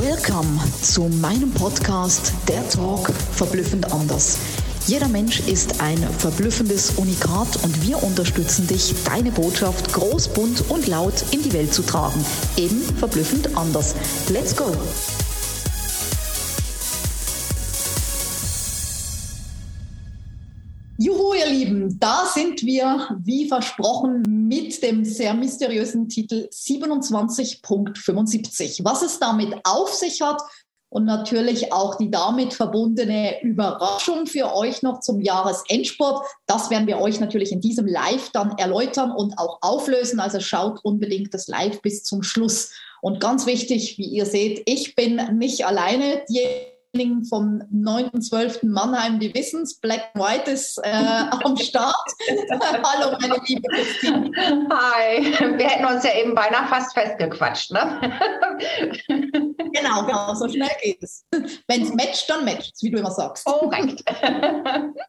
Welcome 0.00 0.58
zu 0.80 1.02
meinem 1.20 1.52
Podcast 1.52 2.32
Der 2.48 2.66
Talk 2.70 3.10
verblüffend 3.10 3.92
anders. 3.92 4.38
Jeder 4.86 5.06
Mensch 5.06 5.40
ist 5.40 5.82
ein 5.82 5.98
verblüffendes 5.98 6.92
Unikat 6.92 7.62
und 7.62 7.86
wir 7.86 8.02
unterstützen 8.02 8.66
dich, 8.66 8.94
deine 9.04 9.30
Botschaft 9.30 9.92
groß, 9.92 10.28
bunt 10.28 10.70
und 10.70 10.86
laut 10.86 11.22
in 11.30 11.42
die 11.42 11.52
Welt 11.52 11.74
zu 11.74 11.82
tragen. 11.82 12.24
Eben 12.56 12.80
verblüffend 12.96 13.54
anders. 13.54 13.94
Let's 14.30 14.56
go! 14.56 14.72
Lieben, 21.52 22.00
da 22.00 22.24
sind 22.32 22.62
wir, 22.62 23.14
wie 23.22 23.46
versprochen, 23.46 24.22
mit 24.26 24.82
dem 24.82 25.04
sehr 25.04 25.34
mysteriösen 25.34 26.08
Titel 26.08 26.48
27.75. 26.50 28.82
Was 28.84 29.02
es 29.02 29.18
damit 29.18 29.54
auf 29.64 29.92
sich 29.92 30.22
hat 30.22 30.40
und 30.88 31.04
natürlich 31.04 31.70
auch 31.70 31.96
die 31.96 32.10
damit 32.10 32.54
verbundene 32.54 33.42
Überraschung 33.42 34.24
für 34.26 34.54
euch 34.54 34.80
noch 34.82 35.00
zum 35.00 35.20
Jahresendsport, 35.20 36.26
das 36.46 36.70
werden 36.70 36.86
wir 36.86 36.98
euch 36.98 37.20
natürlich 37.20 37.52
in 37.52 37.60
diesem 37.60 37.86
Live 37.86 38.30
dann 38.32 38.56
erläutern 38.56 39.10
und 39.10 39.38
auch 39.38 39.58
auflösen. 39.60 40.20
Also 40.20 40.40
schaut 40.40 40.82
unbedingt 40.82 41.34
das 41.34 41.48
Live 41.48 41.82
bis 41.82 42.02
zum 42.02 42.22
Schluss. 42.22 42.70
Und 43.02 43.20
ganz 43.20 43.44
wichtig, 43.44 43.98
wie 43.98 44.06
ihr 44.06 44.24
seht, 44.24 44.62
ich 44.64 44.94
bin 44.94 45.20
nicht 45.36 45.66
alleine. 45.66 46.22
Die 46.30 46.71
vom 47.28 47.62
9.12. 47.72 48.66
Mannheim, 48.66 49.18
die 49.18 49.32
wissen 49.32 49.62
es, 49.62 49.76
Black 49.80 50.10
and 50.12 50.22
White 50.22 50.50
ist 50.50 50.78
äh, 50.84 50.90
am 50.90 51.56
Start. 51.56 51.94
Hallo, 52.60 53.16
meine 53.18 53.40
liebe 53.46 53.66
Christine. 53.68 54.30
Hi, 54.70 55.22
wir 55.56 55.68
hätten 55.68 55.86
uns 55.86 56.04
ja 56.04 56.10
eben 56.14 56.34
beinahe 56.34 56.68
fast 56.68 56.92
festgequatscht, 56.92 57.70
ne? 57.72 57.98
genau, 59.72 60.04
genau, 60.04 60.34
so 60.34 60.46
schnell 60.48 60.68
geht 60.82 61.02
es. 61.02 61.24
Wenn 61.66 61.82
es 61.82 61.94
matcht, 61.94 62.28
dann 62.28 62.44
matcht 62.44 62.74
es, 62.74 62.82
wie 62.82 62.90
du 62.90 62.98
immer 62.98 63.10
sagst. 63.10 63.46
Korrekt. 63.46 64.04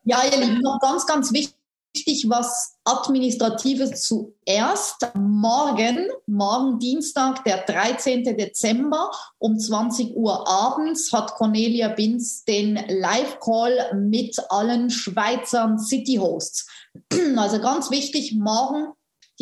ja, 0.06 0.22
ihr 0.32 0.38
Lieben, 0.38 0.62
noch 0.62 0.80
ganz, 0.80 1.06
ganz 1.06 1.34
wichtig 1.34 1.58
wichtig 1.96 2.28
was 2.30 2.76
Administratives 2.86 4.02
zuerst. 4.02 5.08
Morgen, 5.16 6.10
morgen 6.26 6.80
Dienstag, 6.80 7.44
der 7.44 7.58
13. 7.66 8.24
Dezember 8.24 9.12
um 9.38 9.58
20 9.58 10.16
Uhr 10.16 10.48
abends 10.48 11.14
hat 11.14 11.36
Cornelia 11.36 11.90
Binz 11.90 12.44
den 12.46 12.76
Live-Call 12.88 13.94
mit 13.96 14.38
allen 14.50 14.90
Schweizern 14.90 15.80
City 15.80 16.16
Hosts. 16.16 16.68
Also 17.38 17.60
ganz 17.60 17.90
wichtig, 17.90 18.36
morgen 18.36 18.94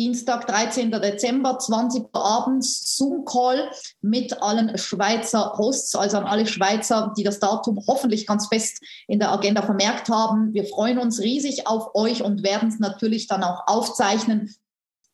Dienstag, 0.02 0.48
13. 0.48 0.90
Dezember, 0.90 1.60
20 1.60 2.06
Uhr 2.12 2.24
abends, 2.24 2.96
Zoom-Call 2.96 3.70
mit 4.00 4.42
allen 4.42 4.76
Schweizer 4.76 5.54
Hosts, 5.56 5.94
also 5.94 6.16
an 6.16 6.24
alle 6.24 6.48
Schweizer, 6.48 7.14
die 7.16 7.22
das 7.22 7.38
Datum 7.38 7.78
hoffentlich 7.86 8.26
ganz 8.26 8.48
fest 8.48 8.80
in 9.06 9.20
der 9.20 9.30
Agenda 9.30 9.62
vermerkt 9.62 10.08
haben. 10.08 10.52
Wir 10.54 10.64
freuen 10.64 10.98
uns 10.98 11.20
riesig 11.20 11.68
auf 11.68 11.94
euch 11.94 12.24
und 12.24 12.42
werden 12.42 12.68
es 12.68 12.80
natürlich 12.80 13.28
dann 13.28 13.44
auch 13.44 13.68
aufzeichnen 13.68 14.52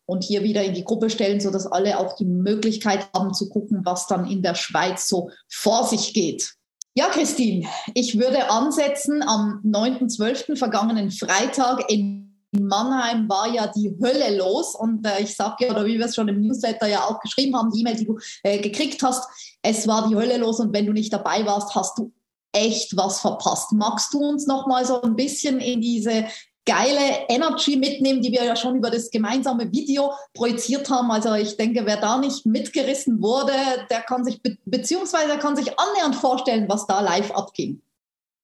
und 0.07 0.25
hier 0.25 0.43
wieder 0.43 0.65
in 0.65 0.73
die 0.73 0.85
Gruppe 0.85 1.11
stellen, 1.11 1.41
sodass 1.41 1.67
alle 1.67 1.99
auch 1.99 2.15
die 2.15 2.25
Möglichkeit 2.25 3.11
haben 3.15 3.35
zu 3.35 3.51
gucken, 3.51 3.83
was 3.85 4.07
dann 4.07 4.27
in 4.27 4.41
der 4.41 4.55
Schweiz 4.55 5.07
so 5.07 5.29
vor 5.51 5.85
sich 5.85 6.15
geht. 6.15 6.55
Ja, 6.95 7.09
Christine, 7.11 7.69
ich 7.93 8.19
würde 8.19 8.51
ansetzen 8.51 9.23
am 9.23 9.61
9.12. 9.67 10.57
vergangenen 10.57 11.11
Freitag 11.11 11.91
in 11.93 12.28
in 12.53 12.67
Mannheim 12.67 13.29
war 13.29 13.53
ja 13.53 13.67
die 13.67 13.95
Hölle 14.03 14.37
los 14.37 14.75
und 14.75 15.07
äh, 15.07 15.23
ich 15.23 15.37
sage 15.37 15.67
ja, 15.67 15.73
oder 15.73 15.85
wie 15.85 15.99
wir 15.99 16.07
es 16.07 16.15
schon 16.15 16.29
im 16.29 16.41
Newsletter 16.41 16.87
ja 16.87 17.05
auch 17.05 17.21
geschrieben 17.21 17.57
haben, 17.57 17.71
die 17.71 17.81
E-Mail, 17.81 17.97
die 17.97 18.07
du 18.07 18.19
äh, 18.43 18.59
gekriegt 18.59 19.03
hast, 19.03 19.29
es 19.63 19.87
war 19.87 20.09
die 20.09 20.17
Hölle 20.17 20.39
los 20.39 20.61
und 20.61 20.73
wenn 20.73 20.87
du 20.87 20.93
nicht 20.93 21.13
dabei 21.13 21.45
warst, 21.45 21.75
hast 21.75 21.99
du 21.99 22.13
echt 22.53 22.97
was 22.97 23.21
verpasst. 23.21 23.73
Magst 23.73 24.15
du 24.15 24.19
uns 24.21 24.47
noch 24.47 24.67
mal 24.67 24.85
so 24.85 25.03
ein 25.03 25.17
bisschen 25.17 25.61
in 25.61 25.81
diese 25.81 26.27
geile 26.65 27.27
Energy 27.29 27.77
mitnehmen, 27.77 28.21
die 28.21 28.31
wir 28.31 28.45
ja 28.45 28.55
schon 28.55 28.77
über 28.77 28.91
das 28.91 29.11
gemeinsame 29.11 29.73
Video 29.73 30.13
projiziert 30.35 30.91
haben. 30.91 31.11
Also 31.11 31.33
ich 31.35 31.57
denke, 31.57 31.87
wer 31.87 31.97
da 31.97 32.19
nicht 32.19 32.45
mitgerissen 32.45 33.23
wurde, 33.23 33.53
der 33.91 34.01
kann 34.03 34.25
sich 34.25 34.43
be 34.43 34.59
beziehungsweise 34.67 35.39
kann 35.39 35.57
sich 35.57 35.79
annähernd 35.79 36.17
vorstellen, 36.17 36.69
was 36.69 36.87
da 36.87 37.01
live 37.01 37.31
abging. 37.31 37.81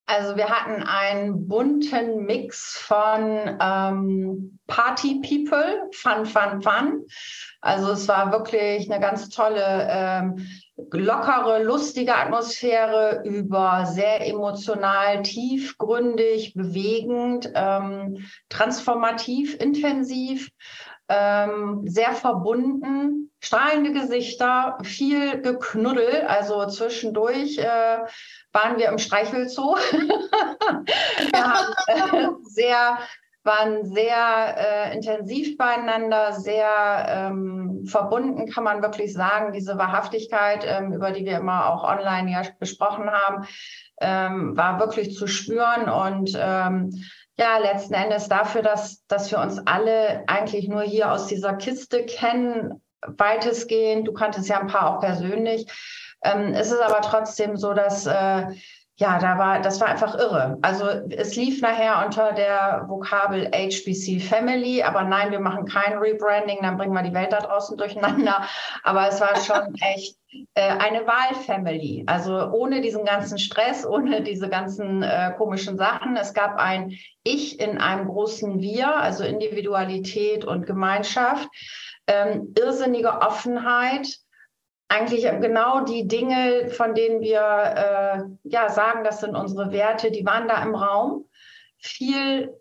Also 0.07 0.35
wir 0.35 0.49
hatten 0.49 0.83
einen 0.83 1.47
bunten 1.47 2.25
Mix 2.25 2.77
von 2.77 3.57
ähm, 3.59 4.59
Party 4.67 5.21
People, 5.21 5.89
Fun, 5.93 6.25
Fun, 6.25 6.61
Fun. 6.61 7.05
Also 7.61 7.91
es 7.91 8.07
war 8.07 8.31
wirklich 8.31 8.91
eine 8.91 9.01
ganz 9.01 9.29
tolle, 9.29 9.87
ähm, 9.89 10.47
lockere, 10.91 11.63
lustige 11.63 12.15
Atmosphäre 12.15 13.23
über 13.25 13.85
sehr 13.87 14.27
emotional, 14.27 15.23
tiefgründig, 15.23 16.53
bewegend, 16.53 17.51
ähm, 17.55 18.17
transformativ, 18.49 19.59
intensiv 19.59 20.49
ähm, 21.09 21.87
sehr 21.87 22.13
verbunden, 22.13 23.31
strahlende 23.39 23.91
Gesichter, 23.91 24.77
viel 24.83 25.41
geknuddel. 25.41 26.25
Also 26.27 26.65
zwischendurch 26.67 27.57
äh, 27.57 27.99
waren 28.51 28.77
wir 28.77 28.89
im 28.89 28.97
Streichelzoo. 28.97 29.75
wir 31.31 31.43
haben 31.43 31.73
äh, 31.87 32.27
sehr, 32.43 32.97
waren 33.43 33.85
sehr 33.85 34.55
äh, 34.57 34.95
intensiv 34.95 35.57
beieinander, 35.57 36.33
sehr 36.33 37.05
ähm, 37.07 37.85
verbunden, 37.85 38.49
kann 38.49 38.63
man 38.63 38.81
wirklich 38.81 39.13
sagen. 39.13 39.53
Diese 39.53 39.77
Wahrhaftigkeit, 39.77 40.65
ähm, 40.67 40.93
über 40.93 41.11
die 41.11 41.25
wir 41.25 41.37
immer 41.37 41.71
auch 41.71 41.83
online 41.83 42.31
ja 42.31 42.41
besprochen 42.59 43.11
haben, 43.11 43.45
ähm, 44.01 44.57
war 44.57 44.79
wirklich 44.79 45.15
zu 45.15 45.27
spüren 45.27 45.87
und 45.87 46.35
ähm, 46.35 46.89
ja, 47.37 47.57
letzten 47.57 47.93
Endes 47.93 48.29
dafür, 48.29 48.61
dass, 48.61 49.05
dass 49.07 49.29
wir 49.31 49.39
uns 49.39 49.59
alle 49.65 50.23
eigentlich 50.27 50.67
nur 50.67 50.83
hier 50.83 51.11
aus 51.11 51.27
dieser 51.27 51.53
Kiste 51.55 52.05
kennen, 52.05 52.81
weitestgehend. 53.05 54.07
Du 54.07 54.13
kanntest 54.13 54.47
ja 54.47 54.59
ein 54.59 54.67
paar 54.67 54.95
auch 54.95 54.99
persönlich. 55.01 55.67
Ähm, 56.23 56.53
es 56.53 56.71
ist 56.71 56.81
aber 56.81 57.01
trotzdem 57.01 57.57
so, 57.57 57.73
dass 57.73 58.05
äh, 58.05 58.45
ja, 58.97 59.19
da 59.19 59.37
war, 59.37 59.61
das 59.61 59.81
war 59.81 59.89
einfach 59.89 60.15
irre. 60.15 60.57
Also 60.61 60.85
es 61.09 61.35
lief 61.35 61.61
nachher 61.61 62.05
unter 62.05 62.31
der 62.31 62.85
Vokabel 62.87 63.51
HBC 63.53 64.21
Family, 64.21 64.83
aber 64.83 65.03
nein, 65.03 65.31
wir 65.31 65.41
machen 65.41 65.65
kein 65.65 65.97
Rebranding, 65.97 66.59
dann 66.61 66.77
bringen 66.77 66.93
wir 66.93 67.03
die 67.03 67.13
Welt 67.13 67.33
da 67.33 67.39
draußen 67.39 67.77
durcheinander. 67.77 68.47
Aber 68.83 69.09
es 69.09 69.19
war 69.19 69.35
schon 69.35 69.75
echt 69.81 70.17
äh, 70.53 70.61
eine 70.61 71.05
Wahlfamily. 71.05 72.05
Also 72.07 72.49
ohne 72.51 72.79
diesen 72.79 73.03
ganzen 73.03 73.37
Stress, 73.37 73.85
ohne 73.85 74.21
diese 74.21 74.47
ganzen 74.47 75.03
äh, 75.03 75.33
komischen 75.37 75.77
Sachen. 75.77 76.15
Es 76.15 76.33
gab 76.33 76.55
ein 76.57 76.97
Ich 77.23 77.59
in 77.59 77.77
einem 77.77 78.07
großen 78.07 78.61
Wir, 78.61 78.95
also 78.95 79.25
Individualität 79.25 80.45
und 80.45 80.65
Gemeinschaft, 80.65 81.49
ähm, 82.07 82.53
irrsinnige 82.57 83.11
Offenheit 83.21 84.07
eigentlich 84.87 85.23
genau 85.41 85.81
die 85.83 86.07
Dinge, 86.07 86.69
von 86.69 86.93
denen 86.93 87.21
wir 87.21 87.39
äh, 87.39 88.49
ja 88.49 88.69
sagen, 88.69 89.03
das 89.03 89.19
sind 89.19 89.35
unsere 89.35 89.71
Werte, 89.71 90.11
die 90.11 90.25
waren 90.25 90.47
da 90.47 90.61
im 90.61 90.75
Raum. 90.75 91.25
Viel, 91.77 92.53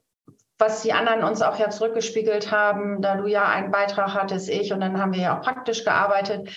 was 0.59 0.83
die 0.83 0.93
anderen 0.93 1.23
uns 1.23 1.43
auch 1.43 1.59
ja 1.59 1.71
zurückgespiegelt 1.71 2.51
haben, 2.51 3.03
da 3.03 3.17
du 3.17 3.27
ja 3.27 3.47
einen 3.47 3.71
Beitrag 3.71 4.15
hattest, 4.15 4.49
ich, 4.49 4.73
und 4.73 4.81
dann 4.81 5.01
haben 5.01 5.13
wir 5.13 5.21
ja 5.21 5.39
auch 5.39 5.43
praktisch 5.43 5.85
gearbeitet. 5.85 6.51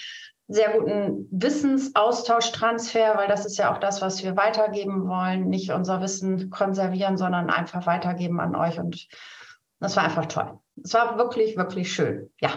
Sehr 0.49 0.71
guten 0.71 1.27
Wissensaustausch, 1.29 2.53
Transfer, 2.53 3.17
weil 3.17 3.27
das 3.27 3.45
ist 3.45 3.57
ja 3.57 3.73
auch 3.73 3.79
das, 3.79 4.01
was 4.01 4.23
wir 4.23 4.37
weitergeben 4.37 5.09
wollen. 5.09 5.49
Nicht 5.49 5.71
unser 5.71 6.01
Wissen 6.01 6.49
konservieren, 6.49 7.17
sondern 7.17 7.49
einfach 7.49 7.85
weitergeben 7.85 8.39
an 8.39 8.55
euch. 8.55 8.79
Und 8.79 9.09
das 9.81 9.97
war 9.97 10.05
einfach 10.05 10.27
toll. 10.27 10.57
Es 10.81 10.93
war 10.93 11.17
wirklich, 11.17 11.57
wirklich 11.57 11.93
schön. 11.93 12.31
Ja. 12.39 12.51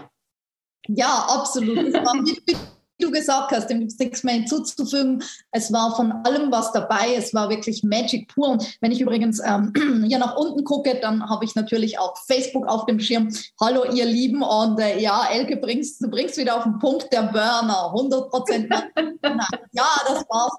Ja, 0.86 1.26
absolut. 1.28 1.92
Du 3.00 3.10
gesagt 3.10 3.52
hast, 3.52 3.68
dem 3.68 3.80
gibt 3.80 3.92
es 3.92 3.98
nichts 3.98 4.22
mehr 4.24 4.34
hinzuzufügen. 4.34 5.22
Es 5.50 5.72
war 5.72 5.96
von 5.96 6.12
allem 6.24 6.52
was 6.52 6.72
dabei. 6.72 7.14
Es 7.16 7.32
war 7.32 7.48
wirklich 7.48 7.82
Magic 7.82 8.28
pur. 8.28 8.50
Und 8.50 8.78
wenn 8.80 8.92
ich 8.92 9.00
übrigens 9.00 9.40
ähm, 9.44 9.72
hier 10.06 10.18
nach 10.18 10.36
unten 10.36 10.64
gucke, 10.64 10.98
dann 11.00 11.28
habe 11.28 11.44
ich 11.44 11.54
natürlich 11.54 11.98
auch 11.98 12.16
Facebook 12.26 12.66
auf 12.66 12.86
dem 12.86 13.00
Schirm. 13.00 13.34
Hallo, 13.60 13.84
ihr 13.84 14.04
Lieben. 14.04 14.42
Und 14.42 14.78
äh, 14.80 15.00
ja, 15.00 15.26
Elke, 15.32 15.56
bringst, 15.56 16.02
du 16.02 16.10
bringst 16.10 16.36
wieder 16.36 16.56
auf 16.56 16.64
den 16.64 16.78
Punkt 16.78 17.12
der 17.12 17.22
Burner. 17.22 17.86
100 17.94 18.30
Prozent. 18.30 18.70
ja, 19.72 19.88
das 20.06 20.24
war's. 20.28 20.52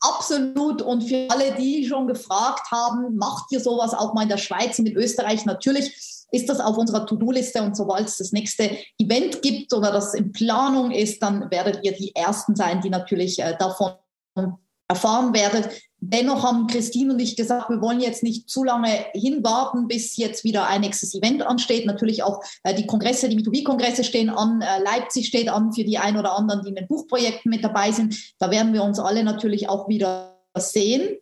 Absolut. 0.00 0.82
Und 0.82 1.02
für 1.02 1.28
alle, 1.30 1.54
die 1.54 1.86
schon 1.86 2.06
gefragt 2.06 2.70
haben, 2.70 3.16
macht 3.16 3.50
ihr 3.52 3.60
sowas 3.60 3.94
auch 3.94 4.12
mal 4.12 4.22
in 4.22 4.28
der 4.28 4.36
Schweiz 4.36 4.78
und 4.78 4.86
in 4.86 4.96
Österreich? 4.96 5.46
Natürlich 5.46 6.13
ist 6.34 6.48
das 6.48 6.60
auf 6.60 6.76
unserer 6.76 7.06
To-Do-Liste 7.06 7.62
und 7.62 7.76
sobald 7.76 8.08
es 8.08 8.18
das 8.18 8.32
nächste 8.32 8.70
Event 8.98 9.40
gibt 9.42 9.72
oder 9.72 9.92
das 9.92 10.14
in 10.14 10.32
Planung 10.32 10.90
ist, 10.90 11.22
dann 11.22 11.50
werdet 11.50 11.84
ihr 11.84 11.92
die 11.92 12.14
Ersten 12.14 12.56
sein, 12.56 12.80
die 12.80 12.90
natürlich 12.90 13.38
äh, 13.38 13.56
davon 13.58 13.92
erfahren 14.88 15.32
werdet. 15.32 15.70
Dennoch 15.98 16.42
haben 16.42 16.66
Christine 16.66 17.14
und 17.14 17.20
ich 17.20 17.36
gesagt, 17.36 17.70
wir 17.70 17.80
wollen 17.80 18.00
jetzt 18.00 18.22
nicht 18.22 18.50
zu 18.50 18.62
lange 18.62 19.06
hinwarten, 19.14 19.88
bis 19.88 20.16
jetzt 20.18 20.44
wieder 20.44 20.66
ein 20.66 20.82
nächstes 20.82 21.14
Event 21.14 21.42
ansteht. 21.42 21.86
Natürlich 21.86 22.22
auch 22.22 22.42
äh, 22.62 22.74
die 22.74 22.86
Kongresse, 22.86 23.28
die 23.28 23.38
B2B-Kongresse 23.38 24.04
stehen 24.04 24.28
an. 24.28 24.60
Äh, 24.60 24.82
Leipzig 24.82 25.28
steht 25.28 25.48
an 25.48 25.72
für 25.72 25.84
die 25.84 25.98
ein 25.98 26.18
oder 26.18 26.36
anderen, 26.36 26.62
die 26.62 26.68
in 26.68 26.74
den 26.74 26.88
Buchprojekten 26.88 27.48
mit 27.48 27.64
dabei 27.64 27.92
sind. 27.92 28.34
Da 28.38 28.50
werden 28.50 28.74
wir 28.74 28.82
uns 28.82 28.98
alle 28.98 29.24
natürlich 29.24 29.68
auch 29.68 29.88
wieder 29.88 30.36
sehen. 30.58 31.16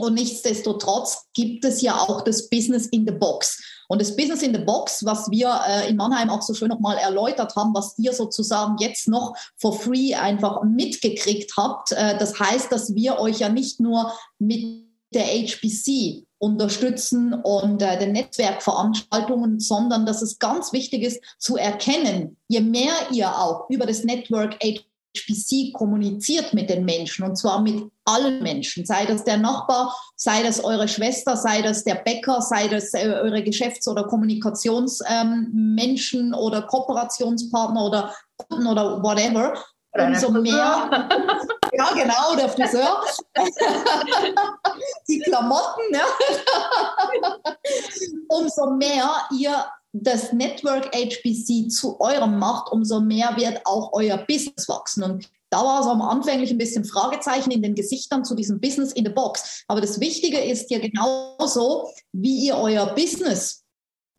Und 0.00 0.14
nichtsdestotrotz 0.14 1.26
gibt 1.34 1.62
es 1.66 1.82
ja 1.82 1.94
auch 1.94 2.22
das 2.22 2.48
Business 2.48 2.86
in 2.86 3.06
the 3.06 3.12
Box. 3.12 3.62
Und 3.86 4.00
das 4.00 4.16
Business 4.16 4.42
in 4.42 4.54
the 4.54 4.60
Box, 4.60 5.04
was 5.04 5.30
wir 5.30 5.60
äh, 5.68 5.90
in 5.90 5.96
Mannheim 5.96 6.30
auch 6.30 6.40
so 6.40 6.54
schön 6.54 6.68
nochmal 6.68 6.96
erläutert 6.96 7.54
haben, 7.54 7.74
was 7.74 7.98
ihr 7.98 8.14
sozusagen 8.14 8.78
jetzt 8.78 9.08
noch 9.08 9.34
for 9.58 9.78
free 9.78 10.14
einfach 10.14 10.62
mitgekriegt 10.62 11.52
habt, 11.58 11.92
äh, 11.92 12.16
das 12.18 12.40
heißt, 12.40 12.72
dass 12.72 12.94
wir 12.94 13.18
euch 13.18 13.40
ja 13.40 13.50
nicht 13.50 13.78
nur 13.78 14.10
mit 14.38 14.86
der 15.12 15.26
HBC 15.26 16.24
unterstützen 16.38 17.34
und 17.34 17.82
äh, 17.82 17.98
den 17.98 18.12
Netzwerkveranstaltungen, 18.12 19.60
sondern 19.60 20.06
dass 20.06 20.22
es 20.22 20.38
ganz 20.38 20.72
wichtig 20.72 21.02
ist 21.02 21.22
zu 21.38 21.58
erkennen, 21.58 22.38
je 22.48 22.60
mehr 22.60 22.94
ihr 23.12 23.36
auch 23.36 23.68
über 23.68 23.84
das 23.84 24.04
Network 24.04 24.54
HBC 24.62 24.89
HPC 25.16 25.72
kommuniziert 25.72 26.52
mit 26.54 26.70
den 26.70 26.84
Menschen 26.84 27.24
und 27.24 27.36
zwar 27.36 27.60
mit 27.60 27.90
allen 28.04 28.40
Menschen, 28.42 28.86
sei 28.86 29.06
das 29.06 29.24
der 29.24 29.38
Nachbar, 29.38 29.96
sei 30.16 30.42
das 30.42 30.62
eure 30.62 30.86
Schwester, 30.88 31.36
sei 31.36 31.62
das 31.62 31.84
der 31.84 31.94
Bäcker, 31.96 32.40
sei 32.40 32.68
das 32.68 32.94
äh, 32.94 33.06
eure 33.06 33.42
Geschäfts- 33.42 33.88
oder 33.88 34.04
Kommunikationsmenschen 34.04 36.26
ähm, 36.26 36.34
oder 36.34 36.62
Kooperationspartner 36.62 37.84
oder 37.84 38.14
Kunden 38.36 38.66
oder 38.66 39.02
whatever. 39.02 39.54
Umso 39.92 40.30
mehr, 40.30 40.52
ja 41.72 41.88
genau, 41.94 42.36
der 42.36 42.48
Friseur, 42.48 43.02
die 45.08 45.18
Klamotten, 45.18 45.82
ja. 45.92 46.04
umso 48.28 48.70
mehr 48.70 49.10
ihr 49.32 49.66
das 49.92 50.32
Network 50.32 50.94
HPC 50.94 51.70
zu 51.70 52.00
eurem 52.00 52.38
macht, 52.38 52.70
umso 52.70 53.00
mehr 53.00 53.36
wird 53.36 53.64
auch 53.64 53.92
euer 53.92 54.18
Business 54.18 54.68
wachsen. 54.68 55.02
Und 55.02 55.28
da 55.50 55.64
war 55.64 55.80
es 55.80 55.86
am 55.86 56.00
anfänglich 56.00 56.50
ein 56.50 56.58
bisschen 56.58 56.84
Fragezeichen 56.84 57.50
in 57.50 57.62
den 57.62 57.74
Gesichtern 57.74 58.24
zu 58.24 58.34
diesem 58.34 58.60
Business 58.60 58.92
in 58.92 59.04
the 59.04 59.10
Box. 59.10 59.64
Aber 59.66 59.80
das 59.80 59.98
Wichtige 60.00 60.38
ist 60.38 60.70
ja 60.70 60.78
genauso, 60.78 61.88
wie 62.12 62.46
ihr 62.46 62.56
euer 62.56 62.94
Business, 62.94 63.64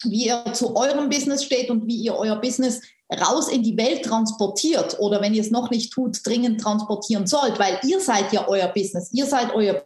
wie 0.04 0.26
ihr 0.26 0.44
zu 0.54 0.76
eurem 0.76 1.10
Business 1.10 1.46
steht 1.46 1.70
und 1.70 1.88
wie 1.88 2.02
ihr 2.02 2.16
euer 2.16 2.36
Business 2.42 2.82
raus 3.20 3.50
in 3.50 3.64
die 3.64 3.78
Welt 3.78 4.04
transportiert 4.04 4.98
oder 5.00 5.22
wenn 5.22 5.34
ihr 5.34 5.42
es 5.42 5.52
noch 5.52 5.70
nicht 5.70 5.92
tut, 5.92 6.26
dringend 6.26 6.62
transportieren 6.62 7.28
sollt, 7.28 7.60
weil 7.60 7.80
ihr 7.84 8.00
seid 8.00 8.32
ja 8.32 8.48
euer 8.48 8.68
Business, 8.68 9.12
ihr 9.12 9.26
seid 9.26 9.54
euer 9.54 9.86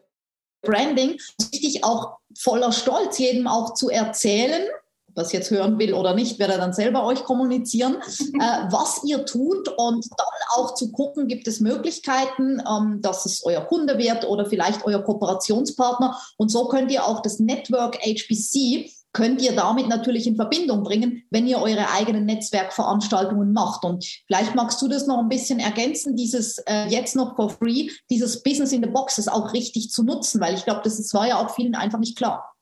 Branding. 0.62 1.20
Wichtig 1.52 1.84
auch 1.84 2.18
voller 2.38 2.72
Stolz, 2.72 3.18
jedem 3.18 3.48
auch 3.48 3.76
zu 3.76 3.90
erzählen, 3.90 4.68
das 5.16 5.32
jetzt 5.32 5.52
hören 5.52 5.80
will 5.80 5.94
oder 5.94 6.14
nicht, 6.14 6.40
werde 6.40 6.58
dann 6.58 6.74
selber 6.74 7.06
euch 7.06 7.24
kommunizieren, 7.24 7.96
äh, 8.20 8.68
was 8.70 9.04
ihr 9.04 9.26
tut 9.26 9.68
und 9.70 10.06
dann 10.18 10.28
auch 10.56 10.76
zu 10.76 10.92
gucken, 10.92 11.28
gibt 11.28 11.48
es 11.48 11.60
Möglichkeiten, 11.60 12.62
ähm, 12.70 13.00
dass 13.02 13.26
es 13.26 13.44
euer 13.46 13.62
Kunde 13.62 13.98
wird 13.98 14.28
oder 14.28 14.46
vielleicht 14.46 14.86
euer 14.86 15.02
Kooperationspartner. 15.02 16.20
Und 16.38 16.50
so 16.50 16.68
könnt 16.68 16.92
ihr 16.92 17.06
auch 17.06 17.22
das 17.22 17.40
Network 17.40 17.98
HBC 18.06 18.92
könnt 19.16 19.42
ihr 19.42 19.56
damit 19.56 19.88
natürlich 19.88 20.28
in 20.28 20.36
Verbindung 20.36 20.84
bringen, 20.84 21.24
wenn 21.32 21.48
ihr 21.48 21.62
eure 21.62 21.90
eigenen 21.92 22.26
Netzwerkveranstaltungen 22.26 23.54
macht. 23.54 23.86
Und 23.86 24.06
vielleicht 24.28 24.56
magst 24.56 24.82
du 24.82 24.90
das 24.90 25.08
noch 25.08 25.20
ein 25.20 25.30
bisschen 25.30 25.60
ergänzen, 25.60 26.18
dieses 26.18 26.58
äh, 26.68 26.88
jetzt 26.90 27.16
noch 27.16 27.38
for 27.38 27.50
free, 27.50 27.90
dieses 28.10 28.44
Business 28.44 28.74
in 28.74 28.84
the 28.84 28.90
Boxes 28.90 29.30
auch 29.30 29.54
richtig 29.54 29.90
zu 29.90 30.04
nutzen, 30.04 30.42
weil 30.42 30.54
ich 30.54 30.66
glaube, 30.66 30.82
das 30.84 31.00
ist, 31.00 31.14
war 31.14 31.28
ja 31.28 31.38
auch 31.38 31.56
vielen 31.56 31.76
einfach 31.76 32.00
nicht 32.00 32.18
klar. 32.18 32.55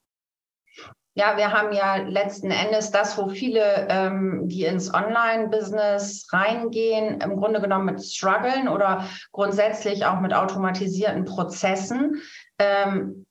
Ja, 1.16 1.38
wir 1.38 1.52
haben 1.52 1.74
ja 1.74 1.98
letzten 1.98 2.50
Endes 2.50 2.90
das, 2.90 3.18
wo 3.20 3.28
viele, 3.28 3.88
ähm, 3.90 4.48
die 4.48 4.64
ins 4.66 4.92
Online-Business 4.92 6.28
reingehen, 6.32 7.22
im 7.22 7.38
Grunde 7.38 7.62
genommen 7.62 7.86
mit 7.86 8.04
Struggeln 8.04 8.68
oder 8.68 9.08
grundsätzlich 9.32 10.06
auch 10.06 10.22
mit 10.22 10.34
automatisierten 10.34 11.26
Prozessen. 11.26 12.22
Ähm, 12.58 13.28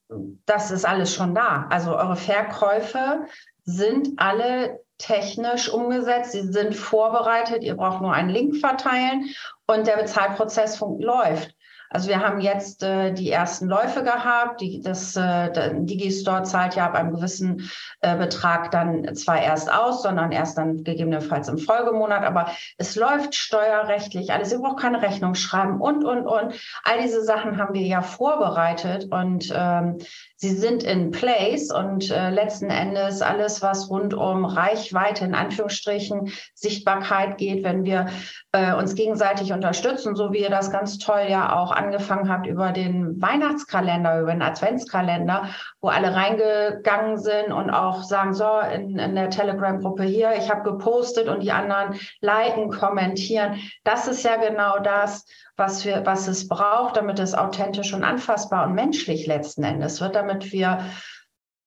das 0.47 0.71
ist 0.71 0.85
alles 0.85 1.13
schon 1.13 1.35
da. 1.35 1.67
Also 1.71 1.97
eure 1.97 2.17
Verkäufe 2.17 3.27
sind 3.65 4.11
alle 4.17 4.79
technisch 4.99 5.69
umgesetzt, 5.69 6.33
sie 6.33 6.53
sind 6.53 6.77
vorbereitet, 6.77 7.65
ihr 7.65 7.75
braucht 7.77 8.01
nur 8.01 8.13
einen 8.13 8.29
Link 8.29 8.57
verteilen 8.59 9.25
und 9.73 9.87
der 9.87 9.97
Bezahlprozess 9.97 10.81
läuft. 10.99 11.55
Also 11.93 12.09
wir 12.09 12.21
haben 12.21 12.41
jetzt 12.41 12.83
äh, 12.83 13.13
die 13.13 13.31
ersten 13.31 13.69
Läufe 13.69 14.03
gehabt. 14.03 14.63
Die, 14.63 14.81
das 14.81 15.15
äh, 15.15 15.75
Digistore 15.75 16.43
zahlt 16.43 16.75
ja 16.75 16.87
ab 16.87 16.95
einem 16.95 17.15
gewissen 17.15 17.71
äh, 18.01 18.17
Betrag 18.17 18.71
dann 18.71 19.15
zwar 19.15 19.43
erst 19.43 19.71
aus, 19.71 20.03
sondern 20.03 20.33
erst 20.33 20.57
dann 20.57 20.85
gegebenenfalls 20.85 21.49
im 21.49 21.59
Folgemonat. 21.59 22.25
Aber 22.25 22.51
es 22.79 22.97
läuft 22.97 23.35
steuerrechtlich 23.35 24.33
alles. 24.33 24.53
Ihr 24.53 24.61
braucht 24.61 24.81
keine 24.81 25.03
Rechnung 25.03 25.35
schreiben 25.35 25.83
und, 25.83 26.03
und, 26.03 26.27
und. 26.27 26.55
All 26.85 27.03
diese 27.03 27.23
Sachen 27.23 27.59
haben 27.59 27.75
wir 27.75 27.83
ja 27.83 28.01
vorbereitet 28.01 29.13
und 29.13 29.53
ähm, 29.55 29.99
sie 30.37 30.57
sind 30.57 30.85
in 30.85 31.11
place. 31.11 31.71
Und 31.71 32.11
äh, 32.11 32.31
letzten 32.31 32.71
Endes 32.71 33.21
alles, 33.21 33.61
was 33.61 33.91
rund 33.91 34.15
um 34.15 34.47
Reichweite, 34.47 35.27
in 35.27 35.35
Anführungsstrichen, 35.35 36.33
Sichtbarkeit 36.55 37.37
geht, 37.37 37.65
wenn 37.65 37.85
wir 37.85 38.07
äh, 38.53 38.73
uns 38.73 38.95
gegenseitig 38.95 39.53
unterstützen, 39.63 40.17
so 40.17 40.33
wie 40.33 40.41
ihr 40.41 40.51
das 40.51 40.73
ganz 40.73 40.99
toll 40.99 41.27
ja 41.29 41.57
auch 41.57 41.71
angefangen 41.71 42.29
habt 42.29 42.49
über 42.49 42.73
den 42.73 43.23
Weihnachtskalender, 43.23 44.21
über 44.21 44.33
den 44.33 44.43
Adventskalender, 44.43 45.51
wo 45.81 45.89
alle 45.89 46.15
reingegangen 46.15 47.17
sind 47.19 47.53
und 47.53 47.71
auch 47.71 48.03
sagen, 48.03 48.35
so, 48.35 48.59
in, 48.75 48.99
in 48.99 49.15
der 49.15 49.31
Telegram-Gruppe 49.31 50.03
hier, 50.03 50.33
ich 50.37 50.51
habe 50.51 50.69
gepostet 50.69 51.29
und 51.29 51.45
die 51.45 51.53
anderen 51.53 51.99
liken, 52.21 52.71
kommentieren. 52.71 53.61
Das 53.85 54.09
ist 54.09 54.25
ja 54.25 54.37
genau 54.37 54.81
das, 54.81 55.27
was, 55.57 55.85
wir, 55.85 56.05
was 56.05 56.27
es 56.27 56.49
braucht, 56.49 56.97
damit 56.97 57.21
es 57.21 57.35
authentisch 57.35 57.95
und 57.95 58.03
anfassbar 58.03 58.67
und 58.67 58.75
menschlich 58.75 59.27
letzten 59.27 59.63
Endes 59.63 60.01
wird, 60.01 60.17
damit 60.17 60.51
wir 60.51 60.85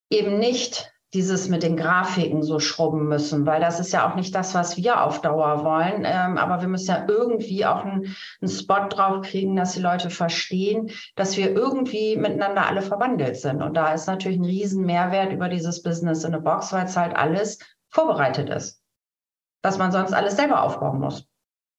eben 0.10 0.38
nicht 0.38 0.92
dieses 1.14 1.48
mit 1.48 1.64
den 1.64 1.78
Grafiken 1.78 2.44
so 2.44 2.60
schrubben 2.60 3.08
müssen, 3.08 3.46
weil 3.46 3.62
das 3.62 3.80
ist 3.80 3.94
ja 3.94 4.10
auch 4.10 4.16
nicht 4.16 4.36
das, 4.36 4.54
was 4.54 4.76
wir 4.76 5.02
auf 5.02 5.22
Dauer 5.22 5.64
wollen. 5.64 6.04
Ähm, 6.06 6.38
aber 6.38 6.62
wir 6.62 6.68
müssen 6.68 6.92
ja 6.92 7.06
irgendwie 7.08 7.66
auch 7.66 7.86
einen, 7.86 8.16
Spot 8.46 8.88
drauf 8.90 9.22
kriegen, 9.22 9.56
dass 9.56 9.74
die 9.74 9.82
Leute 9.82 10.10
verstehen, 10.10 10.90
dass 11.16 11.38
wir 11.38 11.52
irgendwie 11.52 12.18
miteinander 12.18 12.66
alle 12.66 12.82
verwandelt 12.82 13.38
sind. 13.38 13.62
Und 13.62 13.76
da 13.76 13.94
ist 13.94 14.08
natürlich 14.08 14.38
ein 14.38 14.46
riesen 14.46 14.86
Mehrwert 14.86 15.32
über 15.32 15.48
dieses 15.48 15.82
Business 15.82 16.24
in 16.24 16.36
a 16.36 16.40
Box, 16.40 16.74
weil 16.74 16.86
es 16.86 16.98
halt 16.98 17.16
alles 17.16 17.60
vorbereitet 17.90 18.50
ist. 18.50 18.82
Dass 19.62 19.78
man 19.78 19.92
sonst 19.92 20.14
alles 20.14 20.36
selber 20.36 20.64
aufbauen 20.64 21.00
muss. 21.00 21.28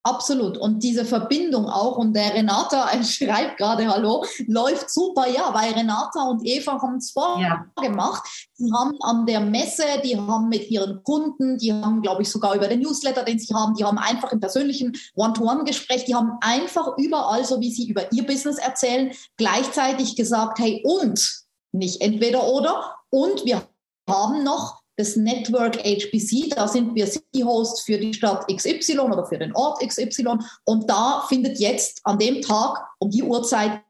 Absolut. 0.06 0.56
Und 0.56 0.84
diese 0.84 1.04
Verbindung 1.04 1.68
auch, 1.68 1.98
und 1.98 2.14
der 2.14 2.32
Renata 2.32 2.88
schreibt 3.02 3.56
gerade 3.56 3.88
Hallo, 3.88 4.24
läuft 4.46 4.88
super, 4.88 5.26
ja, 5.26 5.52
weil 5.52 5.72
Renata 5.72 6.22
und 6.28 6.46
Eva 6.46 6.80
haben 6.80 6.98
es 6.98 7.10
vorgemacht. 7.10 8.22
Ja. 8.24 8.66
Die 8.66 8.72
haben 8.72 8.96
an 9.02 9.26
der 9.26 9.40
Messe, 9.40 9.82
die 10.04 10.16
haben 10.16 10.48
mit 10.48 10.70
ihren 10.70 11.02
Kunden, 11.02 11.58
die 11.58 11.72
haben, 11.72 12.02
glaube 12.02 12.22
ich, 12.22 12.30
sogar 12.30 12.54
über 12.54 12.68
den 12.68 12.82
Newsletter, 12.82 13.24
den 13.24 13.40
sie 13.40 13.52
haben, 13.52 13.74
die 13.74 13.84
haben 13.84 13.98
einfach 13.98 14.30
im 14.30 14.38
persönlichen 14.38 14.96
One-to-One-Gespräch, 15.16 16.04
die 16.04 16.14
haben 16.14 16.38
einfach 16.40 16.96
überall, 16.98 17.44
so 17.44 17.60
wie 17.60 17.72
sie 17.72 17.88
über 17.88 18.12
ihr 18.12 18.24
Business 18.24 18.58
erzählen, 18.58 19.10
gleichzeitig 19.36 20.14
gesagt, 20.14 20.60
hey, 20.60 20.84
und 20.84 21.42
nicht 21.72 22.00
entweder 22.00 22.46
oder, 22.46 22.94
und 23.10 23.44
wir 23.44 23.60
haben 24.08 24.44
noch 24.44 24.82
das 24.96 25.16
Network 25.16 25.76
HBC, 25.84 26.50
da 26.54 26.66
sind 26.66 26.94
wir 26.94 27.06
City-Host 27.06 27.82
für 27.84 27.98
die 27.98 28.14
Stadt 28.14 28.46
XY 28.48 28.98
oder 29.00 29.26
für 29.26 29.38
den 29.38 29.54
Ort 29.54 29.86
XY 29.86 30.38
und 30.64 30.88
da 30.88 31.24
findet 31.28 31.58
jetzt 31.58 32.00
an 32.04 32.18
dem 32.18 32.40
Tag 32.42 32.78
um 32.98 33.10
die 33.10 33.22
Uhrzeit 33.22 33.82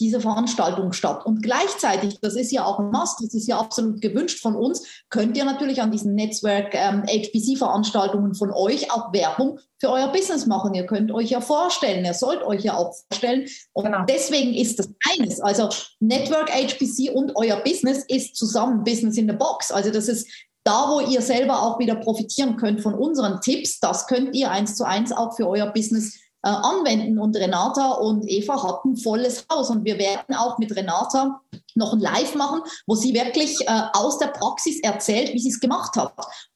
diese 0.00 0.20
Veranstaltung 0.20 0.92
statt. 0.92 1.24
Und 1.24 1.42
gleichzeitig, 1.42 2.18
das 2.20 2.34
ist 2.34 2.50
ja 2.50 2.64
auch 2.64 2.80
ein 2.80 2.90
Must, 2.90 3.20
das 3.20 3.34
ist 3.34 3.46
ja 3.46 3.58
absolut 3.58 4.00
gewünscht 4.00 4.40
von 4.40 4.56
uns, 4.56 5.04
könnt 5.10 5.36
ihr 5.36 5.44
natürlich 5.44 5.80
an 5.80 5.92
diesen 5.92 6.14
Netzwerk 6.14 6.74
ähm, 6.74 7.04
HBC-Veranstaltungen 7.04 8.34
von 8.34 8.50
euch 8.50 8.90
auch 8.90 9.12
Werbung 9.12 9.60
für 9.78 9.90
euer 9.90 10.08
Business 10.08 10.46
machen. 10.46 10.74
Ihr 10.74 10.86
könnt 10.86 11.12
euch 11.12 11.30
ja 11.30 11.40
vorstellen, 11.40 12.04
ihr 12.04 12.14
sollt 12.14 12.42
euch 12.42 12.64
ja 12.64 12.76
auch 12.76 12.92
vorstellen. 13.10 13.48
Und 13.72 13.84
genau. 13.84 14.04
deswegen 14.08 14.54
ist 14.54 14.80
das 14.80 14.88
eines. 15.12 15.40
Also 15.40 15.68
Network 16.00 16.50
HBC 16.50 17.10
und 17.14 17.36
euer 17.36 17.56
Business 17.56 18.04
ist 18.08 18.34
zusammen 18.34 18.82
Business 18.82 19.16
in 19.16 19.28
the 19.28 19.36
Box. 19.36 19.70
Also 19.70 19.90
das 19.90 20.08
ist 20.08 20.26
da, 20.64 20.88
wo 20.88 21.00
ihr 21.00 21.22
selber 21.22 21.62
auch 21.62 21.78
wieder 21.78 21.96
profitieren 21.96 22.56
könnt 22.56 22.80
von 22.80 22.94
unseren 22.94 23.40
Tipps, 23.40 23.80
das 23.80 24.06
könnt 24.06 24.34
ihr 24.34 24.50
eins 24.50 24.76
zu 24.76 24.84
eins 24.84 25.12
auch 25.12 25.34
für 25.34 25.48
euer 25.48 25.66
Business 25.66 26.14
äh, 26.44 26.48
anwenden. 26.48 27.18
Und 27.18 27.36
Renata 27.36 27.92
und 27.92 28.28
Eva 28.28 28.62
hatten 28.62 28.96
volles 28.96 29.46
Haus. 29.50 29.70
Und 29.70 29.84
wir 29.84 29.98
werden 29.98 30.34
auch 30.36 30.58
mit 30.58 30.74
Renata 30.74 31.40
noch 31.74 31.92
ein 31.92 32.00
Live 32.00 32.34
machen, 32.34 32.60
wo 32.86 32.94
sie 32.94 33.14
wirklich 33.14 33.60
äh, 33.62 33.82
aus 33.92 34.18
der 34.18 34.28
Praxis 34.28 34.80
erzählt, 34.82 35.32
wie 35.32 35.38
sie 35.38 35.50
es 35.50 35.60
gemacht 35.60 35.96
hat. 35.96 36.14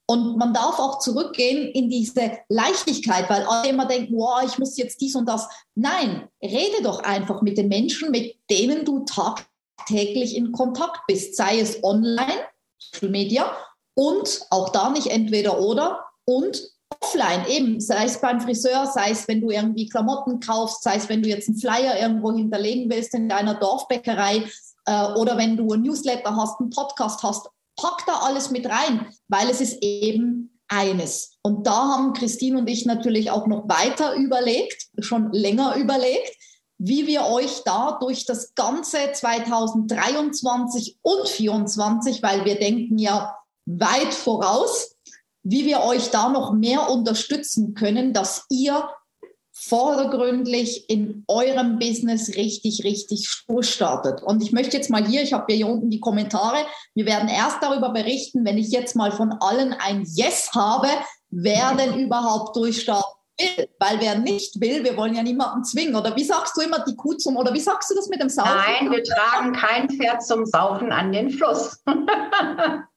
Und 0.09 0.37
man 0.37 0.55
darf 0.55 0.79
auch 0.79 1.01
zurückgehen 1.01 1.69
in 1.73 1.91
diese 1.91 2.39
Leichtigkeit, 2.49 3.29
weil 3.29 3.43
alle 3.43 3.69
immer 3.69 3.87
denken, 3.87 4.15
wow, 4.17 4.41
ich 4.45 4.57
muss 4.59 4.77
jetzt 4.77 5.01
dies 5.01 5.17
und 5.17 5.29
das. 5.29 5.49
Nein, 5.75 6.29
rede 6.41 6.83
doch 6.83 7.03
einfach 7.03 7.43
mit 7.43 7.59
den 7.59 7.69
Menschen, 7.69 8.13
mit 8.13 8.37
denen 8.49 8.85
du 8.85 9.05
tagtäglich 9.05 10.37
in 10.37 10.53
Kontakt 10.53 11.01
bist, 11.09 11.37
sei 11.37 11.59
es 11.59 11.83
online, 11.83 12.45
Social 12.79 13.11
Media 13.11 13.53
und 13.97 14.43
auch 14.51 14.69
da 14.69 14.91
nicht 14.91 15.09
entweder 15.09 15.61
oder 15.61 16.05
und 16.25 16.63
offline 17.01 17.47
eben, 17.49 17.81
sei 17.81 18.05
es 18.05 18.21
beim 18.21 18.41
Friseur, 18.41 18.87
sei 18.87 19.11
es, 19.11 19.27
wenn 19.27 19.41
du 19.41 19.51
irgendwie 19.51 19.89
Klamotten 19.89 20.41
kaufst, 20.41 20.83
sei 20.83 20.97
es, 20.97 21.09
wenn 21.09 21.23
du 21.23 21.29
jetzt 21.29 21.49
einen 21.49 21.59
Flyer 21.59 21.99
irgendwo 22.01 22.33
hinterlegen 22.33 22.91
willst 22.91 23.15
in 23.15 23.29
deiner 23.29 23.55
Dorfbäckerei 23.55 24.45
äh, 24.85 25.13
oder 25.15 25.37
wenn 25.37 25.57
du 25.57 25.73
ein 25.73 25.83
Newsletter 25.83 26.37
hast, 26.37 26.61
einen 26.61 26.71
Podcast 26.71 27.23
hast, 27.23 27.49
pack 27.77 28.05
da 28.07 28.21
alles 28.23 28.51
mit 28.51 28.67
rein, 28.67 29.07
weil 29.29 29.51
es 29.51 29.61
ist 29.61 29.83
eben 29.83 30.59
eines. 30.69 31.39
Und 31.43 31.67
da 31.67 31.89
haben 31.89 32.13
Christine 32.13 32.59
und 32.59 32.69
ich 32.69 32.87
natürlich 32.87 33.31
auch 33.31 33.47
noch 33.47 33.69
weiter 33.69 34.15
überlegt, 34.15 34.89
schon 34.99 35.33
länger 35.33 35.77
überlegt, 35.77 36.37
wie 36.79 37.07
wir 37.07 37.27
euch 37.27 37.63
da 37.65 37.99
durch 38.01 38.27
das 38.27 38.55
ganze 38.55 38.99
2023 39.13 40.99
und 41.03 41.29
2024, 41.29 42.23
weil 42.23 42.45
wir 42.45 42.59
denken 42.59 42.99
ja 42.99 43.35
weit 43.67 44.15
voraus, 44.15 44.97
wie 45.43 45.67
wir 45.67 45.83
euch 45.83 46.11
da 46.11 46.29
noch 46.29 46.53
mehr 46.53 46.91
unterstützen 46.91 47.75
können, 47.75 48.13
dass 48.13 48.47
ihr 48.49 48.89
vordergründlich 49.53 50.91
in 50.91 51.25
eurem 51.29 51.79
Business 51.79 52.37
richtig, 52.37 52.85
richtig 52.85 53.29
startet. 53.61 54.23
Und 54.23 54.43
ich 54.43 54.53
möchte 54.53 54.77
jetzt 54.77 54.91
mal 54.91 55.07
hier, 55.07 55.23
ich 55.23 55.33
habe 55.33 55.53
hier 55.53 55.67
unten 55.67 55.89
die 55.89 56.01
Kommentare, 56.01 56.59
wir 56.95 57.07
werden 57.07 57.29
erst 57.29 57.63
darüber 57.63 57.91
berichten, 57.91 58.45
wenn 58.45 58.59
ich 58.59 58.71
jetzt 58.71 58.97
mal 58.97 59.13
von 59.13 59.33
allen 59.41 59.73
ein 59.73 60.05
Yes 60.15 60.51
habe, 60.55 60.89
wer 61.31 61.75
denn 61.75 61.99
überhaupt 61.99 62.55
durchstarten 62.55 63.15
will. 63.39 63.69
Weil 63.79 64.01
wer 64.01 64.19
nicht 64.19 64.61
will, 64.61 64.85
wir 64.85 64.97
wollen 64.97 65.15
ja 65.15 65.23
niemanden 65.23 65.65
zwingen. 65.65 65.97
Oder 65.97 66.15
wie 66.17 66.25
sagst 66.25 66.57
du 66.57 66.61
immer 66.61 66.81
die 66.81 66.97
Kuh 66.97 67.15
zum, 67.15 67.37
oder 67.37 67.53
wie 67.55 67.61
sagst 67.61 67.91
du 67.91 67.95
das 67.95 68.09
mit 68.09 68.21
dem 68.21 68.29
Saufen? 68.29 68.53
Nein, 68.55 68.91
wir 68.91 69.03
tragen 69.05 69.53
kein 69.53 69.89
Pferd 69.89 70.23
zum 70.23 70.45
Saufen 70.45 70.93
an 70.93 71.13
den 71.13 71.31
Fluss. 71.31 71.83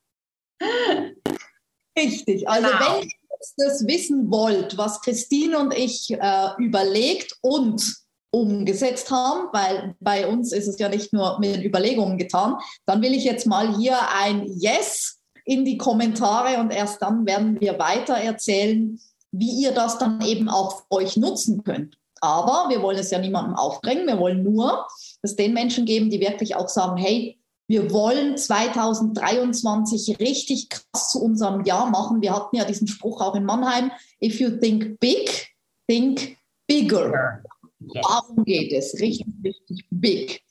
Richtig. 1.97 2.47
Also 2.47 2.67
genau. 2.67 3.01
wenn 3.01 3.09
das 3.57 3.87
wissen 3.87 4.29
wollt, 4.31 4.77
was 4.77 5.01
Christine 5.01 5.59
und 5.59 5.73
ich 5.73 6.11
äh, 6.11 6.49
überlegt 6.57 7.37
und 7.41 7.95
umgesetzt 8.31 9.09
haben, 9.09 9.47
weil 9.53 9.95
bei 9.99 10.27
uns 10.27 10.51
ist 10.51 10.67
es 10.67 10.77
ja 10.77 10.89
nicht 10.89 11.13
nur 11.13 11.39
mit 11.39 11.55
den 11.55 11.63
Überlegungen 11.63 12.17
getan, 12.17 12.57
dann 12.85 13.01
will 13.01 13.13
ich 13.13 13.23
jetzt 13.23 13.47
mal 13.47 13.75
hier 13.75 13.97
ein 14.13 14.45
Yes 14.59 15.19
in 15.45 15.65
die 15.65 15.77
Kommentare 15.77 16.59
und 16.59 16.71
erst 16.71 17.01
dann 17.01 17.25
werden 17.25 17.59
wir 17.59 17.79
weiter 17.79 18.15
erzählen, 18.15 18.99
wie 19.31 19.63
ihr 19.63 19.71
das 19.71 19.97
dann 19.97 20.21
eben 20.21 20.47
auch 20.47 20.77
für 20.77 20.91
euch 20.91 21.17
nutzen 21.17 21.63
könnt. 21.63 21.97
Aber 22.21 22.69
wir 22.69 22.81
wollen 22.81 22.97
es 22.97 23.11
ja 23.11 23.19
niemandem 23.19 23.55
aufdrängen, 23.55 24.05
wir 24.05 24.19
wollen 24.19 24.43
nur 24.43 24.85
es 25.21 25.35
den 25.35 25.53
Menschen 25.53 25.85
geben, 25.85 26.09
die 26.09 26.19
wirklich 26.19 26.55
auch 26.55 26.69
sagen, 26.69 26.97
hey, 26.97 27.38
wir 27.69 27.91
wollen 27.91 28.35
2023 28.35 30.19
richtig 30.19 30.69
krass 30.69 31.11
zu 31.11 31.21
unserem 31.21 31.63
Jahr 31.65 31.87
machen. 31.91 32.19
Wir 32.19 32.35
hatten 32.35 32.55
ja 32.55 32.65
diesen 32.65 32.87
Spruch 32.87 33.21
auch 33.21 33.35
in 33.35 33.45
Mannheim, 33.45 33.91
if 34.21 34.39
you 34.39 34.49
think 34.49 34.99
big, 34.99 35.49
think 35.87 36.35
bigger. 36.65 37.43
Darum 37.79 38.43
geht 38.43 38.73
es, 38.73 38.99
richtig, 38.99 39.27
richtig 39.43 39.85
big. 39.91 40.43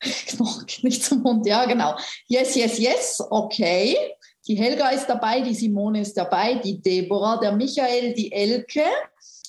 Noch 0.38 0.64
nicht 0.82 1.04
zum 1.04 1.22
Mund, 1.22 1.46
ja, 1.46 1.66
genau. 1.66 1.96
Yes, 2.28 2.54
yes, 2.56 2.78
yes, 2.78 3.22
okay. 3.28 3.94
Die 4.46 4.54
Helga 4.54 4.88
ist 4.88 5.06
dabei, 5.06 5.42
die 5.42 5.54
Simone 5.54 6.00
ist 6.00 6.16
dabei, 6.16 6.54
die 6.54 6.80
Deborah, 6.80 7.36
der 7.36 7.52
Michael, 7.52 8.14
die 8.14 8.32
Elke. 8.32 8.84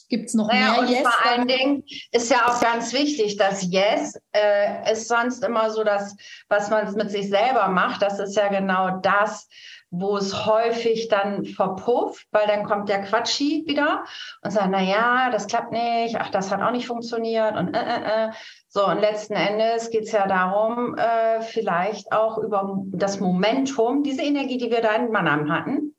Gibt 0.09 0.29
es 0.29 0.33
noch 0.33 0.47
naja, 0.47 0.71
mehr 0.71 0.79
und 0.81 0.89
Yes? 0.89 1.01
Vor 1.01 1.31
allen 1.31 1.47
Dingen 1.47 1.83
ist 2.11 2.31
ja 2.31 2.47
auch 2.47 2.59
ganz 2.59 2.93
wichtig, 2.93 3.37
dass 3.37 3.71
Yes 3.71 4.19
äh, 4.35 4.91
ist 4.91 5.07
sonst 5.07 5.43
immer 5.43 5.69
so 5.69 5.83
das, 5.83 6.15
was 6.49 6.69
man 6.69 6.91
mit 6.95 7.11
sich 7.11 7.29
selber 7.29 7.67
macht. 7.67 8.01
Das 8.01 8.19
ist 8.19 8.35
ja 8.35 8.47
genau 8.47 8.97
das, 9.01 9.47
wo 9.91 10.17
es 10.17 10.45
häufig 10.45 11.07
dann 11.09 11.45
verpufft, 11.45 12.27
weil 12.31 12.47
dann 12.47 12.65
kommt 12.65 12.89
der 12.89 13.03
Quatschi 13.03 13.63
wieder 13.65 14.03
und 14.43 14.51
sagt, 14.51 14.69
na 14.69 14.81
ja, 14.81 15.29
das 15.31 15.47
klappt 15.47 15.71
nicht, 15.71 16.15
ach, 16.19 16.29
das 16.29 16.51
hat 16.51 16.61
auch 16.61 16.71
nicht 16.71 16.87
funktioniert 16.87 17.55
und 17.55 17.75
äh, 17.75 17.79
äh, 17.79 18.27
äh. 18.27 18.31
So, 18.67 18.85
und 18.85 18.99
letzten 18.99 19.33
Endes 19.33 19.89
geht 19.89 20.03
es 20.03 20.11
ja 20.11 20.27
darum, 20.27 20.95
äh, 20.95 21.41
vielleicht 21.41 22.11
auch 22.11 22.37
über 22.37 22.83
das 22.91 23.19
Momentum, 23.19 24.03
diese 24.03 24.21
Energie, 24.21 24.59
die 24.59 24.69
wir 24.69 24.81
da 24.81 24.93
in 24.93 25.11
Mannheim 25.11 25.51
hatten, 25.51 25.95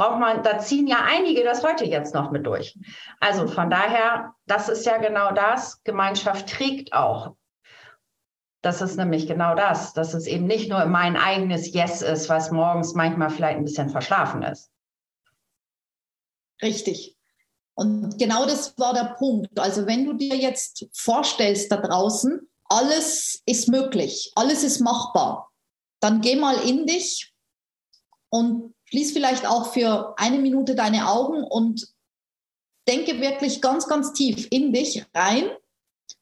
braucht 0.00 0.18
man, 0.18 0.42
da 0.42 0.58
ziehen 0.58 0.86
ja 0.86 1.04
einige 1.04 1.44
das 1.44 1.62
heute 1.62 1.84
jetzt 1.84 2.14
noch 2.14 2.30
mit 2.30 2.46
durch. 2.46 2.74
Also 3.20 3.46
von 3.46 3.68
daher, 3.68 4.34
das 4.46 4.70
ist 4.70 4.86
ja 4.86 4.96
genau 4.96 5.32
das, 5.32 5.82
Gemeinschaft 5.84 6.48
trägt 6.48 6.94
auch. 6.94 7.36
Das 8.62 8.80
ist 8.80 8.96
nämlich 8.96 9.26
genau 9.26 9.54
das, 9.54 9.92
dass 9.92 10.14
es 10.14 10.26
eben 10.26 10.46
nicht 10.46 10.70
nur 10.70 10.86
mein 10.86 11.18
eigenes 11.18 11.74
Yes 11.74 12.00
ist, 12.00 12.30
was 12.30 12.50
morgens 12.50 12.94
manchmal 12.94 13.28
vielleicht 13.28 13.58
ein 13.58 13.64
bisschen 13.64 13.90
verschlafen 13.90 14.42
ist. 14.42 14.70
Richtig. 16.62 17.18
Und 17.74 18.18
genau 18.18 18.46
das 18.46 18.78
war 18.78 18.94
der 18.94 19.16
Punkt. 19.18 19.60
Also 19.60 19.86
wenn 19.86 20.06
du 20.06 20.14
dir 20.14 20.34
jetzt 20.34 20.86
vorstellst 20.94 21.70
da 21.70 21.76
draußen, 21.76 22.40
alles 22.64 23.42
ist 23.44 23.68
möglich, 23.68 24.32
alles 24.34 24.64
ist 24.64 24.80
machbar, 24.80 25.50
dann 26.00 26.22
geh 26.22 26.36
mal 26.36 26.56
in 26.66 26.86
dich 26.86 27.34
und 28.30 28.74
Schließ 28.90 29.12
vielleicht 29.12 29.46
auch 29.46 29.72
für 29.72 30.14
eine 30.18 30.38
Minute 30.38 30.74
deine 30.74 31.08
Augen 31.08 31.44
und 31.44 31.88
denke 32.88 33.20
wirklich 33.20 33.60
ganz, 33.60 33.86
ganz 33.86 34.12
tief 34.12 34.48
in 34.50 34.72
dich 34.72 35.04
rein, 35.14 35.44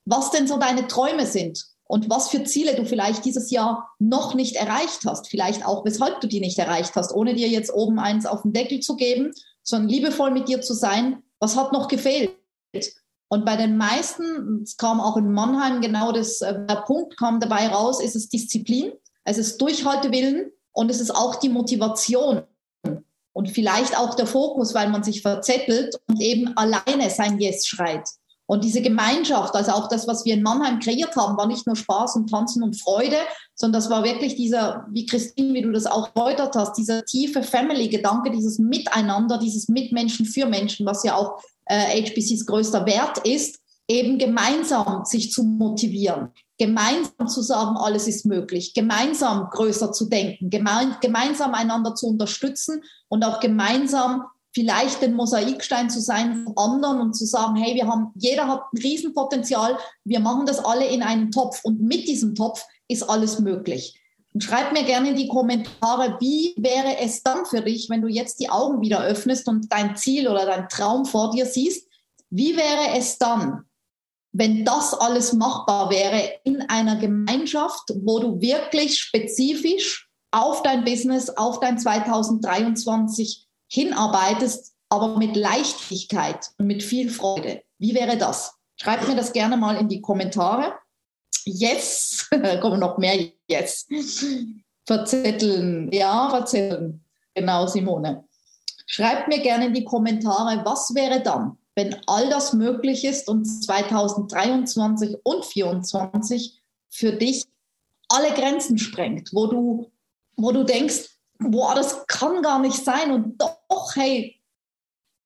was 0.05 0.31
denn 0.31 0.47
so 0.47 0.59
deine 0.59 0.87
Träume 0.87 1.27
sind 1.27 1.65
und 1.85 2.11
was 2.11 2.29
für 2.29 2.45
Ziele 2.45 2.75
du 2.75 2.85
vielleicht 2.85 3.25
dieses 3.25 3.51
Jahr 3.51 3.91
noch 3.99 4.35
nicht 4.35 4.57
erreicht 4.57 5.01
hast. 5.07 5.29
Vielleicht 5.29 5.65
auch, 5.65 5.85
weshalb 5.87 6.21
du 6.21 6.29
die 6.29 6.41
nicht 6.41 6.59
erreicht 6.59 6.95
hast, 6.95 7.15
ohne 7.15 7.35
dir 7.35 7.49
jetzt 7.49 7.73
oben 7.73 7.99
eins 7.99 8.27
auf 8.27 8.43
den 8.43 8.53
Deckel 8.53 8.81
zu 8.81 8.97
geben, 8.97 9.33
sondern 9.63 9.89
liebevoll 9.89 10.31
mit 10.31 10.49
dir 10.49 10.61
zu 10.61 10.75
sein. 10.75 11.23
Was 11.41 11.57
hat 11.57 11.73
noch 11.73 11.89
gefehlt? 11.89 12.37
Und 13.29 13.47
bei 13.47 13.57
den 13.57 13.79
meisten, 13.79 14.63
es 14.63 14.77
kam 14.77 15.01
auch 15.01 15.17
in 15.17 15.33
Mannheim 15.33 15.81
genau 15.81 16.13
das, 16.13 16.43
äh, 16.43 16.67
der 16.67 16.83
Punkt 16.87 17.17
kam 17.17 17.41
dabei 17.41 17.69
raus, 17.69 18.03
ist 18.03 18.17
es 18.17 18.29
Disziplin, 18.29 18.93
es 19.25 19.39
ist 19.39 19.61
Durchhaltewillen 19.61 20.51
und 20.73 20.91
es 20.91 21.01
ist 21.01 21.11
auch 21.11 21.37
die 21.37 21.51
Motivation 21.51 22.43
und 23.39 23.49
vielleicht 23.53 23.97
auch 23.97 24.17
der 24.17 24.27
Fokus, 24.27 24.75
weil 24.75 24.89
man 24.89 25.05
sich 25.05 25.23
verzettelt 25.23 25.95
und 26.09 26.21
eben 26.21 26.57
alleine 26.57 27.09
sein 27.09 27.39
Yes 27.39 27.69
schreit. 27.69 28.03
Und 28.47 28.65
diese 28.65 28.83
Gemeinschaft, 28.83 29.55
also 29.55 29.71
auch 29.71 29.89
das, 29.89 30.09
was 30.09 30.25
wir 30.25 30.35
in 30.35 30.43
Mannheim 30.43 30.81
kreiert 30.81 31.15
haben, 31.15 31.37
war 31.37 31.47
nicht 31.47 31.65
nur 31.65 31.77
Spaß 31.77 32.17
und 32.17 32.29
Tanzen 32.29 32.65
und 32.65 32.75
Freude, 32.81 33.17
sondern 33.55 33.81
das 33.81 33.91
war 33.91 34.03
wirklich 34.03 34.35
dieser, 34.35 34.89
wie 34.91 35.07
Christine, 35.07 35.55
wie 35.55 35.63
du 35.63 35.71
das 35.71 35.87
auch 35.87 36.11
erläutert 36.17 36.57
hast, 36.57 36.77
dieser 36.79 37.05
tiefe 37.05 37.45
Family-Gedanke, 37.45 38.33
dieses 38.33 38.59
Miteinander, 38.59 39.39
dieses 39.39 39.69
Mitmenschen 39.69 40.27
für 40.27 40.47
Menschen, 40.47 40.85
was 40.85 41.05
ja 41.05 41.15
auch 41.15 41.41
äh, 41.67 42.03
HBCs 42.03 42.45
größter 42.45 42.87
Wert 42.87 43.19
ist, 43.19 43.61
eben 43.89 44.19
gemeinsam 44.19 45.05
sich 45.05 45.33
zu 45.33 45.43
motivieren, 45.43 46.29
gemeinsam 46.59 47.27
zu 47.27 47.41
sagen, 47.41 47.77
alles 47.77 48.07
ist 48.07 48.27
möglich, 48.27 48.75
gemeinsam 48.75 49.49
größer 49.51 49.93
zu 49.93 50.07
denken, 50.07 50.51
gemein, 50.51 50.97
gemeinsam 51.01 51.55
einander 51.55 51.95
zu 51.95 52.09
unterstützen 52.09 52.83
und 53.09 53.25
auch 53.25 53.41
gemeinsam 53.41 54.25
vielleicht 54.53 55.03
den 55.03 55.15
Mosaikstein 55.15 55.89
zu 55.89 56.01
sein 56.01 56.45
von 56.45 56.57
anderen 56.57 57.01
und 57.01 57.15
zu 57.15 57.25
sagen, 57.25 57.57
hey, 57.57 57.75
wir 57.75 57.87
haben, 57.87 58.13
jeder 58.17 58.47
hat 58.47 58.63
ein 58.73 58.79
Riesenpotenzial, 58.79 59.79
wir 60.05 60.21
machen 60.21 60.47
das 60.47 60.59
alle 60.65 60.87
in 60.87 61.03
einen 61.03 61.31
Topf 61.31 61.65
und 61.65 61.81
mit 61.81 62.09
diesem 62.09 62.35
Topf 62.35 62.65
ist 62.89 63.09
alles 63.09 63.39
möglich. 63.39 64.01
Und 64.35 64.43
schreib 64.43 64.73
mir 64.73 64.85
gerne 64.85 65.11
in 65.11 65.17
die 65.17 65.29
Kommentare, 65.29 66.17
wie 66.21 66.55
wäre 66.57 66.99
es 67.01 67.23
dann 67.23 67.47
für 67.47 67.63
dich, 67.63 67.89
wenn 67.89 68.03
du 68.03 68.09
jetzt 68.09 68.41
die 68.41 68.51
Augen 68.51 68.81
wieder 68.81 69.03
öffnest 69.03 69.49
und 69.49 69.73
dein 69.73 69.97
Ziel 69.97 70.29
oder 70.29 70.45
dein 70.45 70.69
Traum 70.69 71.07
vor 71.07 71.31
dir 71.31 71.47
siehst? 71.47 71.89
Wie 72.31 72.57
wäre 72.57 72.99
es 72.99 73.19
dann, 73.19 73.65
wenn 74.39 74.65
das 74.65 74.95
alles 74.95 75.33
machbar 75.33 75.91
wäre 75.91 76.33
in 76.45 76.63
einer 76.63 76.95
Gemeinschaft, 76.95 77.93
wo 78.05 78.21
du 78.21 78.41
wirklich 78.41 79.01
spezifisch 79.01 80.09
auf 80.31 80.63
dein 80.63 80.85
Business, 80.85 81.29
auf 81.29 81.59
dein 81.59 81.77
2023 81.77 83.49
hinarbeitest, 83.67 84.75
aber 84.91 85.19
mit 85.19 85.35
Leichtigkeit 85.35 86.51
und 86.57 86.69
mit 86.69 86.85
viel 86.85 87.11
Freude. 87.11 87.63
Wie 87.79 87.97
wäre 87.97 88.17
das? 88.17 88.55
Schreibt 88.77 89.09
mir 89.09 89.17
das 89.17 89.33
gerne 89.33 89.57
mal 89.57 89.77
in 89.77 89.89
die 89.89 90.01
Kommentare. 90.01 90.73
Yes, 91.45 92.29
kommen 92.61 92.79
noch 92.79 92.97
mehr 92.97 93.19
Yes. 93.49 93.89
Verzetteln, 94.87 95.91
ja, 95.91 96.31
verzetteln. 96.31 97.05
Genau, 97.35 97.67
Simone. 97.67 98.25
Schreibt 98.87 99.27
mir 99.27 99.41
gerne 99.41 99.67
in 99.67 99.75
die 99.75 99.85
Kommentare, 99.85 100.65
was 100.65 100.95
wäre 100.95 101.21
dann, 101.21 101.58
wenn 101.79 101.97
all 102.09 102.29
das 102.29 102.55
möglich 102.55 103.05
ist 103.05 103.29
und 103.29 103.45
2023 103.45 105.19
und 105.23 105.47
2024 105.47 106.61
für 106.91 107.13
dich 107.13 107.45
alle 108.09 108.35
Grenzen 108.35 108.79
sprengt, 108.79 109.33
wo 109.33 109.47
du, 109.47 109.93
wo 110.37 110.51
du 110.51 110.65
denkst, 110.65 111.09
boah, 111.39 111.77
das 111.77 112.05
kann 112.09 112.43
gar 112.43 112.59
nicht 112.59 112.85
sein 112.85 113.13
und 113.13 113.41
doch, 113.41 113.95
hey, 113.95 114.43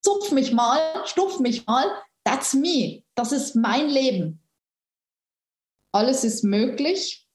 zupf 0.03 0.31
mich 0.31 0.53
mal, 0.53 0.79
stupf 1.07 1.39
mich 1.39 1.65
mal, 1.65 1.87
that's 2.23 2.53
me, 2.53 3.03
das 3.15 3.31
ist 3.31 3.55
mein 3.55 3.89
Leben. 3.89 4.39
Alles 5.91 6.23
ist 6.23 6.43
möglich. 6.43 7.27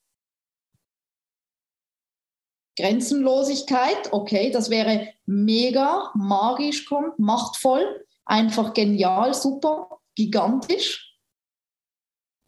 Grenzenlosigkeit, 2.77 4.13
okay, 4.13 4.49
das 4.49 4.69
wäre 4.69 5.13
mega, 5.25 6.09
magisch, 6.15 6.85
kommt, 6.85 7.19
machtvoll, 7.19 8.05
einfach 8.29 8.73
genial, 8.73 9.33
super, 9.33 9.99
gigantisch. 10.15 11.17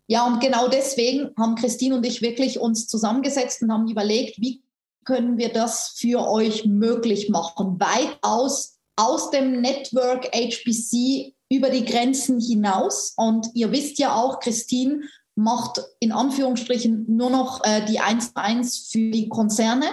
Ja, 0.07 0.27
und 0.27 0.41
genau 0.41 0.67
deswegen 0.67 1.31
haben 1.37 1.55
Christine 1.55 1.95
und 1.95 2.05
ich 2.05 2.21
wirklich 2.21 2.59
uns 2.59 2.87
zusammengesetzt 2.87 3.61
und 3.61 3.71
haben 3.71 3.87
überlegt, 3.87 4.41
wie 4.41 4.63
können 5.05 5.37
wir 5.37 5.53
das 5.53 5.95
für 5.97 6.27
euch 6.27 6.65
möglich 6.65 7.29
machen, 7.29 7.79
weit 7.79 8.17
aus, 8.21 8.77
dem 9.33 9.61
Network 9.61 10.25
HBC 10.35 11.33
über 11.49 11.69
die 11.69 11.85
Grenzen 11.85 12.39
hinaus. 12.39 13.13
Und 13.17 13.47
ihr 13.55 13.71
wisst 13.71 13.97
ja 13.97 14.15
auch, 14.15 14.39
Christine 14.39 15.01
macht 15.35 15.81
in 15.99 16.11
Anführungsstrichen 16.11 17.05
nur 17.07 17.29
noch 17.29 17.63
äh, 17.63 17.83
die 17.85 17.99
1 17.99 18.33
zu 18.33 18.35
1 18.35 18.89
für 18.91 19.11
die 19.11 19.27
Konzerne. 19.27 19.85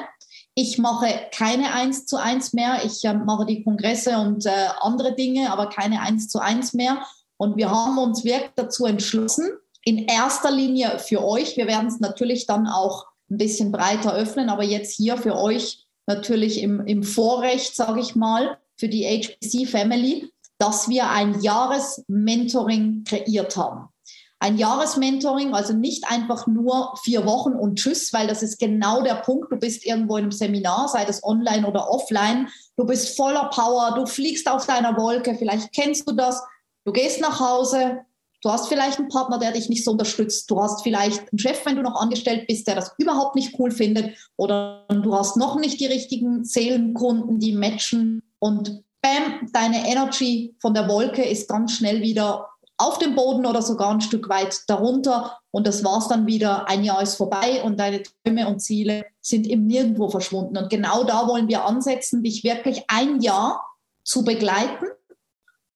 Ich 0.60 0.76
mache 0.76 1.06
keine 1.30 1.72
1 1.72 2.06
zu 2.06 2.16
1 2.16 2.52
mehr. 2.52 2.84
Ich 2.84 3.04
äh, 3.04 3.14
mache 3.14 3.46
die 3.46 3.62
Kongresse 3.62 4.18
und 4.18 4.44
äh, 4.44 4.50
andere 4.80 5.14
Dinge, 5.14 5.52
aber 5.52 5.68
keine 5.68 6.00
1 6.00 6.28
zu 6.28 6.40
1 6.40 6.72
mehr. 6.72 7.06
Und 7.36 7.56
wir 7.56 7.70
haben 7.70 7.96
uns 7.96 8.24
wirklich 8.24 8.50
dazu 8.56 8.84
entschlossen, 8.84 9.46
in 9.84 10.06
erster 10.06 10.50
Linie 10.50 10.98
für 10.98 11.24
euch. 11.24 11.56
Wir 11.56 11.68
werden 11.68 11.86
es 11.86 12.00
natürlich 12.00 12.46
dann 12.46 12.66
auch 12.66 13.06
ein 13.30 13.36
bisschen 13.36 13.70
breiter 13.70 14.12
öffnen, 14.12 14.48
aber 14.48 14.64
jetzt 14.64 14.96
hier 14.96 15.16
für 15.16 15.36
euch 15.36 15.86
natürlich 16.08 16.60
im, 16.60 16.84
im 16.88 17.04
Vorrecht, 17.04 17.76
sage 17.76 18.00
ich 18.00 18.16
mal, 18.16 18.58
für 18.74 18.88
die 18.88 19.04
HPC 19.04 19.68
Family, 19.68 20.32
dass 20.58 20.88
wir 20.88 21.08
ein 21.08 21.40
Jahresmentoring 21.40 23.04
kreiert 23.04 23.56
haben. 23.56 23.90
Ein 24.40 24.56
Jahresmentoring, 24.56 25.52
also 25.52 25.72
nicht 25.72 26.08
einfach 26.08 26.46
nur 26.46 26.94
vier 27.02 27.26
Wochen 27.26 27.54
und 27.54 27.76
tschüss, 27.76 28.12
weil 28.12 28.28
das 28.28 28.42
ist 28.42 28.58
genau 28.58 29.02
der 29.02 29.16
Punkt. 29.16 29.50
Du 29.50 29.56
bist 29.56 29.84
irgendwo 29.84 30.16
in 30.16 30.24
einem 30.24 30.32
Seminar, 30.32 30.88
sei 30.88 31.04
das 31.04 31.24
online 31.24 31.66
oder 31.66 31.90
offline. 31.90 32.48
Du 32.76 32.86
bist 32.86 33.16
voller 33.16 33.50
Power, 33.52 33.94
du 33.96 34.06
fliegst 34.06 34.48
auf 34.48 34.66
deiner 34.66 34.96
Wolke, 34.96 35.34
vielleicht 35.34 35.72
kennst 35.72 36.08
du 36.08 36.14
das. 36.14 36.40
Du 36.84 36.92
gehst 36.92 37.20
nach 37.20 37.40
Hause, 37.40 38.04
Du 38.40 38.50
hast 38.50 38.68
vielleicht 38.68 38.98
einen 38.98 39.08
Partner, 39.08 39.38
der 39.38 39.52
dich 39.52 39.68
nicht 39.68 39.84
so 39.84 39.90
unterstützt. 39.92 40.48
Du 40.50 40.60
hast 40.60 40.82
vielleicht 40.82 41.20
einen 41.32 41.38
Chef, 41.38 41.66
wenn 41.66 41.74
du 41.74 41.82
noch 41.82 42.00
angestellt 42.00 42.46
bist, 42.46 42.68
der 42.68 42.76
das 42.76 42.94
überhaupt 42.96 43.34
nicht 43.34 43.58
cool 43.58 43.72
findet. 43.72 44.16
Oder 44.36 44.86
du 44.88 45.14
hast 45.14 45.36
noch 45.36 45.58
nicht 45.58 45.80
die 45.80 45.86
richtigen 45.86 46.44
Seelenkunden, 46.44 47.40
die 47.40 47.52
matchen. 47.52 48.22
Und 48.38 48.84
bam, 49.02 49.48
deine 49.52 49.88
Energy 49.88 50.54
von 50.60 50.72
der 50.72 50.88
Wolke 50.88 51.24
ist 51.24 51.48
ganz 51.48 51.72
schnell 51.72 52.00
wieder 52.00 52.48
auf 52.78 52.98
dem 52.98 53.16
Boden 53.16 53.44
oder 53.44 53.60
sogar 53.60 53.90
ein 53.90 54.00
Stück 54.00 54.28
weit 54.28 54.62
darunter. 54.68 55.38
Und 55.50 55.66
das 55.66 55.84
war's 55.84 56.08
dann 56.08 56.26
wieder. 56.26 56.68
Ein 56.68 56.84
Jahr 56.84 57.02
ist 57.02 57.16
vorbei 57.16 57.62
und 57.64 57.78
deine 57.78 58.02
Träume 58.02 58.48
und 58.48 58.60
Ziele 58.60 59.04
sind 59.20 59.46
im 59.46 59.66
Nirgendwo 59.66 60.08
verschwunden. 60.08 60.56
Und 60.56 60.70
genau 60.70 61.04
da 61.04 61.26
wollen 61.26 61.48
wir 61.48 61.64
ansetzen, 61.64 62.22
dich 62.22 62.44
wirklich 62.44 62.84
ein 62.86 63.20
Jahr 63.20 63.64
zu 64.04 64.24
begleiten. 64.24 64.86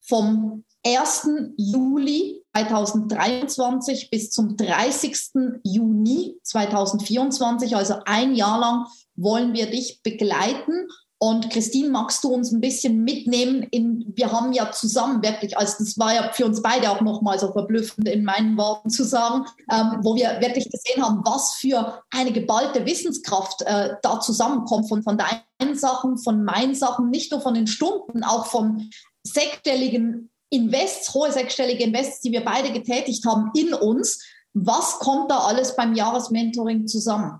Vom 0.01 0.65
1. 0.85 1.29
Juli 1.57 2.45
2023 2.55 4.11
bis 4.11 4.31
zum 4.31 4.57
30. 4.57 5.61
Juni 5.65 6.39
2024, 6.43 7.77
also 7.77 7.97
ein 8.05 8.35
Jahr 8.35 8.59
lang, 8.59 8.87
wollen 9.15 9.53
wir 9.53 9.71
dich 9.71 10.03
begleiten. 10.03 10.89
Und 11.23 11.51
Christine, 11.51 11.89
magst 11.89 12.25
du 12.25 12.35
uns 12.35 12.51
ein 12.51 12.61
bisschen 12.61 13.05
mitnehmen 13.05 13.63
in, 13.71 14.13
wir 14.17 14.33
haben 14.33 14.53
ja 14.53 14.73
zusammen 14.73 15.23
wirklich, 15.23 15.57
also 15.57 15.77
das 15.79 15.97
war 15.97 16.13
ja 16.13 16.33
für 16.33 16.45
uns 16.45 16.61
beide 16.63 16.91
auch 16.91 17.01
nochmal 17.01 17.39
so 17.39 17.53
verblüffend 17.53 18.09
in 18.09 18.25
meinen 18.25 18.57
Worten 18.57 18.91
zu 18.91 19.05
sagen, 19.05 19.47
ähm, 19.71 20.01
wo 20.03 20.17
wir 20.17 20.41
wirklich 20.41 20.69
gesehen 20.69 21.01
haben, 21.01 21.23
was 21.25 21.53
für 21.53 22.03
eine 22.11 22.33
geballte 22.33 22.85
Wissenskraft 22.87 23.63
äh, 23.63 23.91
da 24.03 24.19
zusammenkommt 24.19 24.89
von, 24.89 25.05
von 25.05 25.17
deinen 25.17 25.77
Sachen, 25.77 26.19
von 26.19 26.43
meinen 26.43 26.75
Sachen, 26.75 27.11
nicht 27.11 27.31
nur 27.31 27.41
von 27.41 27.55
den 27.55 27.69
Stunden, 27.69 28.25
auch 28.25 28.47
von 28.47 28.91
sechsstelligen 29.23 30.29
Invests, 30.51 31.15
hohe 31.15 31.31
sechsstellige 31.31 31.85
Invests, 31.85 32.23
die 32.23 32.33
wir 32.33 32.45
beide 32.45 32.73
getätigt 32.73 33.25
haben 33.27 33.53
in 33.55 33.75
uns. 33.75 34.21
Was 34.55 34.99
kommt 34.99 35.31
da 35.31 35.39
alles 35.39 35.77
beim 35.77 35.95
Jahresmentoring 35.95 36.89
zusammen? 36.89 37.39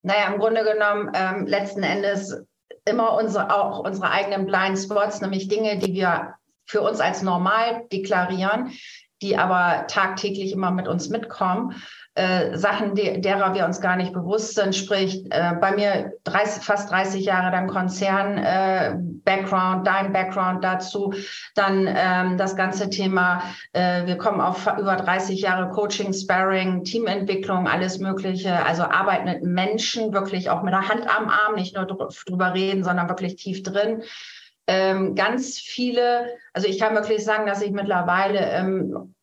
Naja, 0.00 0.32
im 0.32 0.40
Grunde 0.40 0.64
genommen 0.64 1.12
ähm, 1.14 1.46
letzten 1.46 1.82
Endes 1.82 2.34
immer 2.84 3.14
unsere, 3.14 3.54
auch 3.54 3.80
unsere 3.80 4.10
eigenen 4.10 4.46
Blind 4.46 4.78
Spots, 4.78 5.20
nämlich 5.20 5.48
Dinge, 5.48 5.78
die 5.78 5.94
wir 5.94 6.34
für 6.66 6.80
uns 6.80 7.00
als 7.00 7.22
normal 7.22 7.84
deklarieren, 7.92 8.72
die 9.22 9.36
aber 9.36 9.86
tagtäglich 9.86 10.52
immer 10.52 10.70
mit 10.70 10.88
uns 10.88 11.08
mitkommen 11.08 11.74
äh, 12.16 12.56
Sachen, 12.56 12.94
die, 12.94 13.20
derer 13.20 13.54
wir 13.54 13.64
uns 13.64 13.80
gar 13.80 13.96
nicht 13.96 14.12
bewusst 14.12 14.54
sind. 14.54 14.76
Sprich, 14.76 15.24
äh, 15.30 15.54
bei 15.60 15.72
mir 15.72 16.12
30, 16.24 16.62
fast 16.62 16.90
30 16.90 17.24
Jahre 17.24 17.50
dann 17.50 17.66
Konzern, 17.66 18.38
äh, 18.38 18.94
Background, 19.24 19.86
dein 19.86 20.12
Background 20.12 20.62
dazu, 20.62 21.12
dann 21.56 21.88
ähm, 21.88 22.36
das 22.36 22.54
ganze 22.54 22.88
Thema, 22.88 23.42
äh, 23.72 24.06
wir 24.06 24.16
kommen 24.16 24.40
auf 24.40 24.66
über 24.78 24.94
30 24.94 25.40
Jahre 25.40 25.70
Coaching, 25.70 26.12
Sparring, 26.12 26.84
Teamentwicklung, 26.84 27.66
alles 27.66 27.98
Mögliche. 27.98 28.64
Also 28.64 28.84
Arbeit 28.84 29.24
mit 29.24 29.42
Menschen, 29.42 30.12
wirklich 30.12 30.50
auch 30.50 30.62
mit 30.62 30.72
der 30.72 30.88
Hand 30.88 31.08
am 31.08 31.28
Arm, 31.28 31.56
nicht 31.56 31.74
nur 31.74 31.86
drüber 31.86 32.54
reden, 32.54 32.84
sondern 32.84 33.08
wirklich 33.08 33.36
tief 33.36 33.62
drin. 33.62 34.02
Ähm, 34.66 35.14
ganz 35.14 35.58
viele, 35.58 36.26
also 36.52 36.68
ich 36.68 36.78
kann 36.78 36.94
wirklich 36.94 37.24
sagen, 37.24 37.46
dass 37.46 37.60
ich 37.60 37.72
mittlerweile 37.72 38.38
ähm, 38.38 39.13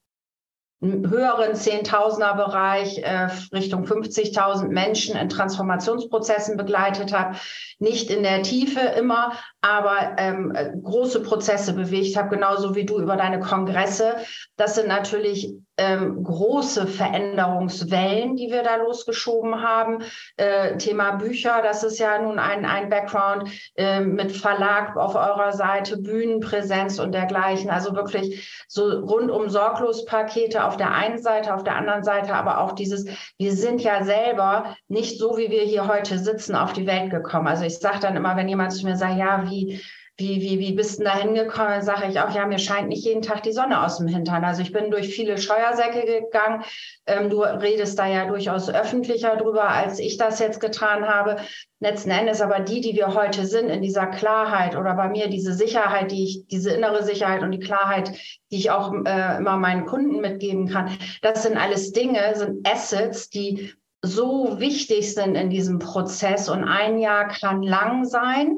höheren 0.81 1.55
Zehntausender-Bereich 1.55 2.97
äh, 2.99 3.29
Richtung 3.53 3.85
50.000 3.85 4.67
Menschen 4.69 5.15
in 5.15 5.29
Transformationsprozessen 5.29 6.57
begleitet 6.57 7.13
habe. 7.13 7.37
Nicht 7.77 8.09
in 8.09 8.23
der 8.23 8.41
Tiefe 8.41 8.79
immer, 8.79 9.33
aber 9.61 10.15
ähm, 10.17 10.53
große 10.83 11.21
Prozesse 11.21 11.73
bewegt 11.73 12.17
habe, 12.17 12.29
genauso 12.29 12.75
wie 12.75 12.85
du 12.85 12.99
über 12.99 13.15
deine 13.15 13.39
Kongresse. 13.39 14.15
Das 14.57 14.75
sind 14.75 14.87
natürlich 14.87 15.53
ähm, 15.81 16.23
große 16.23 16.85
Veränderungswellen, 16.85 18.35
die 18.35 18.51
wir 18.51 18.61
da 18.61 18.75
losgeschoben 18.75 19.63
haben. 19.63 20.03
Äh, 20.37 20.77
Thema 20.77 21.13
Bücher, 21.13 21.61
das 21.63 21.83
ist 21.83 21.97
ja 21.97 22.21
nun 22.21 22.37
ein, 22.37 22.65
ein 22.65 22.89
Background 22.89 23.49
äh, 23.75 24.01
mit 24.01 24.31
Verlag 24.31 24.95
auf 24.95 25.15
eurer 25.15 25.53
Seite, 25.53 25.97
Bühnenpräsenz 25.97 26.99
und 26.99 27.13
dergleichen. 27.13 27.71
Also 27.71 27.95
wirklich 27.95 28.65
so 28.67 28.89
rundum 28.89 29.49
sorglos 29.49 30.05
Pakete 30.05 30.65
auf 30.65 30.77
der 30.77 30.91
einen 30.93 31.17
Seite, 31.17 31.55
auf 31.55 31.63
der 31.63 31.75
anderen 31.75 32.03
Seite 32.03 32.35
aber 32.35 32.59
auch 32.59 32.73
dieses, 32.73 33.07
wir 33.39 33.53
sind 33.53 33.81
ja 33.81 34.03
selber 34.03 34.75
nicht 34.87 35.17
so, 35.17 35.37
wie 35.37 35.49
wir 35.49 35.63
hier 35.63 35.87
heute 35.87 36.19
sitzen, 36.19 36.55
auf 36.55 36.73
die 36.73 36.85
Welt 36.85 37.09
gekommen. 37.09 37.47
Also 37.47 37.65
ich 37.65 37.79
sage 37.79 37.99
dann 38.01 38.15
immer, 38.15 38.35
wenn 38.35 38.47
jemand 38.47 38.73
zu 38.73 38.85
mir 38.85 38.97
sagt, 38.97 39.17
ja, 39.17 39.43
wie, 39.49 39.81
wie, 40.21 40.41
wie, 40.41 40.59
wie 40.59 40.73
bist 40.73 40.99
du 40.99 41.03
da 41.03 41.17
hingekommen? 41.17 41.81
Sage 41.81 42.07
ich 42.09 42.19
auch, 42.19 42.33
ja, 42.33 42.45
mir 42.45 42.59
scheint 42.59 42.87
nicht 42.87 43.03
jeden 43.03 43.21
Tag 43.21 43.43
die 43.43 43.51
Sonne 43.51 43.83
aus 43.83 43.97
dem 43.97 44.07
Hintern. 44.07 44.45
Also 44.45 44.61
ich 44.61 44.71
bin 44.71 44.91
durch 44.91 45.13
viele 45.13 45.37
Scheuersäcke 45.37 46.05
gegangen. 46.05 46.63
Ähm, 47.05 47.29
du 47.29 47.41
redest 47.41 47.99
da 47.99 48.07
ja 48.07 48.25
durchaus 48.25 48.69
öffentlicher 48.69 49.35
drüber, 49.35 49.67
als 49.67 49.99
ich 49.99 50.17
das 50.17 50.39
jetzt 50.39 50.61
getan 50.61 51.07
habe. 51.07 51.37
Letzten 51.79 52.11
Endes 52.11 52.41
aber 52.41 52.59
die, 52.59 52.79
die 52.81 52.95
wir 52.95 53.13
heute 53.15 53.45
sind, 53.45 53.69
in 53.69 53.81
dieser 53.81 54.07
Klarheit 54.07 54.77
oder 54.77 54.93
bei 54.93 55.09
mir 55.09 55.27
diese 55.29 55.53
Sicherheit, 55.53 56.11
die 56.11 56.23
ich, 56.23 56.47
diese 56.47 56.71
innere 56.71 57.03
Sicherheit 57.03 57.41
und 57.41 57.51
die 57.51 57.59
Klarheit, 57.59 58.13
die 58.51 58.57
ich 58.57 58.71
auch 58.71 58.93
äh, 59.05 59.37
immer 59.37 59.57
meinen 59.57 59.85
Kunden 59.85 60.21
mitgeben 60.21 60.69
kann, 60.69 60.97
das 61.21 61.43
sind 61.43 61.57
alles 61.57 61.91
Dinge, 61.91 62.35
sind 62.35 62.67
Assets, 62.67 63.29
die 63.29 63.73
so 64.03 64.59
wichtig 64.59 65.13
sind 65.13 65.35
in 65.35 65.49
diesem 65.49 65.79
Prozess. 65.79 66.49
Und 66.49 66.63
ein 66.63 66.97
Jahr 66.99 67.27
kann 67.27 67.61
lang 67.61 68.05
sein 68.05 68.57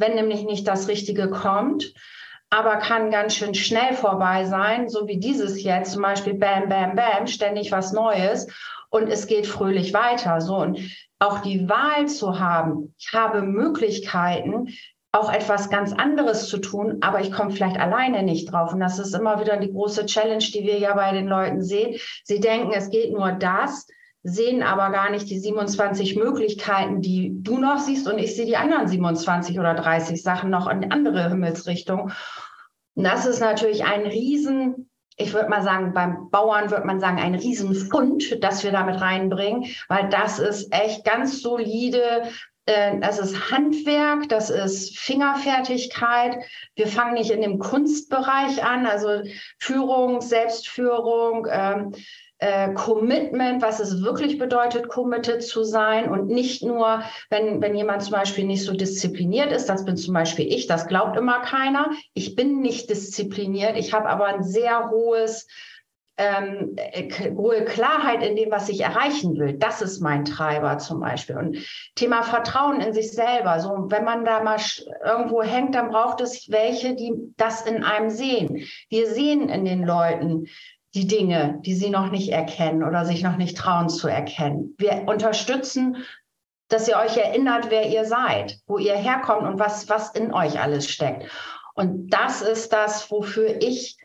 wenn 0.00 0.14
nämlich 0.14 0.44
nicht 0.44 0.66
das 0.66 0.88
Richtige 0.88 1.30
kommt, 1.30 1.92
aber 2.48 2.76
kann 2.78 3.10
ganz 3.10 3.34
schön 3.36 3.54
schnell 3.54 3.94
vorbei 3.94 4.44
sein, 4.44 4.88
so 4.88 5.06
wie 5.06 5.18
dieses 5.18 5.62
jetzt, 5.62 5.92
zum 5.92 6.02
Beispiel 6.02 6.34
Bam, 6.34 6.68
Bam, 6.68 6.96
Bam, 6.96 7.26
ständig 7.26 7.70
was 7.70 7.92
Neues 7.92 8.48
und 8.90 9.08
es 9.08 9.26
geht 9.26 9.46
fröhlich 9.46 9.94
weiter. 9.94 10.40
So 10.40 10.56
und 10.56 10.80
auch 11.20 11.38
die 11.40 11.68
Wahl 11.68 12.08
zu 12.08 12.40
haben, 12.40 12.94
ich 12.98 13.12
habe 13.12 13.42
Möglichkeiten, 13.42 14.68
auch 15.12 15.32
etwas 15.32 15.70
ganz 15.70 15.92
anderes 15.92 16.48
zu 16.48 16.58
tun, 16.58 16.98
aber 17.00 17.20
ich 17.20 17.32
komme 17.32 17.50
vielleicht 17.50 17.78
alleine 17.78 18.22
nicht 18.22 18.52
drauf. 18.52 18.72
Und 18.72 18.80
das 18.80 18.98
ist 18.98 19.14
immer 19.14 19.40
wieder 19.40 19.56
die 19.56 19.72
große 19.72 20.06
Challenge, 20.06 20.44
die 20.44 20.62
wir 20.62 20.78
ja 20.78 20.94
bei 20.94 21.12
den 21.12 21.26
Leuten 21.26 21.62
sehen. 21.62 21.98
Sie 22.24 22.38
denken, 22.38 22.72
es 22.72 22.90
geht 22.90 23.12
nur 23.12 23.32
das, 23.32 23.88
sehen 24.22 24.62
aber 24.62 24.90
gar 24.90 25.10
nicht 25.10 25.30
die 25.30 25.38
27 25.38 26.16
Möglichkeiten, 26.16 27.00
die 27.00 27.32
du 27.34 27.58
noch 27.58 27.78
siehst 27.78 28.06
und 28.06 28.18
ich 28.18 28.36
sehe 28.36 28.46
die 28.46 28.56
anderen 28.56 28.86
27 28.86 29.58
oder 29.58 29.74
30 29.74 30.22
Sachen 30.22 30.50
noch 30.50 30.68
in 30.68 30.92
andere 30.92 31.28
Himmelsrichtungen. 31.28 32.12
Und 32.94 33.04
das 33.04 33.26
ist 33.26 33.40
natürlich 33.40 33.84
ein 33.84 34.02
Riesen, 34.02 34.90
ich 35.16 35.32
würde 35.32 35.48
mal 35.48 35.62
sagen, 35.62 35.94
beim 35.94 36.30
Bauern 36.30 36.70
würde 36.70 36.86
man 36.86 37.00
sagen, 37.00 37.18
ein 37.18 37.34
Riesenfund, 37.34 38.42
das 38.42 38.62
wir 38.62 38.72
damit 38.72 39.00
reinbringen, 39.00 39.66
weil 39.88 40.08
das 40.08 40.38
ist 40.38 40.72
echt 40.72 41.04
ganz 41.04 41.40
solide 41.40 42.22
äh, 42.66 42.98
das 43.00 43.18
ist 43.18 43.50
Handwerk, 43.50 44.28
das 44.28 44.50
ist 44.50 44.98
Fingerfertigkeit. 44.98 46.44
Wir 46.76 46.86
fangen 46.86 47.14
nicht 47.14 47.30
in 47.30 47.40
dem 47.40 47.58
Kunstbereich 47.58 48.62
an, 48.62 48.86
also 48.86 49.22
Führung, 49.58 50.20
Selbstführung, 50.20 51.46
ähm, 51.50 51.94
äh, 52.40 52.72
Commitment, 52.72 53.60
was 53.60 53.80
es 53.80 54.02
wirklich 54.02 54.38
bedeutet, 54.38 54.88
committed 54.88 55.42
zu 55.42 55.62
sein 55.62 56.10
und 56.10 56.28
nicht 56.28 56.62
nur, 56.62 57.02
wenn, 57.28 57.60
wenn 57.60 57.74
jemand 57.74 58.02
zum 58.02 58.12
Beispiel 58.12 58.44
nicht 58.44 58.64
so 58.64 58.72
diszipliniert 58.72 59.52
ist, 59.52 59.66
das 59.66 59.84
bin 59.84 59.98
zum 59.98 60.14
Beispiel 60.14 60.50
ich, 60.50 60.66
das 60.66 60.88
glaubt 60.88 61.18
immer 61.18 61.40
keiner. 61.40 61.90
Ich 62.14 62.36
bin 62.36 62.60
nicht 62.60 62.88
diszipliniert, 62.88 63.76
ich 63.76 63.92
habe 63.92 64.08
aber 64.08 64.26
ein 64.26 64.42
sehr 64.42 64.90
hohes 64.90 65.46
ähm, 66.16 66.74
äh, 66.76 67.30
hohe 67.34 67.64
Klarheit 67.64 68.22
in 68.22 68.36
dem, 68.36 68.50
was 68.50 68.68
ich 68.68 68.82
erreichen 68.82 69.38
will. 69.38 69.54
Das 69.54 69.80
ist 69.80 70.00
mein 70.00 70.26
Treiber 70.26 70.76
zum 70.76 71.00
Beispiel. 71.00 71.36
Und 71.36 71.56
Thema 71.94 72.22
Vertrauen 72.22 72.80
in 72.80 72.92
sich 72.92 73.12
selber. 73.12 73.58
So, 73.58 73.86
wenn 73.88 74.04
man 74.04 74.26
da 74.26 74.42
mal 74.42 74.58
irgendwo 75.02 75.42
hängt, 75.42 75.74
dann 75.74 75.88
braucht 75.88 76.20
es 76.20 76.50
welche, 76.50 76.94
die 76.94 77.12
das 77.38 77.62
in 77.62 77.84
einem 77.84 78.10
sehen. 78.10 78.66
Wir 78.90 79.06
sehen 79.06 79.48
in 79.48 79.64
den 79.64 79.82
Leuten 79.82 80.46
die 80.94 81.06
Dinge, 81.06 81.60
die 81.64 81.74
sie 81.74 81.90
noch 81.90 82.10
nicht 82.10 82.30
erkennen 82.30 82.82
oder 82.82 83.04
sich 83.04 83.22
noch 83.22 83.36
nicht 83.36 83.56
trauen 83.56 83.88
zu 83.88 84.08
erkennen. 84.08 84.74
Wir 84.78 85.04
unterstützen 85.06 85.96
dass 86.70 86.88
ihr 86.88 86.96
euch 86.96 87.16
erinnert, 87.16 87.68
wer 87.68 87.88
ihr 87.88 88.04
seid, 88.04 88.60
wo 88.66 88.78
ihr 88.78 88.94
herkommt 88.94 89.42
und 89.42 89.58
was, 89.58 89.88
was 89.88 90.14
in 90.14 90.32
euch 90.32 90.60
alles 90.60 90.88
steckt. 90.88 91.28
Und 91.74 92.10
das 92.10 92.42
ist 92.42 92.72
das, 92.72 93.10
wofür 93.10 93.60
ich 93.60 93.96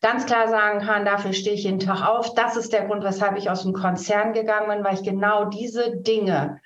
ganz 0.00 0.26
klar 0.26 0.48
sagen 0.48 0.80
kann, 0.80 1.04
dafür 1.04 1.32
stehe 1.32 1.54
ich 1.54 1.64
jeden 1.64 1.80
Tag 1.80 2.06
auf. 2.06 2.34
Das 2.34 2.56
ist 2.56 2.72
der 2.72 2.86
Grund, 2.86 3.04
weshalb 3.04 3.36
ich 3.36 3.50
aus 3.50 3.62
dem 3.62 3.74
Konzern 3.74 4.32
gegangen 4.32 4.68
bin, 4.68 4.84
weil 4.84 4.94
ich 4.94 5.02
genau 5.02 5.46
diese 5.46 5.96
Dinge, 5.98 6.60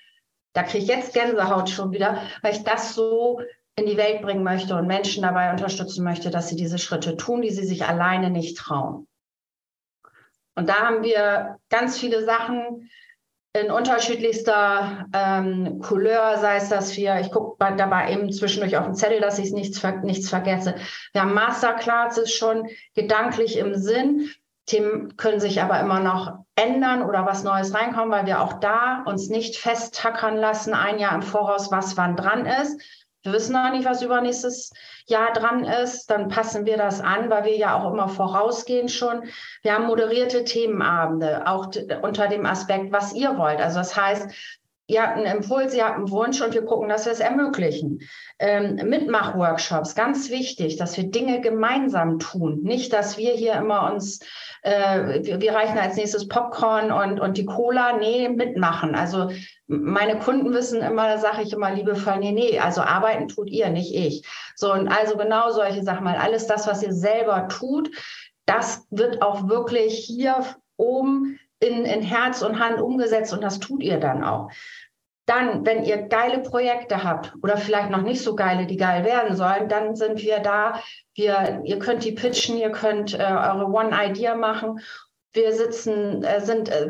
da 0.52 0.62
kriege 0.62 0.84
ich 0.84 0.88
jetzt 0.88 1.12
Gänsehaut 1.12 1.68
schon 1.68 1.92
wieder, 1.92 2.22
weil 2.42 2.52
ich 2.52 2.62
das 2.62 2.94
so 2.94 3.40
in 3.76 3.86
die 3.86 3.96
Welt 3.96 4.22
bringen 4.22 4.42
möchte 4.42 4.76
und 4.76 4.86
Menschen 4.86 5.22
dabei 5.22 5.50
unterstützen 5.50 6.04
möchte, 6.04 6.30
dass 6.30 6.48
sie 6.48 6.56
diese 6.56 6.78
Schritte 6.78 7.16
tun, 7.16 7.42
die 7.42 7.50
sie 7.50 7.64
sich 7.64 7.84
alleine 7.84 8.30
nicht 8.30 8.56
trauen. 8.56 9.06
Und 10.58 10.68
da 10.68 10.80
haben 10.80 11.04
wir 11.04 11.60
ganz 11.70 11.98
viele 11.98 12.24
Sachen, 12.24 12.90
in 13.54 13.70
unterschiedlichster 13.70 15.06
ähm, 15.12 15.80
Couleur, 15.80 16.36
sei 16.38 16.56
es, 16.56 16.68
dass 16.68 16.96
wir, 16.96 17.20
ich 17.20 17.30
gucke 17.30 17.56
dabei 17.76 18.12
eben 18.12 18.32
zwischendurch 18.32 18.76
auf 18.76 18.84
den 18.84 18.94
Zettel, 18.94 19.20
dass 19.20 19.38
ich 19.38 19.52
nichts, 19.52 19.80
nichts 20.02 20.28
vergesse. 20.28 20.74
Wir 21.12 21.22
haben 21.22 21.32
Masterclasses 21.32 22.34
schon 22.34 22.68
gedanklich 22.94 23.56
im 23.56 23.74
Sinn. 23.76 24.30
Themen 24.66 25.16
können 25.16 25.40
sich 25.40 25.62
aber 25.62 25.80
immer 25.80 26.00
noch 26.00 26.40
ändern 26.56 27.02
oder 27.02 27.24
was 27.24 27.44
Neues 27.44 27.72
reinkommen, 27.72 28.10
weil 28.10 28.26
wir 28.26 28.42
auch 28.42 28.54
da 28.54 29.04
uns 29.06 29.28
nicht 29.28 29.56
festtackern 29.56 30.36
lassen, 30.36 30.74
ein 30.74 30.98
Jahr 30.98 31.14
im 31.14 31.22
Voraus, 31.22 31.70
was 31.70 31.96
wann 31.96 32.16
dran 32.16 32.46
ist, 32.46 32.82
wir 33.24 33.32
wissen 33.32 33.52
noch 33.52 33.70
nicht, 33.70 33.84
was 33.84 34.02
übernächstes 34.02 34.72
Jahr 35.10 35.32
dran 35.32 35.64
ist, 35.64 36.10
dann 36.10 36.28
passen 36.28 36.66
wir 36.66 36.76
das 36.76 37.00
an, 37.00 37.30
weil 37.30 37.44
wir 37.44 37.56
ja 37.56 37.78
auch 37.78 37.92
immer 37.92 38.08
vorausgehen 38.08 38.88
schon. 38.88 39.24
Wir 39.62 39.74
haben 39.74 39.86
moderierte 39.86 40.44
Themenabende, 40.44 41.46
auch 41.46 41.70
unter 42.02 42.28
dem 42.28 42.46
Aspekt, 42.46 42.92
was 42.92 43.12
ihr 43.12 43.36
wollt. 43.38 43.60
Also 43.60 43.78
das 43.78 43.96
heißt, 43.96 44.30
ihr 44.88 45.02
habt 45.02 45.18
einen 45.18 45.26
Impuls, 45.26 45.74
ihr 45.74 45.84
habt 45.84 45.96
einen 45.96 46.10
Wunsch 46.10 46.40
und 46.40 46.54
wir 46.54 46.64
gucken, 46.64 46.88
dass 46.88 47.04
wir 47.04 47.12
es 47.12 47.20
ermöglichen. 47.20 48.00
Ähm, 48.38 48.76
Mitmachworkshops, 48.88 49.94
ganz 49.94 50.30
wichtig, 50.30 50.76
dass 50.76 50.96
wir 50.96 51.04
Dinge 51.04 51.40
gemeinsam 51.40 52.18
tun. 52.18 52.62
Nicht, 52.62 52.92
dass 52.92 53.18
wir 53.18 53.32
hier 53.32 53.52
immer 53.52 53.92
uns, 53.92 54.20
äh, 54.62 55.22
wir, 55.22 55.40
wir 55.42 55.52
reichen 55.52 55.78
als 55.78 55.96
nächstes 55.96 56.26
Popcorn 56.26 56.90
und, 56.90 57.20
und 57.20 57.36
die 57.36 57.44
Cola. 57.44 57.98
Nee, 57.98 58.30
mitmachen. 58.30 58.94
Also 58.94 59.30
meine 59.66 60.18
Kunden 60.18 60.54
wissen 60.54 60.80
immer, 60.80 61.06
da 61.06 61.18
sage 61.18 61.42
ich 61.42 61.52
immer 61.52 61.70
liebevoll, 61.70 62.16
nee, 62.18 62.32
nee, 62.32 62.58
also 62.58 62.80
arbeiten 62.80 63.28
tut 63.28 63.50
ihr, 63.50 63.68
nicht 63.68 63.94
ich. 63.94 64.26
So, 64.56 64.72
und 64.72 64.88
also 64.88 65.18
genau 65.18 65.50
solche 65.50 65.82
Sachen, 65.82 66.04
mal 66.04 66.16
alles 66.16 66.46
das, 66.46 66.66
was 66.66 66.82
ihr 66.82 66.94
selber 66.94 67.48
tut, 67.48 67.90
das 68.46 68.86
wird 68.90 69.20
auch 69.20 69.48
wirklich 69.48 69.98
hier 69.98 70.42
oben 70.78 71.38
in, 71.60 71.84
in 71.84 72.02
Herz 72.02 72.42
und 72.42 72.58
Hand 72.58 72.80
umgesetzt 72.80 73.32
und 73.32 73.42
das 73.42 73.58
tut 73.58 73.82
ihr 73.82 73.98
dann 73.98 74.22
auch. 74.24 74.50
Dann, 75.26 75.66
wenn 75.66 75.84
ihr 75.84 75.98
geile 76.08 76.38
Projekte 76.38 77.04
habt 77.04 77.34
oder 77.42 77.58
vielleicht 77.58 77.90
noch 77.90 78.00
nicht 78.00 78.22
so 78.22 78.34
geile, 78.34 78.66
die 78.66 78.78
geil 78.78 79.04
werden 79.04 79.36
sollen, 79.36 79.68
dann 79.68 79.94
sind 79.94 80.22
wir 80.22 80.38
da. 80.38 80.80
Wir, 81.14 81.60
ihr 81.64 81.78
könnt 81.78 82.04
die 82.04 82.12
pitchen, 82.12 82.56
ihr 82.56 82.70
könnt 82.70 83.12
äh, 83.12 83.22
eure 83.22 83.66
One-Idea 83.66 84.36
machen. 84.36 84.80
Wir 85.34 85.52
sitzen, 85.52 86.24
äh, 86.24 86.40
sind, 86.40 86.70
äh, 86.70 86.88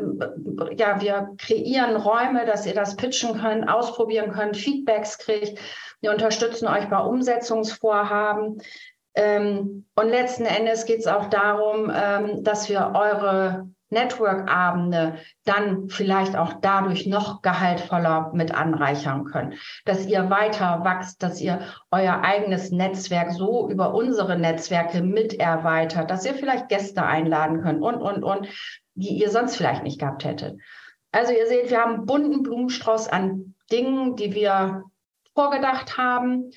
ja, 0.77 1.01
wir 1.01 1.31
kreieren 1.37 1.97
Räume, 1.97 2.45
dass 2.45 2.65
ihr 2.65 2.73
das 2.73 2.95
pitchen 2.95 3.41
könnt, 3.41 3.67
ausprobieren 3.67 4.31
könnt, 4.31 4.55
Feedbacks 4.55 5.17
kriegt. 5.17 5.59
Wir 5.99 6.11
unterstützen 6.11 6.67
euch 6.67 6.89
bei 6.89 6.99
Umsetzungsvorhaben. 6.99 8.61
Ähm, 9.15 9.85
und 9.95 10.07
letzten 10.07 10.45
Endes 10.45 10.85
geht 10.85 10.99
es 10.99 11.07
auch 11.07 11.25
darum, 11.25 11.91
ähm, 11.93 12.41
dass 12.45 12.69
wir 12.69 12.93
eure 12.95 13.67
Network-Abende 13.89 15.15
dann 15.45 15.89
vielleicht 15.89 16.35
auch 16.35 16.53
dadurch 16.61 17.07
noch 17.07 17.41
gehaltvoller 17.41 18.31
mit 18.33 18.53
anreichern 18.53 19.25
können. 19.25 19.55
Dass 19.85 20.05
ihr 20.05 20.29
weiter 20.29 20.83
wächst, 20.83 21.23
dass 21.23 21.41
ihr 21.41 21.61
euer 21.91 22.21
eigenes 22.21 22.71
Netzwerk 22.71 23.31
so 23.31 23.69
über 23.69 23.93
unsere 23.93 24.37
Netzwerke 24.37 25.01
mit 25.01 25.33
erweitert, 25.39 26.11
dass 26.11 26.25
ihr 26.25 26.35
vielleicht 26.35 26.69
Gäste 26.69 27.03
einladen 27.03 27.61
könnt 27.61 27.81
und, 27.81 28.01
und, 28.01 28.23
und, 28.23 28.47
die 28.93 29.17
ihr 29.17 29.29
sonst 29.29 29.55
vielleicht 29.55 29.83
nicht 29.83 29.99
gehabt 29.99 30.23
hättet. 30.23 30.59
Also 31.11 31.33
ihr 31.33 31.47
seht, 31.47 31.69
wir 31.69 31.79
haben 31.79 31.95
einen 31.95 32.05
bunten 32.05 32.43
Blumenstrauß 32.43 33.07
an 33.07 33.55
Dingen, 33.71 34.15
die 34.15 34.35
wir 34.35 34.83
vorgedacht 35.33 35.97
haben. 35.97 36.51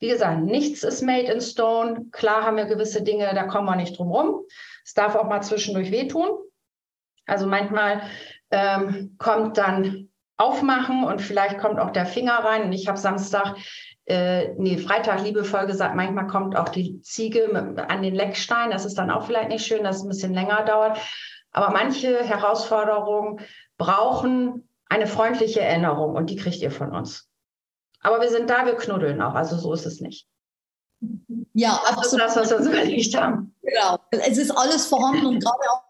Wie 0.00 0.08
gesagt, 0.08 0.42
nichts 0.42 0.82
ist 0.82 1.02
made 1.02 1.32
in 1.32 1.40
stone. 1.40 2.06
Klar 2.10 2.42
haben 2.42 2.56
wir 2.56 2.64
gewisse 2.64 3.02
Dinge, 3.02 3.30
da 3.34 3.44
kommen 3.44 3.66
wir 3.66 3.76
nicht 3.76 3.96
drum 3.96 4.10
rum. 4.10 4.40
Es 4.84 4.94
darf 4.94 5.14
auch 5.14 5.28
mal 5.28 5.42
zwischendurch 5.42 5.90
wehtun. 5.90 6.28
Also 7.26 7.46
manchmal 7.46 8.02
ähm, 8.50 9.16
kommt 9.18 9.58
dann 9.58 10.08
Aufmachen 10.36 11.04
und 11.04 11.22
vielleicht 11.22 11.58
kommt 11.58 11.78
auch 11.78 11.90
der 11.90 12.06
Finger 12.06 12.34
rein. 12.44 12.64
Und 12.64 12.72
ich 12.72 12.88
habe 12.88 12.98
Samstag, 12.98 13.56
äh, 14.06 14.48
nee, 14.56 14.78
Freitag 14.78 15.22
liebevoll 15.22 15.66
gesagt, 15.66 15.94
manchmal 15.94 16.26
kommt 16.26 16.56
auch 16.56 16.68
die 16.68 17.00
Ziege 17.02 17.48
mit, 17.52 17.78
an 17.78 18.02
den 18.02 18.14
Leckstein. 18.14 18.70
Das 18.70 18.84
ist 18.84 18.98
dann 18.98 19.10
auch 19.10 19.26
vielleicht 19.26 19.48
nicht 19.48 19.66
schön, 19.66 19.84
dass 19.84 19.96
es 19.96 20.02
ein 20.02 20.08
bisschen 20.08 20.34
länger 20.34 20.64
dauert. 20.64 20.98
Aber 21.52 21.70
manche 21.70 22.24
Herausforderungen 22.24 23.40
brauchen 23.78 24.68
eine 24.88 25.06
freundliche 25.06 25.60
Erinnerung 25.60 26.14
und 26.14 26.30
die 26.30 26.36
kriegt 26.36 26.60
ihr 26.60 26.70
von 26.70 26.92
uns. 26.92 27.28
Aber 28.00 28.20
wir 28.20 28.28
sind 28.28 28.50
da, 28.50 28.66
wir 28.66 28.76
knuddeln 28.76 29.22
auch. 29.22 29.34
Also 29.34 29.56
so 29.56 29.72
ist 29.72 29.86
es 29.86 30.00
nicht. 30.00 30.26
Ja, 31.54 31.80
das 31.96 32.12
ist 32.12 32.18
das, 32.18 32.36
was 32.36 32.50
wir 32.50 32.58
uns 32.58 32.66
überlegt 32.66 33.16
haben. 33.16 33.54
Genau. 33.62 33.98
Es 34.10 34.36
ist 34.36 34.50
alles 34.50 34.86
vorhanden 34.86 35.26
und 35.26 35.42
gerade 35.42 35.70
auch 35.72 35.82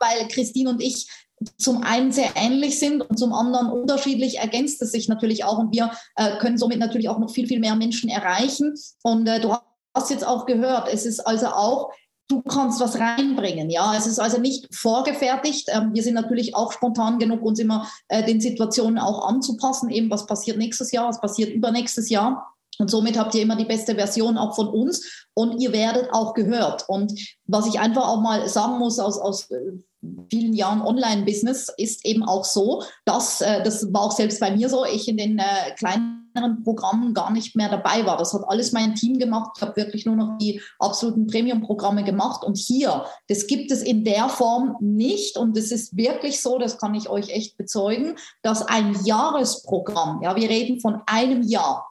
weil 0.00 0.28
Christine 0.28 0.70
und 0.70 0.82
ich 0.82 1.08
zum 1.56 1.82
einen 1.82 2.10
sehr 2.10 2.30
ähnlich 2.34 2.78
sind 2.78 3.00
und 3.02 3.18
zum 3.18 3.32
anderen 3.32 3.70
unterschiedlich 3.70 4.38
ergänzt 4.38 4.82
es 4.82 4.90
sich 4.90 5.08
natürlich 5.08 5.44
auch 5.44 5.58
und 5.58 5.72
wir 5.72 5.92
äh, 6.16 6.36
können 6.38 6.58
somit 6.58 6.78
natürlich 6.78 7.08
auch 7.08 7.18
noch 7.18 7.30
viel, 7.30 7.46
viel 7.46 7.60
mehr 7.60 7.76
Menschen 7.76 8.10
erreichen. 8.10 8.74
Und 9.02 9.26
äh, 9.28 9.40
du 9.40 9.54
hast 9.94 10.10
jetzt 10.10 10.26
auch 10.26 10.46
gehört, 10.46 10.92
es 10.92 11.06
ist 11.06 11.20
also 11.20 11.46
auch 11.46 11.92
du 12.28 12.42
kannst 12.42 12.80
was 12.80 12.98
reinbringen. 12.98 13.70
Ja, 13.70 13.94
es 13.96 14.06
ist 14.06 14.18
also 14.18 14.38
nicht 14.38 14.74
vorgefertigt. 14.74 15.68
Ähm, 15.72 15.94
wir 15.94 16.02
sind 16.02 16.14
natürlich 16.14 16.54
auch 16.54 16.72
spontan 16.72 17.18
genug, 17.18 17.42
uns 17.42 17.58
immer 17.58 17.88
äh, 18.08 18.22
den 18.24 18.40
Situationen 18.40 18.98
auch 18.98 19.26
anzupassen. 19.26 19.90
Eben, 19.90 20.10
was 20.10 20.26
passiert 20.26 20.58
nächstes 20.58 20.92
Jahr, 20.92 21.08
was 21.08 21.20
passiert 21.20 21.50
übernächstes 21.50 22.10
Jahr. 22.10 22.54
Und 22.78 22.90
somit 22.90 23.18
habt 23.18 23.34
ihr 23.34 23.42
immer 23.42 23.56
die 23.56 23.64
beste 23.64 23.96
Version 23.96 24.38
auch 24.38 24.54
von 24.54 24.68
uns 24.68 25.26
und 25.34 25.58
ihr 25.60 25.72
werdet 25.72 26.12
auch 26.12 26.34
gehört. 26.34 26.84
Und 26.88 27.12
was 27.46 27.66
ich 27.66 27.80
einfach 27.80 28.06
auch 28.06 28.20
mal 28.20 28.46
sagen 28.48 28.78
muss 28.78 29.00
aus, 29.00 29.18
aus 29.18 29.48
vielen 30.30 30.54
Jahren 30.54 30.80
Online-Business 30.80 31.72
ist 31.76 32.04
eben 32.04 32.22
auch 32.22 32.44
so, 32.44 32.82
dass, 33.04 33.40
äh, 33.40 33.62
das 33.62 33.92
war 33.92 34.02
auch 34.02 34.12
selbst 34.12 34.40
bei 34.40 34.50
mir 34.50 34.68
so, 34.68 34.84
ich 34.84 35.08
in 35.08 35.16
den 35.16 35.38
äh, 35.38 35.74
kleineren 35.76 36.62
Programmen 36.62 37.14
gar 37.14 37.32
nicht 37.32 37.56
mehr 37.56 37.68
dabei 37.68 38.06
war. 38.06 38.16
Das 38.16 38.32
hat 38.32 38.42
alles 38.46 38.72
mein 38.72 38.94
Team 38.94 39.18
gemacht. 39.18 39.52
Ich 39.56 39.62
habe 39.62 39.76
wirklich 39.76 40.06
nur 40.06 40.16
noch 40.16 40.38
die 40.38 40.60
absoluten 40.78 41.26
Premium-Programme 41.26 42.04
gemacht. 42.04 42.44
Und 42.44 42.56
hier, 42.56 43.04
das 43.28 43.46
gibt 43.46 43.72
es 43.72 43.82
in 43.82 44.04
der 44.04 44.28
Form 44.28 44.76
nicht. 44.80 45.36
Und 45.36 45.56
es 45.56 45.72
ist 45.72 45.96
wirklich 45.96 46.40
so, 46.40 46.58
das 46.58 46.78
kann 46.78 46.94
ich 46.94 47.08
euch 47.08 47.30
echt 47.30 47.56
bezeugen, 47.56 48.16
dass 48.42 48.62
ein 48.62 48.96
Jahresprogramm, 49.04 50.22
ja, 50.22 50.36
wir 50.36 50.48
reden 50.48 50.80
von 50.80 51.02
einem 51.06 51.42
Jahr, 51.42 51.86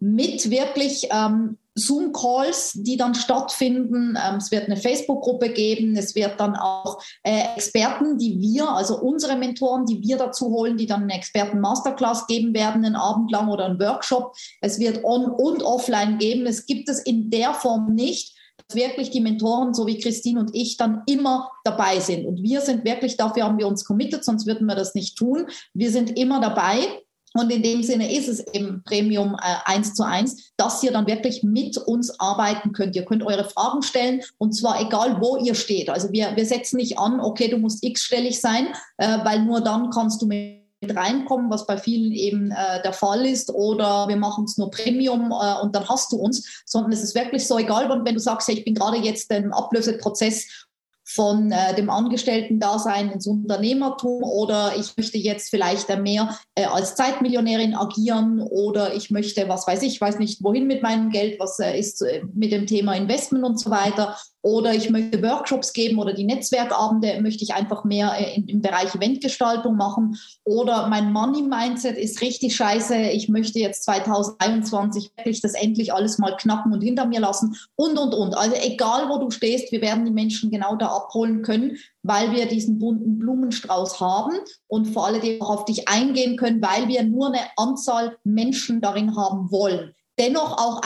mit 0.00 0.50
wirklich 0.50 1.06
ähm, 1.12 1.58
Zoom-Calls, 1.74 2.72
die 2.74 2.96
dann 2.96 3.14
stattfinden. 3.14 4.16
Ähm, 4.22 4.36
es 4.36 4.50
wird 4.50 4.66
eine 4.66 4.76
Facebook-Gruppe 4.76 5.50
geben. 5.50 5.96
Es 5.96 6.14
wird 6.14 6.38
dann 6.38 6.56
auch 6.56 7.02
äh, 7.22 7.54
Experten, 7.56 8.18
die 8.18 8.38
wir, 8.38 8.68
also 8.68 8.98
unsere 9.00 9.36
Mentoren, 9.36 9.86
die 9.86 10.00
wir 10.02 10.16
dazu 10.16 10.46
holen, 10.46 10.76
die 10.76 10.86
dann 10.86 11.04
eine 11.04 11.14
Experten-Masterclass 11.14 12.26
geben 12.26 12.54
werden, 12.54 12.84
einen 12.84 12.96
Abend 12.96 13.30
lang 13.30 13.48
oder 13.48 13.66
einen 13.66 13.80
Workshop. 13.80 14.34
Es 14.60 14.78
wird 14.78 15.04
on- 15.04 15.30
und 15.30 15.62
offline 15.62 16.18
geben. 16.18 16.46
Es 16.46 16.66
gibt 16.66 16.88
es 16.88 17.00
in 17.00 17.30
der 17.30 17.54
Form 17.54 17.94
nicht 17.94 18.36
dass 18.68 18.76
wirklich 18.76 19.10
die 19.10 19.20
Mentoren, 19.20 19.74
so 19.74 19.86
wie 19.86 19.98
Christine 19.98 20.40
und 20.40 20.54
ich, 20.54 20.76
dann 20.76 21.02
immer 21.06 21.50
dabei 21.64 22.00
sind. 22.00 22.26
Und 22.26 22.42
wir 22.42 22.60
sind 22.60 22.84
wirklich, 22.84 23.16
dafür 23.16 23.44
haben 23.44 23.58
wir 23.58 23.66
uns 23.66 23.84
committed, 23.84 24.24
sonst 24.24 24.46
würden 24.46 24.66
wir 24.66 24.74
das 24.74 24.94
nicht 24.94 25.16
tun. 25.16 25.46
Wir 25.74 25.90
sind 25.90 26.18
immer 26.18 26.40
dabei 26.40 27.02
Und 27.34 27.50
in 27.50 27.62
dem 27.62 27.82
Sinne 27.82 28.14
ist 28.14 28.28
es 28.28 28.40
eben 28.52 28.82
Premium 28.84 29.34
äh, 29.34 29.54
eins 29.64 29.94
zu 29.94 30.04
eins, 30.04 30.52
dass 30.56 30.82
ihr 30.82 30.92
dann 30.92 31.06
wirklich 31.06 31.42
mit 31.42 31.76
uns 31.78 32.18
arbeiten 32.20 32.72
könnt. 32.72 32.96
Ihr 32.96 33.04
könnt 33.04 33.22
eure 33.22 33.44
Fragen 33.44 33.82
stellen 33.82 34.22
und 34.38 34.52
zwar 34.52 34.80
egal, 34.80 35.20
wo 35.20 35.36
ihr 35.36 35.54
steht. 35.54 35.90
Also 35.90 36.12
wir, 36.12 36.36
wir 36.36 36.46
setzen 36.46 36.76
nicht 36.76 36.98
an, 36.98 37.20
okay, 37.20 37.48
du 37.48 37.58
musst 37.58 37.82
x-stellig 37.84 38.40
sein, 38.40 38.68
äh, 38.98 39.18
weil 39.24 39.42
nur 39.44 39.60
dann 39.60 39.90
kannst 39.90 40.20
du 40.22 40.26
mit 40.26 40.62
reinkommen, 40.84 41.50
was 41.50 41.66
bei 41.66 41.76
vielen 41.76 42.12
eben 42.12 42.50
äh, 42.50 42.82
der 42.82 42.92
Fall 42.92 43.24
ist, 43.24 43.52
oder 43.54 44.08
wir 44.08 44.16
machen 44.16 44.44
es 44.44 44.58
nur 44.58 44.70
Premium 44.70 45.30
äh, 45.30 45.60
und 45.62 45.74
dann 45.74 45.88
hast 45.88 46.12
du 46.12 46.16
uns, 46.16 46.62
sondern 46.66 46.92
es 46.92 47.02
ist 47.02 47.14
wirklich 47.14 47.46
so 47.46 47.58
egal, 47.58 47.88
wenn 48.04 48.14
du 48.14 48.20
sagst, 48.20 48.48
hey, 48.48 48.58
ich 48.58 48.64
bin 48.64 48.74
gerade 48.74 48.98
jetzt 48.98 49.30
im 49.30 49.52
Ablöseprozess 49.52 50.66
von 51.14 51.52
äh, 51.52 51.74
dem 51.74 51.90
Angestellten-Dasein 51.90 53.10
ins 53.10 53.26
Unternehmertum 53.26 54.22
oder 54.22 54.72
ich 54.76 54.96
möchte 54.96 55.18
jetzt 55.18 55.50
vielleicht 55.50 55.88
mehr 56.00 56.36
äh, 56.54 56.64
als 56.64 56.94
Zeitmillionärin 56.94 57.74
agieren 57.74 58.40
oder 58.40 58.94
ich 58.94 59.10
möchte, 59.10 59.48
was 59.48 59.66
weiß 59.66 59.82
ich, 59.82 60.00
weiß 60.00 60.18
nicht 60.18 60.42
wohin 60.42 60.66
mit 60.66 60.82
meinem 60.82 61.10
Geld, 61.10 61.38
was 61.38 61.58
äh, 61.58 61.78
ist 61.78 62.02
äh, 62.02 62.22
mit 62.34 62.52
dem 62.52 62.66
Thema 62.66 62.94
Investment 62.94 63.44
und 63.44 63.60
so 63.60 63.70
weiter 63.70 64.16
oder 64.42 64.74
ich 64.74 64.90
möchte 64.90 65.22
Workshops 65.22 65.72
geben 65.72 65.98
oder 65.98 66.12
die 66.12 66.24
Netzwerkabende 66.24 67.20
möchte 67.22 67.44
ich 67.44 67.54
einfach 67.54 67.84
mehr 67.84 68.12
äh, 68.18 68.40
im 68.40 68.60
Bereich 68.60 68.94
Eventgestaltung 68.94 69.76
machen 69.76 70.18
oder 70.44 70.88
mein 70.88 71.12
Money-Mindset 71.12 71.96
ist 71.96 72.20
richtig 72.20 72.56
scheiße, 72.56 72.96
ich 72.96 73.28
möchte 73.28 73.60
jetzt 73.60 73.84
2023 73.84 75.12
wirklich 75.16 75.40
das 75.40 75.54
endlich 75.54 75.94
alles 75.94 76.18
mal 76.18 76.36
knacken 76.36 76.72
und 76.72 76.82
hinter 76.82 77.06
mir 77.06 77.20
lassen 77.20 77.56
und, 77.76 77.96
und, 77.98 78.14
und. 78.14 78.34
Also 78.36 78.56
egal, 78.56 79.08
wo 79.08 79.18
du 79.18 79.30
stehst, 79.30 79.70
wir 79.70 79.80
werden 79.80 80.04
die 80.04 80.10
Menschen 80.10 80.50
genau 80.50 80.74
da 80.74 80.88
abholen 80.88 81.42
können, 81.42 81.76
weil 82.02 82.32
wir 82.32 82.46
diesen 82.46 82.78
bunten 82.78 83.18
Blumenstrauß 83.18 84.00
haben 84.00 84.32
und 84.66 84.86
vor 84.86 85.06
allem 85.06 85.40
auch 85.40 85.50
auf 85.50 85.64
dich 85.64 85.88
eingehen 85.88 86.36
können, 86.36 86.60
weil 86.60 86.88
wir 86.88 87.04
nur 87.04 87.28
eine 87.28 87.40
Anzahl 87.56 88.16
Menschen 88.24 88.80
darin 88.80 89.16
haben 89.16 89.52
wollen. 89.52 89.94
Dennoch 90.18 90.58
auch 90.58 90.80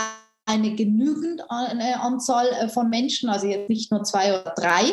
eine 0.47 0.75
genügend 0.75 1.43
Anzahl 1.51 2.47
äh, 2.49 2.69
von 2.69 2.89
Menschen, 2.89 3.29
also 3.29 3.47
jetzt 3.47 3.69
nicht 3.69 3.91
nur 3.91 4.05
zwei 4.05 4.41
oder 4.41 4.55
drei, 4.57 4.85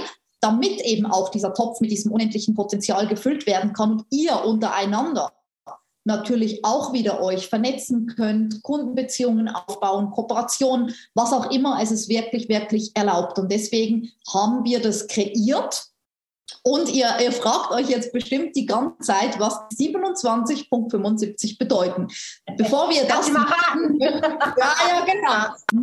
damit 0.41 0.81
eben 0.81 1.05
auch 1.05 1.29
dieser 1.29 1.53
Topf 1.53 1.79
mit 1.79 1.91
diesem 1.91 2.11
unendlichen 2.11 2.53
Potenzial 2.53 3.07
gefüllt 3.07 3.47
werden 3.47 3.71
kann 3.71 3.93
und 3.93 4.05
ihr 4.09 4.43
untereinander 4.43 5.31
natürlich 6.05 6.65
auch 6.65 6.91
wieder 6.91 7.21
euch 7.21 7.47
vernetzen 7.47 8.07
könnt, 8.07 8.61
Kundenbeziehungen 8.61 9.47
aufbauen, 9.47 10.11
Kooperationen, 10.11 10.93
was 11.13 11.31
auch 11.31 11.49
immer 11.51 11.79
es 11.81 11.91
ist 11.91 12.09
wirklich, 12.09 12.49
wirklich 12.49 12.91
erlaubt. 12.95 13.39
Und 13.39 13.51
deswegen 13.51 14.11
haben 14.33 14.65
wir 14.65 14.81
das 14.81 15.07
kreiert 15.07 15.92
und 16.63 16.89
ihr, 16.93 17.09
ihr 17.21 17.31
fragt 17.31 17.71
euch 17.71 17.89
jetzt 17.89 18.11
bestimmt 18.13 18.55
die 18.55 18.65
ganze 18.65 18.99
Zeit, 18.99 19.39
was 19.39 19.53
27.75 19.75 21.57
bedeuten. 21.57 22.07
Bevor 22.57 22.89
wir 22.89 23.05
das 23.05 23.31
machen, 23.31 23.97
ja, 23.99 24.11
ja, 24.17 25.05
genau. 25.05 25.81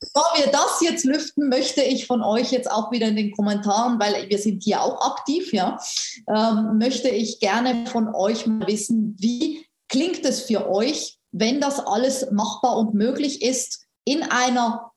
Bevor 0.00 0.24
wir 0.36 0.50
das 0.50 0.80
jetzt 0.80 1.04
lüften, 1.04 1.48
möchte 1.48 1.82
ich 1.82 2.06
von 2.06 2.22
euch 2.22 2.52
jetzt 2.52 2.70
auch 2.70 2.90
wieder 2.90 3.08
in 3.08 3.16
den 3.16 3.32
Kommentaren, 3.32 3.98
weil 4.00 4.28
wir 4.28 4.38
sind 4.38 4.62
hier 4.62 4.80
auch 4.80 5.00
aktiv, 5.12 5.52
ja, 5.52 5.78
ähm, 6.28 6.78
möchte 6.78 7.08
ich 7.08 7.40
gerne 7.40 7.86
von 7.86 8.14
euch 8.14 8.46
mal 8.46 8.66
wissen, 8.66 9.16
wie 9.18 9.66
klingt 9.88 10.24
es 10.24 10.42
für 10.42 10.70
euch, 10.70 11.18
wenn 11.32 11.60
das 11.60 11.80
alles 11.80 12.30
machbar 12.30 12.78
und 12.78 12.94
möglich 12.94 13.42
ist 13.42 13.86
in 14.04 14.22
einer 14.22 14.91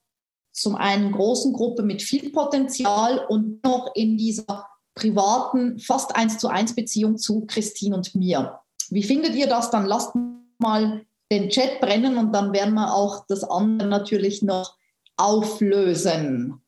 zum 0.55 0.75
einen 0.75 1.11
großen 1.11 1.53
Gruppe 1.53 1.83
mit 1.83 2.01
viel 2.01 2.31
Potenzial 2.31 3.25
und 3.27 3.63
noch 3.63 3.91
in 3.93 4.17
dieser 4.17 4.67
privaten, 4.95 5.79
fast 5.79 6.15
eins 6.15 6.37
zu 6.37 6.47
eins 6.47 6.73
Beziehung 6.73 7.17
zu 7.17 7.45
Christine 7.45 7.95
und 7.95 8.15
mir. 8.15 8.59
Wie 8.89 9.03
findet 9.03 9.35
ihr 9.35 9.47
das? 9.47 9.69
Dann 9.69 9.85
lasst 9.85 10.13
mal 10.57 11.05
den 11.31 11.49
Chat 11.49 11.81
brennen 11.81 12.17
und 12.17 12.31
dann 12.33 12.53
werden 12.53 12.73
wir 12.75 12.93
auch 12.93 13.25
das 13.27 13.43
andere 13.43 13.89
natürlich 13.89 14.41
noch 14.41 14.77
auflösen. 15.17 16.61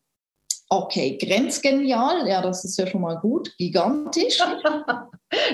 Okay, 0.68 1.16
grenzgenial, 1.16 2.28
ja, 2.28 2.42
das 2.42 2.66
ist 2.66 2.76
ja 2.76 2.86
schon 2.86 3.00
mal 3.00 3.18
gut, 3.18 3.56
gigantisch. 3.56 4.38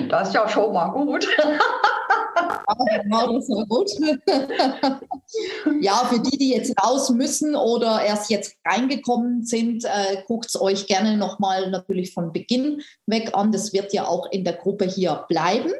Das 0.07 0.29
ist 0.29 0.33
ja 0.33 0.47
schon 0.47 0.71
mal 0.71 0.87
gut. 0.87 1.27
Ja, 5.81 6.05
für 6.09 6.19
die, 6.19 6.37
die 6.37 6.51
jetzt 6.51 6.73
raus 6.81 7.09
müssen 7.09 7.55
oder 7.55 8.03
erst 8.03 8.29
jetzt 8.29 8.55
reingekommen 8.65 9.43
sind, 9.43 9.85
äh, 9.85 10.23
guckt 10.27 10.47
es 10.47 10.59
euch 10.59 10.87
gerne 10.87 11.17
nochmal 11.17 11.69
natürlich 11.71 12.13
von 12.13 12.31
Beginn 12.31 12.81
weg 13.05 13.31
an. 13.33 13.51
Das 13.51 13.73
wird 13.73 13.93
ja 13.93 14.07
auch 14.07 14.31
in 14.31 14.43
der 14.43 14.53
Gruppe 14.53 14.85
hier 14.85 15.25
bleiben. 15.27 15.71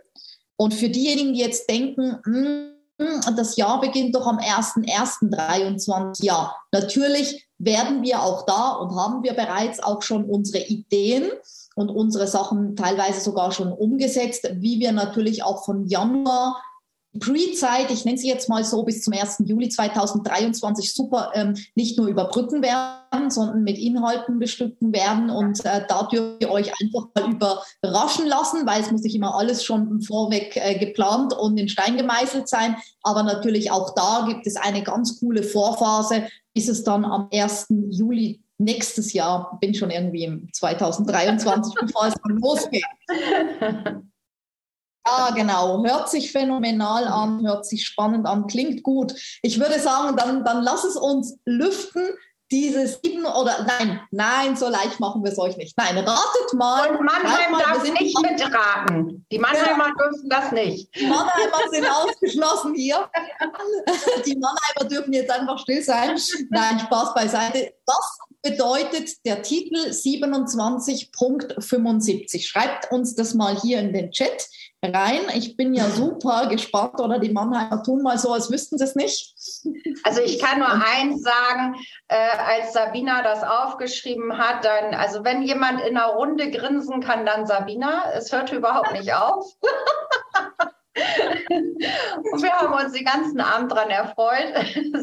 Und 0.58 0.73
für 0.73 0.89
diejenigen, 0.89 1.34
die 1.34 1.41
jetzt 1.41 1.69
denken, 1.69 2.17
mh, 2.25 2.75
hm, 2.97 3.36
das 3.36 3.58
Jahr 3.58 3.82
beginnt 3.82 4.15
doch 4.15 4.25
am 4.25 4.38
1.1.23. 4.38 6.23
Ja, 6.23 6.56
natürlich 6.71 7.45
werden 7.58 8.04
wir 8.04 8.21
auch 8.21 8.45
da 8.45 8.71
und 8.71 8.95
haben 8.95 9.23
wir 9.23 9.34
bereits 9.34 9.82
auch 9.82 10.01
schon 10.01 10.25
unsere 10.25 10.65
Ideen 10.65 11.30
und 11.75 11.89
unsere 11.89 12.27
Sachen 12.27 12.75
teilweise 12.75 13.21
sogar 13.21 13.51
schon 13.51 13.71
umgesetzt, 13.71 14.49
wie 14.55 14.79
wir 14.79 14.91
natürlich 14.91 15.43
auch 15.43 15.65
von 15.65 15.85
Januar 15.85 16.61
Pre-Zeit, 17.19 17.91
ich 17.91 18.03
nenne 18.03 18.17
sie 18.17 18.27
jetzt 18.27 18.49
mal 18.49 18.63
so, 18.63 18.83
bis 18.83 19.01
zum 19.01 19.13
1. 19.13 19.43
Juli 19.45 19.69
2023 19.69 20.93
super 20.93 21.31
ähm, 21.33 21.55
nicht 21.73 21.97
nur 21.97 22.07
überbrücken 22.07 22.61
werden, 22.61 23.29
sondern 23.29 23.63
mit 23.63 23.77
Inhalten 23.77 24.39
bestücken 24.39 24.91
werden. 24.93 25.29
Und 25.29 25.63
äh, 25.63 25.85
da 25.88 26.03
dürft 26.03 26.41
ihr 26.41 26.51
euch 26.51 26.71
einfach 26.81 27.07
mal 27.15 27.61
überraschen 27.81 28.25
lassen, 28.25 28.65
weil 28.65 28.81
es 28.81 28.91
muss 28.91 29.01
nicht 29.01 29.15
immer 29.15 29.35
alles 29.35 29.63
schon 29.63 30.01
vorweg 30.01 30.57
äh, 30.57 30.77
geplant 30.77 31.33
und 31.33 31.57
in 31.57 31.69
Stein 31.69 31.95
gemeißelt 31.95 32.49
sein. 32.49 32.75
Aber 33.01 33.23
natürlich 33.23 33.71
auch 33.71 33.93
da 33.95 34.25
gibt 34.27 34.45
es 34.45 34.57
eine 34.57 34.83
ganz 34.83 35.19
coole 35.19 35.43
Vorphase, 35.43 36.27
bis 36.53 36.67
es 36.67 36.83
dann 36.83 37.05
am 37.05 37.29
1. 37.31 37.67
Juli 37.91 38.41
nächstes 38.57 39.13
Jahr, 39.13 39.57
bin 39.59 39.73
schon 39.73 39.91
irgendwie 39.91 40.23
im 40.23 40.51
2023, 40.53 41.73
bevor 41.81 42.07
es 42.07 42.15
dann 42.23 42.37
losgeht. 42.37 42.85
Ja, 45.07 45.29
genau. 45.35 45.85
Hört 45.85 46.09
sich 46.09 46.31
phänomenal 46.31 47.07
an, 47.07 47.45
hört 47.45 47.65
sich 47.67 47.85
spannend 47.85 48.25
an, 48.25 48.47
klingt 48.47 48.81
gut. 48.81 49.13
Ich 49.43 49.59
würde 49.59 49.79
sagen, 49.79 50.17
dann, 50.17 50.43
dann 50.43 50.63
lass 50.63 50.83
es 50.83 50.95
uns 50.95 51.37
lüften. 51.45 52.09
Diese 52.51 52.88
sieben 52.88 53.25
oder 53.25 53.63
nein, 53.63 54.01
nein, 54.12 54.55
so 54.55 54.69
leicht 54.69 54.99
machen 54.99 55.23
wir 55.23 55.31
es 55.31 55.39
euch 55.39 55.58
nicht. 55.58 55.75
Nein, 55.77 55.97
ratet 55.97 56.53
mal. 56.53 56.95
Und 56.95 57.03
Mannheim 57.03 57.51
mal, 57.51 57.63
darf 57.63 57.81
nicht 57.84 58.15
mitraten. 58.21 59.25
Die 59.31 59.39
Mannheimer 59.39 59.88
ja. 59.88 59.95
dürfen 59.99 60.29
das 60.29 60.51
nicht. 60.51 60.95
Die 60.95 61.08
Mannheimer 61.08 61.67
sind 61.71 61.88
ausgeschlossen 61.88 62.75
hier. 62.75 63.10
Die 64.25 64.38
Mannheimer 64.38 64.86
dürfen 64.88 65.12
jetzt 65.13 65.31
einfach 65.31 65.58
still 65.58 65.81
sein. 65.81 66.19
Nein, 66.51 66.79
Spaß 66.79 67.15
beiseite. 67.15 67.73
Was 67.88 68.19
bedeutet 68.43 69.25
der 69.25 69.41
Titel 69.41 69.89
27.75? 69.89 72.45
Schreibt 72.45 72.91
uns 72.91 73.15
das 73.15 73.34
mal 73.34 73.60
hier 73.60 73.79
in 73.79 73.91
den 73.91 74.12
Chat 74.12 74.47
rein. 74.86 75.21
Ich 75.34 75.58
bin 75.58 75.74
ja 75.74 75.86
super 75.86 76.48
gespannt 76.48 77.00
oder 77.00 77.19
die 77.19 77.32
Mannheimer 77.32 77.84
tun 77.84 78.02
mal 78.02 78.17
so, 78.17 78.34
als 78.34 78.52
wüssten 78.52 78.78
sie 78.78 78.84
es 78.84 78.95
nicht. 78.95 79.36
Also 80.04 80.21
ich 80.21 80.39
kann 80.39 80.60
nur 80.60 80.69
eins 80.69 81.21
sagen, 81.21 81.76
äh, 82.08 82.15
als 82.38 82.74
Sabina 82.74 83.21
das 83.24 83.43
aufgeschrieben 83.43 84.38
hat, 84.38 84.65
dann, 84.65 84.93
also 84.93 85.24
wenn 85.24 85.43
jemand 85.43 85.82
in 85.82 85.98
einer 85.98 86.13
Runde 86.13 86.52
grinsen 86.52 87.02
kann, 87.02 87.26
dann 87.26 87.45
Sabina. 87.45 88.12
Es 88.13 88.32
hörte 88.32 88.56
überhaupt 88.56 88.91
nicht 88.93 89.13
auf. 89.13 89.45
Und 92.32 92.41
wir 92.41 92.52
haben 92.54 92.74
uns 92.74 92.93
den 92.93 93.06
ganzen 93.06 93.41
Abend 93.41 93.71
daran 93.71 93.89
erfreut. 93.89 94.54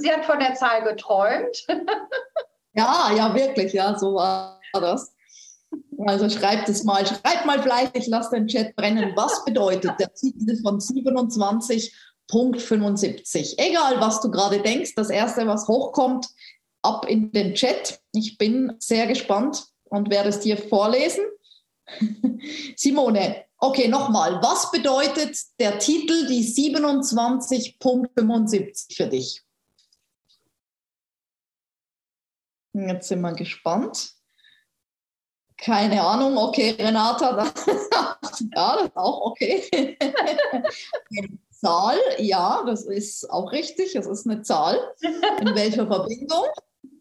Sie 0.01 0.11
hat 0.11 0.25
von 0.25 0.39
der 0.39 0.55
Zahl 0.55 0.83
geträumt. 0.83 1.67
Ja, 2.75 3.11
ja, 3.15 3.35
wirklich, 3.35 3.75
ja, 3.75 3.99
so 3.99 4.15
war 4.15 4.59
das. 4.73 5.12
Also 5.99 6.31
schreibt 6.31 6.69
es 6.69 6.85
mal, 6.85 7.07
schreibt 7.07 7.47
mal 7.47 7.63
fleißig, 7.63 8.09
lasst 8.09 8.33
den 8.33 8.49
Chat 8.49 8.75
brennen. 8.77 9.13
Was 9.15 9.45
bedeutet 9.45 9.93
der 10.01 10.13
Titel 10.15 10.61
von 10.63 10.81
27.75? 10.81 13.59
Egal, 13.59 14.01
was 14.01 14.21
du 14.21 14.31
gerade 14.31 14.63
denkst, 14.63 14.95
das 14.95 15.11
erste, 15.11 15.47
was 15.47 15.69
hochkommt, 15.69 16.29
ab 16.83 17.07
in 17.09 17.33
den 17.33 17.55
Chat. 17.55 18.01
Ich 18.13 18.37
bin 18.39 18.75
sehr 18.79 19.07
gespannt 19.07 19.67
und 19.85 20.09
werde 20.11 20.31
es 20.31 20.41
dir 20.41 20.57
vorlesen. 20.57 21.25
Simone, 22.77 23.45
okay, 23.59 23.89
nochmal. 23.89 24.41
Was 24.43 24.71
bedeutet 24.71 25.39
der 25.59 25.79
Titel, 25.79 26.27
die 26.27 26.43
27.75 26.45 28.97
für 28.97 29.07
dich? 29.07 29.43
Jetzt 32.75 33.09
sind 33.09 33.21
wir 33.21 33.35
gespannt. 33.35 34.15
Keine 35.63 36.03
Ahnung, 36.03 36.37
okay, 36.39 36.71
Renata, 36.77 37.31
ja, 37.37 38.17
das 38.21 38.41
ist 38.41 38.97
auch 38.97 39.21
okay. 39.31 39.63
Zahl, 41.51 41.97
ja, 42.19 42.65
das 42.67 42.85
ist 42.85 43.31
auch 43.31 43.53
richtig, 43.53 43.95
es 43.95 44.07
ist 44.07 44.27
eine 44.27 44.43
Zahl. 44.43 44.77
In 45.41 45.55
welcher 45.55 45.87
Verbindung? 45.87 46.47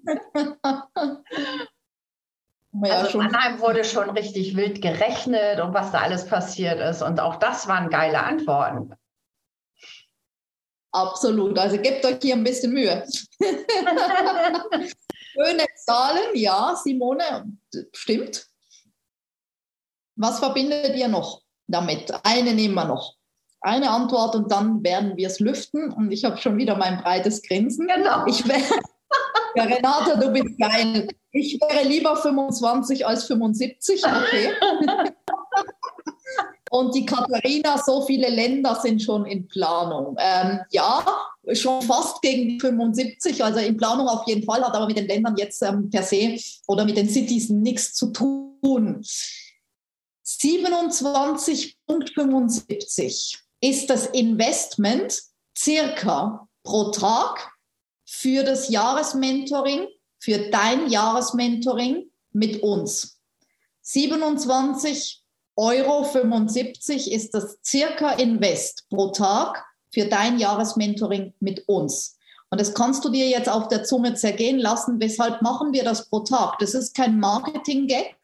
Ja, 2.86 3.00
also 3.00 3.18
Mannheim 3.18 3.60
wurde 3.60 3.84
schon 3.84 4.12
richtig 4.12 4.56
wild 4.56 4.82
gerechnet 4.82 5.60
und 5.60 5.74
was 5.74 5.92
da 5.92 6.00
alles 6.00 6.26
passiert 6.26 6.80
ist. 6.80 7.02
Und 7.02 7.20
auch 7.20 7.36
das 7.36 7.68
waren 7.68 7.90
geile 7.90 8.24
Antworten. 8.24 8.96
Absolut. 10.94 11.60
Also 11.60 11.78
gebt 11.80 12.06
euch 12.06 12.20
hier 12.22 12.34
ein 12.34 12.46
bisschen 12.46 12.72
Mühe. 12.72 13.06
Schöne 15.34 15.66
Zahlen, 15.76 16.34
ja, 16.34 16.74
Simone, 16.82 17.58
stimmt. 17.94 18.51
Was 20.22 20.38
verbindet 20.38 20.96
ihr 20.96 21.08
noch 21.08 21.42
damit? 21.66 22.14
Eine 22.24 22.54
nehmen 22.54 22.76
wir 22.76 22.86
noch. 22.86 23.16
Eine 23.60 23.90
Antwort 23.90 24.36
und 24.36 24.52
dann 24.52 24.84
werden 24.84 25.18
wir 25.18 25.26
es 25.26 25.40
lüften. 25.40 25.92
Und 25.92 26.12
ich 26.12 26.26
habe 26.26 26.38
schon 26.38 26.58
wieder 26.58 26.78
mein 26.78 27.02
breites 27.02 27.42
Grinsen. 27.42 27.88
Genau. 27.88 28.28
Ich 28.28 28.48
wäre, 28.48 28.62
ja, 29.56 29.64
Renata, 29.64 30.18
du 30.18 30.32
bist 30.32 30.60
geil. 30.60 31.08
Ich 31.32 31.60
wäre 31.60 31.88
lieber 31.88 32.16
25 32.16 33.08
als 33.08 33.24
75. 33.26 34.04
Okay. 34.06 34.52
Und 36.70 36.94
die 36.94 37.06
Katharina, 37.06 37.80
so 37.80 38.04
viele 38.04 38.30
Länder 38.30 38.76
sind 38.76 39.02
schon 39.02 39.26
in 39.26 39.48
Planung. 39.48 40.16
Ähm, 40.20 40.60
ja, 40.70 41.04
schon 41.52 41.82
fast 41.82 42.22
gegen 42.22 42.48
die 42.48 42.60
75, 42.60 43.44
also 43.44 43.60
in 43.60 43.76
Planung 43.76 44.08
auf 44.08 44.26
jeden 44.28 44.44
Fall, 44.44 44.64
hat 44.64 44.74
aber 44.74 44.86
mit 44.86 44.98
den 44.98 45.08
Ländern 45.08 45.36
jetzt 45.36 45.62
ähm, 45.64 45.90
per 45.90 46.04
se 46.04 46.38
oder 46.68 46.86
mit 46.86 46.96
den 46.96 47.10
Cities 47.10 47.50
nichts 47.50 47.94
zu 47.96 48.12
tun. 48.12 49.04
27,75 50.42 53.38
ist 53.62 53.90
das 53.92 54.08
Investment 54.08 55.22
circa 55.56 56.50
pro 56.64 56.90
Tag 56.92 57.52
für 58.06 58.44
das 58.44 58.70
Jahresmentoring, 58.70 59.88
für 60.20 60.50
dein 60.50 60.90
Jahresmentoring 60.90 62.10
mit 62.32 62.64
uns. 62.64 63.20
27 63.82 65.24
Euro 65.58 66.06
75 66.06 67.12
ist 67.12 67.36
das 67.36 67.60
circa 67.64 68.14
Invest 68.14 68.90
pro 68.90 69.10
Tag 69.10 69.64
für 69.94 70.06
dein 70.06 70.40
Jahresmentoring 70.40 71.36
mit 71.40 71.68
uns. 71.68 72.18
Und 72.50 72.60
das 72.60 72.74
kannst 72.74 73.06
du 73.06 73.10
dir 73.10 73.30
jetzt 73.30 73.50
auf 73.50 73.68
der 73.68 73.84
Zunge 73.84 74.16
zergehen 74.16 74.58
lassen. 74.58 75.00
Weshalb 75.00 75.44
machen 75.44 75.72
wir 75.72 75.84
das 75.84 76.10
pro 76.10 76.22
Tag? 76.22 76.58
Das 76.60 76.74
ist 76.74 76.96
kein 76.96 77.20
Marketing-Gag. 77.20 78.16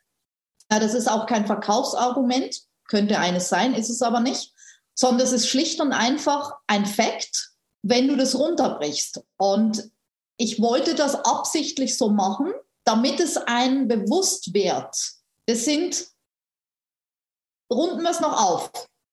Das 0.70 0.94
ist 0.94 1.10
auch 1.10 1.26
kein 1.26 1.46
Verkaufsargument. 1.46 2.62
Könnte 2.88 3.20
eines 3.20 3.50
sein, 3.50 3.74
ist 3.74 3.90
es 3.90 4.02
aber 4.02 4.20
nicht. 4.20 4.54
Sondern 4.94 5.26
es 5.26 5.34
ist 5.34 5.48
schlicht 5.48 5.80
und 5.82 5.94
einfach 5.94 6.54
ein 6.68 6.86
Fakt, 6.86 7.52
wenn 7.82 8.08
du 8.08 8.16
das 8.16 8.36
runterbrichst. 8.36 9.22
Und 9.38 9.92
ich 10.38 10.62
wollte 10.62 10.96
das 10.96 11.16
absichtlich 11.16 11.98
so 11.98 12.10
machen, 12.10 12.52
damit 12.84 13.20
es 13.20 13.38
einen 13.38 13.88
bewusst 13.88 14.54
wird. 14.54 14.96
Das 15.46 15.66
sind 15.66 16.08
runden 17.72 18.02
wir 18.02 18.12
es 18.12 18.20
noch 18.20 18.38
auf. 18.38 18.72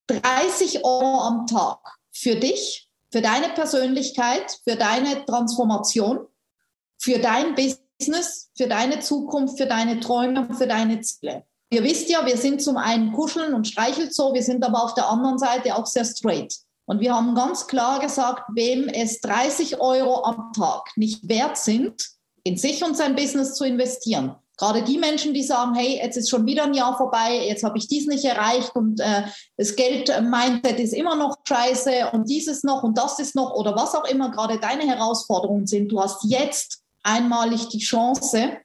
30 0.09 0.85
Euro 0.85 1.21
am 1.23 1.47
Tag 1.47 1.79
für 2.12 2.37
dich, 2.37 2.88
für 3.11 3.23
deine 3.23 3.49
Persönlichkeit, 3.51 4.59
für 4.64 4.77
deine 4.77 5.25
Transformation, 5.25 6.27
für 6.99 7.19
dein 7.19 7.55
Business, 7.55 7.84
für 8.57 8.67
deine 8.67 9.01
Zukunft, 9.01 9.59
für 9.59 9.67
deine 9.67 10.01
Träume, 10.01 10.49
für 10.55 10.67
deine 10.67 11.01
Ziele. 11.01 11.45
Ihr 11.71 11.83
wisst 11.83 12.09
ja, 12.09 12.25
wir 12.25 12.37
sind 12.37 12.62
zum 12.62 12.77
einen 12.77 13.12
kuscheln 13.12 13.55
und 13.55 13.67
streicheln 13.67 14.11
so, 14.11 14.33
wir 14.33 14.43
sind 14.43 14.64
aber 14.64 14.85
auf 14.85 14.95
der 14.95 15.09
anderen 15.09 15.38
Seite 15.38 15.75
auch 15.75 15.87
sehr 15.87 16.05
straight. 16.05 16.55
Und 16.87 17.01
wir 17.01 17.14
haben 17.14 17.35
ganz 17.35 17.67
klar 17.67 18.01
gesagt, 18.01 18.45
wem 18.55 18.88
es 18.88 19.21
30 19.21 19.81
Euro 19.81 20.25
am 20.25 20.53
Tag 20.55 20.90
nicht 20.97 21.29
wert 21.29 21.57
sind, 21.57 22.11
in 22.45 22.57
sich 22.59 22.85
und 22.85 22.97
sein 22.97 23.17
Business 23.17 23.55
zu 23.55 23.64
investieren, 23.64 24.37
Gerade 24.57 24.83
die 24.83 24.99
Menschen, 24.99 25.35
die 25.35 25.43
sagen, 25.43 25.75
hey, 25.75 25.97
jetzt 25.97 26.17
ist 26.17 26.31
schon 26.31 26.47
wieder 26.47 26.64
ein 26.64 26.75
Jahr 26.75 26.97
vorbei, 26.97 27.45
jetzt 27.49 27.64
habe 27.64 27.77
ich 27.77 27.88
dies 27.88 28.07
nicht 28.07 28.25
erreicht 28.25 28.77
und 28.77 29.01
äh, 29.01 29.25
das 29.57 29.75
Geld-Mindset 29.75 30.79
ist 30.79 30.93
immer 30.93 31.17
noch 31.17 31.38
scheiße 31.45 32.11
und 32.12 32.31
dieses 32.31 32.62
noch 32.62 32.85
und 32.85 32.97
das 32.97 33.19
ist 33.19 33.35
noch 33.35 33.55
oder 33.55 33.75
was 33.75 33.97
auch 33.97 34.05
immer 34.05 34.31
gerade 34.31 34.61
deine 34.61 34.85
Herausforderungen 34.85 35.67
sind. 35.67 35.90
Du 35.90 36.01
hast 36.01 36.23
jetzt 36.25 36.84
einmalig 37.05 37.69
die 37.69 37.79
Chance, 37.79 38.57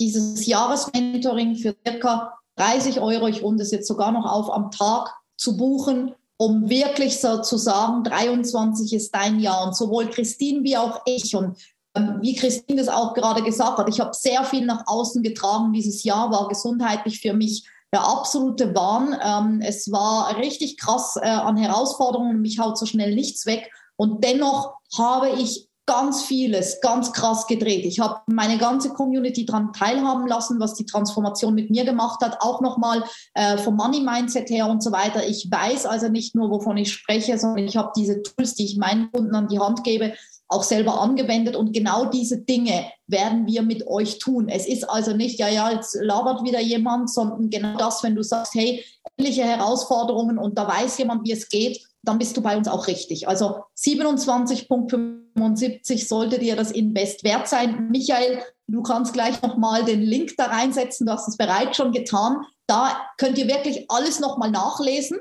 dieses 0.00 0.46
Jahresmentoring 0.46 1.56
für 1.56 1.76
circa 1.86 2.38
30 2.56 3.00
Euro, 3.00 3.28
ich 3.28 3.42
runde 3.42 3.62
es 3.62 3.70
jetzt 3.70 3.86
sogar 3.86 4.12
noch 4.12 4.26
auf, 4.26 4.50
am 4.52 4.70
Tag 4.70 5.14
zu 5.36 5.56
buchen, 5.56 6.14
um 6.36 6.68
wirklich 6.68 7.20
so 7.20 7.40
zu 7.42 7.56
sagen, 7.56 8.02
23 8.04 8.92
ist 8.92 9.14
dein 9.14 9.38
Jahr. 9.38 9.66
Und 9.66 9.76
sowohl 9.76 10.10
Christine 10.10 10.62
wie 10.64 10.76
auch 10.76 11.02
ich 11.06 11.36
und 11.36 11.56
ähm, 11.94 12.18
wie 12.20 12.34
Christine 12.34 12.80
das 12.80 12.88
auch 12.88 13.14
gerade 13.14 13.42
gesagt 13.42 13.78
hat, 13.78 13.88
ich 13.88 14.00
habe 14.00 14.14
sehr 14.14 14.44
viel 14.44 14.66
nach 14.66 14.84
außen 14.86 15.22
getragen. 15.22 15.72
Dieses 15.72 16.02
Jahr 16.02 16.30
war 16.30 16.48
gesundheitlich 16.48 17.20
für 17.20 17.34
mich 17.34 17.68
der 17.92 18.04
absolute 18.04 18.74
Wahn. 18.74 19.16
Ähm, 19.22 19.60
es 19.60 19.90
war 19.92 20.36
richtig 20.38 20.76
krass 20.76 21.16
äh, 21.20 21.28
an 21.28 21.56
Herausforderungen. 21.56 22.40
Mich 22.40 22.58
haut 22.58 22.78
so 22.78 22.86
schnell 22.86 23.14
nichts 23.14 23.46
weg. 23.46 23.70
Und 23.96 24.24
dennoch 24.24 24.74
habe 24.98 25.30
ich 25.30 25.68
ganz 25.86 26.22
vieles 26.22 26.80
ganz 26.80 27.12
krass 27.12 27.46
gedreht. 27.46 27.84
Ich 27.84 28.00
habe 28.00 28.20
meine 28.26 28.58
ganze 28.58 28.90
Community 28.90 29.44
daran 29.44 29.72
teilhaben 29.72 30.26
lassen, 30.26 30.58
was 30.58 30.74
die 30.74 30.86
Transformation 30.86 31.54
mit 31.54 31.70
mir 31.70 31.84
gemacht 31.84 32.20
hat, 32.22 32.38
auch 32.40 32.60
nochmal 32.60 33.04
äh, 33.34 33.58
vom 33.58 33.76
Money 33.76 34.00
Mindset 34.00 34.48
her 34.50 34.68
und 34.68 34.82
so 34.82 34.92
weiter. 34.92 35.26
Ich 35.26 35.48
weiß 35.50 35.86
also 35.86 36.08
nicht 36.08 36.34
nur, 36.34 36.50
wovon 36.50 36.76
ich 36.76 36.92
spreche, 36.92 37.38
sondern 37.38 37.66
ich 37.66 37.76
habe 37.76 37.92
diese 37.96 38.22
Tools, 38.22 38.54
die 38.54 38.64
ich 38.64 38.76
meinen 38.76 39.12
Kunden 39.12 39.34
an 39.34 39.48
die 39.48 39.58
Hand 39.58 39.84
gebe, 39.84 40.14
auch 40.48 40.62
selber 40.62 41.00
angewendet. 41.00 41.56
Und 41.56 41.72
genau 41.72 42.06
diese 42.06 42.38
Dinge 42.38 42.86
werden 43.06 43.46
wir 43.46 43.62
mit 43.62 43.86
euch 43.86 44.18
tun. 44.18 44.48
Es 44.48 44.66
ist 44.66 44.88
also 44.88 45.14
nicht, 45.14 45.38
ja, 45.38 45.48
ja, 45.48 45.70
jetzt 45.70 45.96
labert 46.00 46.44
wieder 46.44 46.60
jemand, 46.60 47.10
sondern 47.10 47.50
genau 47.50 47.76
das, 47.76 48.02
wenn 48.02 48.14
du 48.14 48.22
sagst, 48.22 48.54
hey, 48.54 48.84
ähnliche 49.18 49.44
Herausforderungen 49.44 50.38
und 50.38 50.56
da 50.56 50.66
weiß 50.66 50.98
jemand, 50.98 51.26
wie 51.26 51.32
es 51.32 51.48
geht, 51.48 51.86
dann 52.04 52.18
bist 52.18 52.36
du 52.36 52.42
bei 52.42 52.56
uns 52.56 52.68
auch 52.68 52.86
richtig. 52.86 53.26
Also 53.28 53.64
27.75 53.76 56.06
sollte 56.06 56.38
dir 56.38 56.54
das 56.56 56.70
Invest 56.70 57.24
wert 57.24 57.48
sein. 57.48 57.88
Michael, 57.90 58.42
du 58.66 58.82
kannst 58.82 59.12
gleich 59.12 59.42
nochmal 59.42 59.84
den 59.84 60.02
Link 60.02 60.34
da 60.36 60.46
reinsetzen. 60.46 61.06
Du 61.06 61.12
hast 61.12 61.28
es 61.28 61.36
bereits 61.36 61.76
schon 61.76 61.92
getan. 61.92 62.38
Da 62.66 62.96
könnt 63.18 63.38
ihr 63.38 63.48
wirklich 63.48 63.90
alles 63.90 64.20
nochmal 64.20 64.50
nachlesen. 64.50 65.18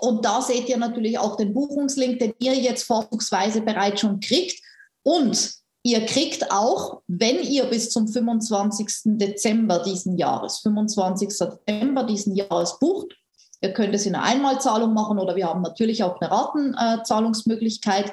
Und 0.00 0.24
da 0.24 0.42
seht 0.42 0.68
ihr 0.68 0.78
natürlich 0.78 1.18
auch 1.18 1.36
den 1.36 1.54
Buchungslink, 1.54 2.18
den 2.18 2.34
ihr 2.38 2.54
jetzt 2.54 2.84
vorzugsweise 2.84 3.62
bereits 3.62 4.00
schon 4.00 4.20
kriegt. 4.20 4.62
Und 5.02 5.54
ihr 5.82 6.06
kriegt 6.06 6.50
auch, 6.50 7.02
wenn 7.06 7.42
ihr 7.42 7.64
bis 7.64 7.90
zum 7.90 8.08
25. 8.08 8.86
Dezember 9.04 9.80
diesen 9.80 10.16
Jahres, 10.16 10.58
25. 10.58 11.28
Dezember 11.28 12.04
diesen 12.04 12.34
Jahres 12.34 12.78
bucht, 12.78 13.14
ihr 13.62 13.72
könnt 13.72 13.94
es 13.94 14.06
in 14.06 14.14
einer 14.14 14.24
Einmalzahlung 14.24 14.92
machen 14.92 15.18
oder 15.18 15.36
wir 15.36 15.46
haben 15.46 15.62
natürlich 15.62 16.02
auch 16.02 16.20
eine 16.20 16.30
Ratenzahlungsmöglichkeit. 16.30 18.12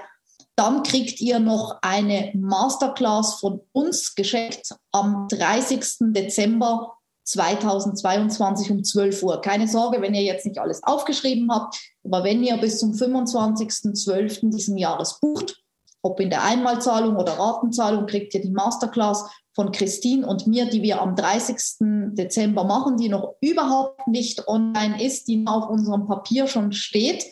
Dann 0.56 0.84
kriegt 0.84 1.20
ihr 1.22 1.40
noch 1.40 1.80
eine 1.82 2.32
Masterclass 2.36 3.40
von 3.40 3.62
uns 3.72 4.16
geschenkt 4.16 4.76
am 4.92 5.28
30. 5.30 6.12
Dezember 6.14 6.94
2022 7.24 8.72
um 8.72 8.84
12 8.84 9.24
Uhr. 9.24 9.42
Keine 9.42 9.68
Sorge, 9.68 10.02
wenn 10.02 10.14
ihr 10.14 10.24
jetzt 10.24 10.46
nicht 10.46 10.60
alles 10.60 10.84
aufgeschrieben 10.84 11.52
habt, 11.52 11.80
aber 12.04 12.24
wenn 12.24 12.44
ihr 12.44 12.58
bis 12.58 12.80
zum 12.80 12.94
25.12. 12.94 14.52
diesen 14.52 14.78
Jahres 14.78 15.20
bucht, 15.20 15.62
ob 16.02 16.20
in 16.20 16.30
der 16.30 16.44
Einmalzahlung 16.44 17.18
oder 17.18 17.34
Ratenzahlung, 17.34 18.06
kriegt 18.06 18.34
ihr 18.34 18.42
die 18.42 18.52
Masterclass 18.52 19.30
von 19.60 19.74
Christine 19.74 20.26
und 20.26 20.48
mir, 20.48 20.70
die 20.70 20.82
wir 20.82 21.02
am 21.02 21.18
30. 21.18 22.14
Dezember 22.14 22.64
machen, 22.64 22.96
die 22.96 23.10
noch 23.10 23.36
überhaupt 23.42 24.08
nicht 24.08 24.48
online 24.48 25.04
ist, 25.04 25.28
die 25.28 25.44
auf 25.46 25.70
unserem 25.70 26.08
Papier 26.08 26.48
schon 26.48 26.72
steht. 26.72 27.26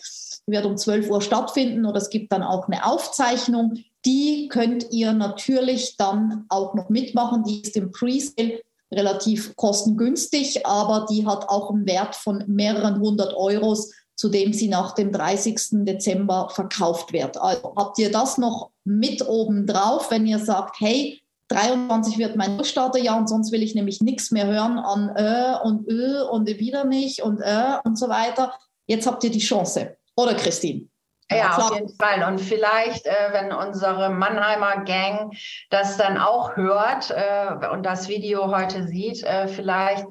Die 0.45 0.51
wird 0.51 0.65
um 0.65 0.75
12 0.75 1.09
Uhr 1.09 1.21
stattfinden 1.21 1.85
oder 1.85 1.99
es 1.99 2.09
gibt 2.09 2.33
dann 2.33 2.43
auch 2.43 2.67
eine 2.67 2.85
Aufzeichnung. 2.85 3.75
Die 4.05 4.49
könnt 4.49 4.91
ihr 4.91 5.13
natürlich 5.13 5.95
dann 5.95 6.43
auch 6.49 6.73
noch 6.73 6.89
mitmachen. 6.89 7.45
Die 7.45 7.61
ist 7.61 7.77
im 7.77 7.91
Presale 7.93 8.59
relativ 8.93 9.55
kostengünstig, 9.55 10.65
aber 10.65 11.05
die 11.09 11.25
hat 11.25 11.47
auch 11.47 11.71
einen 11.71 11.87
Wert 11.87 12.13
von 12.13 12.43
mehreren 12.45 12.99
hundert 12.99 13.35
Euros, 13.37 13.93
zu 14.17 14.27
dem 14.27 14.51
sie 14.51 14.67
nach 14.67 14.95
dem 14.95 15.13
30. 15.13 15.85
Dezember 15.85 16.49
verkauft 16.49 17.13
wird. 17.13 17.37
Also 17.37 17.73
habt 17.77 17.97
ihr 17.99 18.11
das 18.11 18.37
noch 18.37 18.71
mit 18.83 19.25
oben 19.25 19.65
drauf, 19.65 20.11
wenn 20.11 20.27
ihr 20.27 20.39
sagt, 20.39 20.81
hey, 20.81 21.21
23 21.49 22.17
wird 22.17 22.36
mein 22.36 22.63
Starterjahr 22.63 23.17
und 23.17 23.27
sonst 23.27 23.51
will 23.51 23.63
ich 23.63 23.75
nämlich 23.75 24.01
nichts 24.01 24.31
mehr 24.31 24.47
hören 24.47 24.79
an 24.79 25.15
äh 25.15 25.55
und 25.63 25.88
ö 25.88 26.17
äh 26.17 26.29
und 26.29 26.47
wieder 26.47 26.83
nicht 26.83 27.21
und 27.21 27.39
äh 27.41 27.77
und 27.83 27.97
so 27.97 28.10
weiter. 28.10 28.53
Jetzt 28.86 29.07
habt 29.07 29.23
ihr 29.23 29.31
die 29.31 29.39
Chance. 29.39 29.97
Oder 30.15 30.33
Christine? 30.33 30.88
Ja, 31.29 31.57
auf 31.57 31.73
jeden 31.73 31.93
Fall. 31.97 32.24
Und 32.24 32.39
vielleicht, 32.39 33.05
äh, 33.05 33.30
wenn 33.32 33.51
unsere 33.51 34.09
Mannheimer 34.09 34.86
Gang 34.86 35.36
das 35.69 35.97
dann 35.97 36.17
auch 36.17 36.55
hört 36.55 37.11
äh, 37.11 37.67
und 37.67 37.86
das 37.86 38.07
Video 38.07 38.55
heute 38.55 38.88
sieht, 38.88 39.24
äh, 39.24 39.47
vielleicht, 39.47 40.05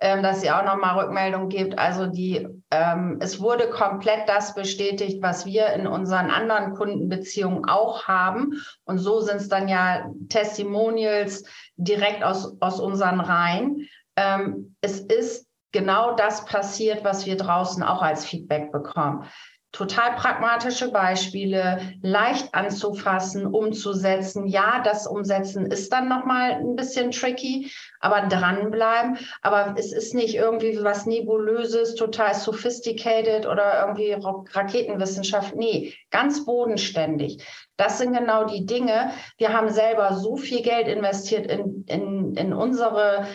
ähm, 0.00 0.22
dass 0.22 0.40
sie 0.40 0.50
auch 0.50 0.64
nochmal 0.64 0.98
Rückmeldung 0.98 1.48
gibt. 1.48 1.78
Also 1.78 2.06
die, 2.06 2.48
ähm, 2.70 3.18
es 3.20 3.40
wurde 3.40 3.68
komplett 3.68 4.28
das 4.28 4.54
bestätigt, 4.54 5.22
was 5.22 5.44
wir 5.44 5.68
in 5.74 5.86
unseren 5.86 6.30
anderen 6.30 6.74
Kundenbeziehungen 6.74 7.68
auch 7.68 8.08
haben. 8.08 8.54
Und 8.84 8.98
so 8.98 9.20
sind 9.20 9.36
es 9.36 9.48
dann 9.48 9.68
ja 9.68 10.10
Testimonials 10.28 11.44
direkt 11.76 12.24
aus, 12.24 12.56
aus 12.60 12.80
unseren 12.80 13.20
Reihen. 13.20 13.88
Ähm, 14.16 14.74
es 14.80 15.00
ist 15.00 15.46
genau 15.72 16.16
das 16.16 16.46
passiert, 16.46 17.04
was 17.04 17.26
wir 17.26 17.36
draußen 17.36 17.82
auch 17.82 18.02
als 18.02 18.24
Feedback 18.24 18.72
bekommen 18.72 19.26
total 19.72 20.16
pragmatische 20.16 20.90
Beispiele, 20.90 21.80
leicht 22.02 22.54
anzufassen, 22.54 23.46
umzusetzen. 23.46 24.46
Ja, 24.46 24.82
das 24.82 25.06
Umsetzen 25.06 25.66
ist 25.66 25.92
dann 25.92 26.08
nochmal 26.08 26.52
ein 26.52 26.74
bisschen 26.74 27.12
tricky, 27.12 27.70
aber 28.00 28.22
dranbleiben. 28.22 29.18
Aber 29.42 29.74
es 29.78 29.92
ist 29.92 30.12
nicht 30.12 30.34
irgendwie 30.34 30.82
was 30.82 31.06
Nebulöses, 31.06 31.94
total 31.94 32.34
sophisticated 32.34 33.46
oder 33.46 33.86
irgendwie 33.86 34.12
Raketenwissenschaft. 34.12 35.54
Nee, 35.54 35.94
ganz 36.10 36.44
bodenständig. 36.44 37.44
Das 37.76 37.98
sind 37.98 38.12
genau 38.12 38.44
die 38.44 38.66
Dinge. 38.66 39.12
Wir 39.38 39.52
haben 39.52 39.70
selber 39.70 40.14
so 40.14 40.36
viel 40.36 40.62
Geld 40.62 40.88
investiert 40.88 41.46
in, 41.46 41.84
in, 41.86 42.34
in 42.34 42.52
unsere 42.52 43.26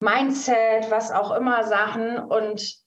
Mindset, 0.00 0.90
was 0.90 1.12
auch 1.12 1.30
immer 1.30 1.64
Sachen 1.64 2.18
und 2.18 2.85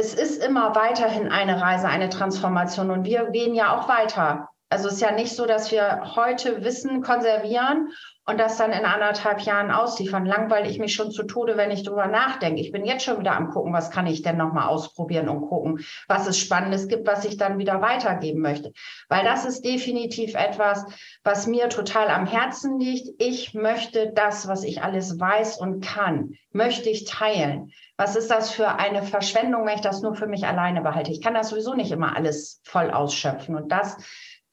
es 0.00 0.14
ist 0.14 0.42
immer 0.42 0.74
weiterhin 0.74 1.30
eine 1.30 1.60
Reise, 1.60 1.86
eine 1.86 2.08
Transformation 2.08 2.90
und 2.90 3.04
wir 3.04 3.30
gehen 3.30 3.54
ja 3.54 3.76
auch 3.76 3.86
weiter. 3.86 4.48
Also 4.70 4.86
es 4.86 4.94
ist 4.94 5.00
ja 5.00 5.10
nicht 5.10 5.34
so, 5.34 5.46
dass 5.46 5.72
wir 5.72 6.14
heute 6.14 6.64
Wissen 6.64 7.02
konservieren 7.02 7.90
und 8.24 8.38
das 8.38 8.56
dann 8.56 8.70
in 8.70 8.84
anderthalb 8.84 9.40
Jahren 9.40 9.72
ausliefern. 9.72 10.24
Langweile 10.24 10.68
ich 10.68 10.78
mich 10.78 10.94
schon 10.94 11.10
zu 11.10 11.24
Tode, 11.24 11.56
wenn 11.56 11.72
ich 11.72 11.82
drüber 11.82 12.06
nachdenke. 12.06 12.60
Ich 12.60 12.70
bin 12.70 12.84
jetzt 12.84 13.04
schon 13.04 13.18
wieder 13.18 13.34
am 13.34 13.50
gucken, 13.50 13.72
was 13.72 13.90
kann 13.90 14.06
ich 14.06 14.22
denn 14.22 14.36
nochmal 14.36 14.68
ausprobieren 14.68 15.28
und 15.28 15.48
gucken, 15.48 15.84
was 16.06 16.28
es 16.28 16.38
Spannendes 16.38 16.86
gibt, 16.86 17.08
was 17.08 17.24
ich 17.24 17.36
dann 17.36 17.58
wieder 17.58 17.82
weitergeben 17.82 18.40
möchte. 18.40 18.72
Weil 19.08 19.24
das 19.24 19.44
ist 19.44 19.64
definitiv 19.64 20.34
etwas, 20.36 20.84
was 21.24 21.48
mir 21.48 21.68
total 21.68 22.08
am 22.08 22.26
Herzen 22.26 22.78
liegt. 22.78 23.20
Ich 23.20 23.54
möchte 23.54 24.12
das, 24.14 24.46
was 24.46 24.62
ich 24.62 24.82
alles 24.82 25.18
weiß 25.18 25.58
und 25.58 25.84
kann, 25.84 26.34
möchte 26.52 26.90
ich 26.90 27.06
teilen. 27.06 27.72
Was 27.96 28.16
ist 28.16 28.30
das 28.30 28.50
für 28.50 28.76
eine 28.78 29.02
Verschwendung, 29.02 29.66
wenn 29.66 29.74
ich 29.74 29.80
das 29.80 30.00
nur 30.00 30.14
für 30.14 30.26
mich 30.26 30.46
alleine 30.46 30.80
behalte? 30.80 31.10
Ich 31.10 31.20
kann 31.20 31.34
das 31.34 31.50
sowieso 31.50 31.74
nicht 31.74 31.90
immer 31.90 32.16
alles 32.16 32.60
voll 32.64 32.90
ausschöpfen. 32.90 33.56
Und 33.56 33.72
das 33.72 33.96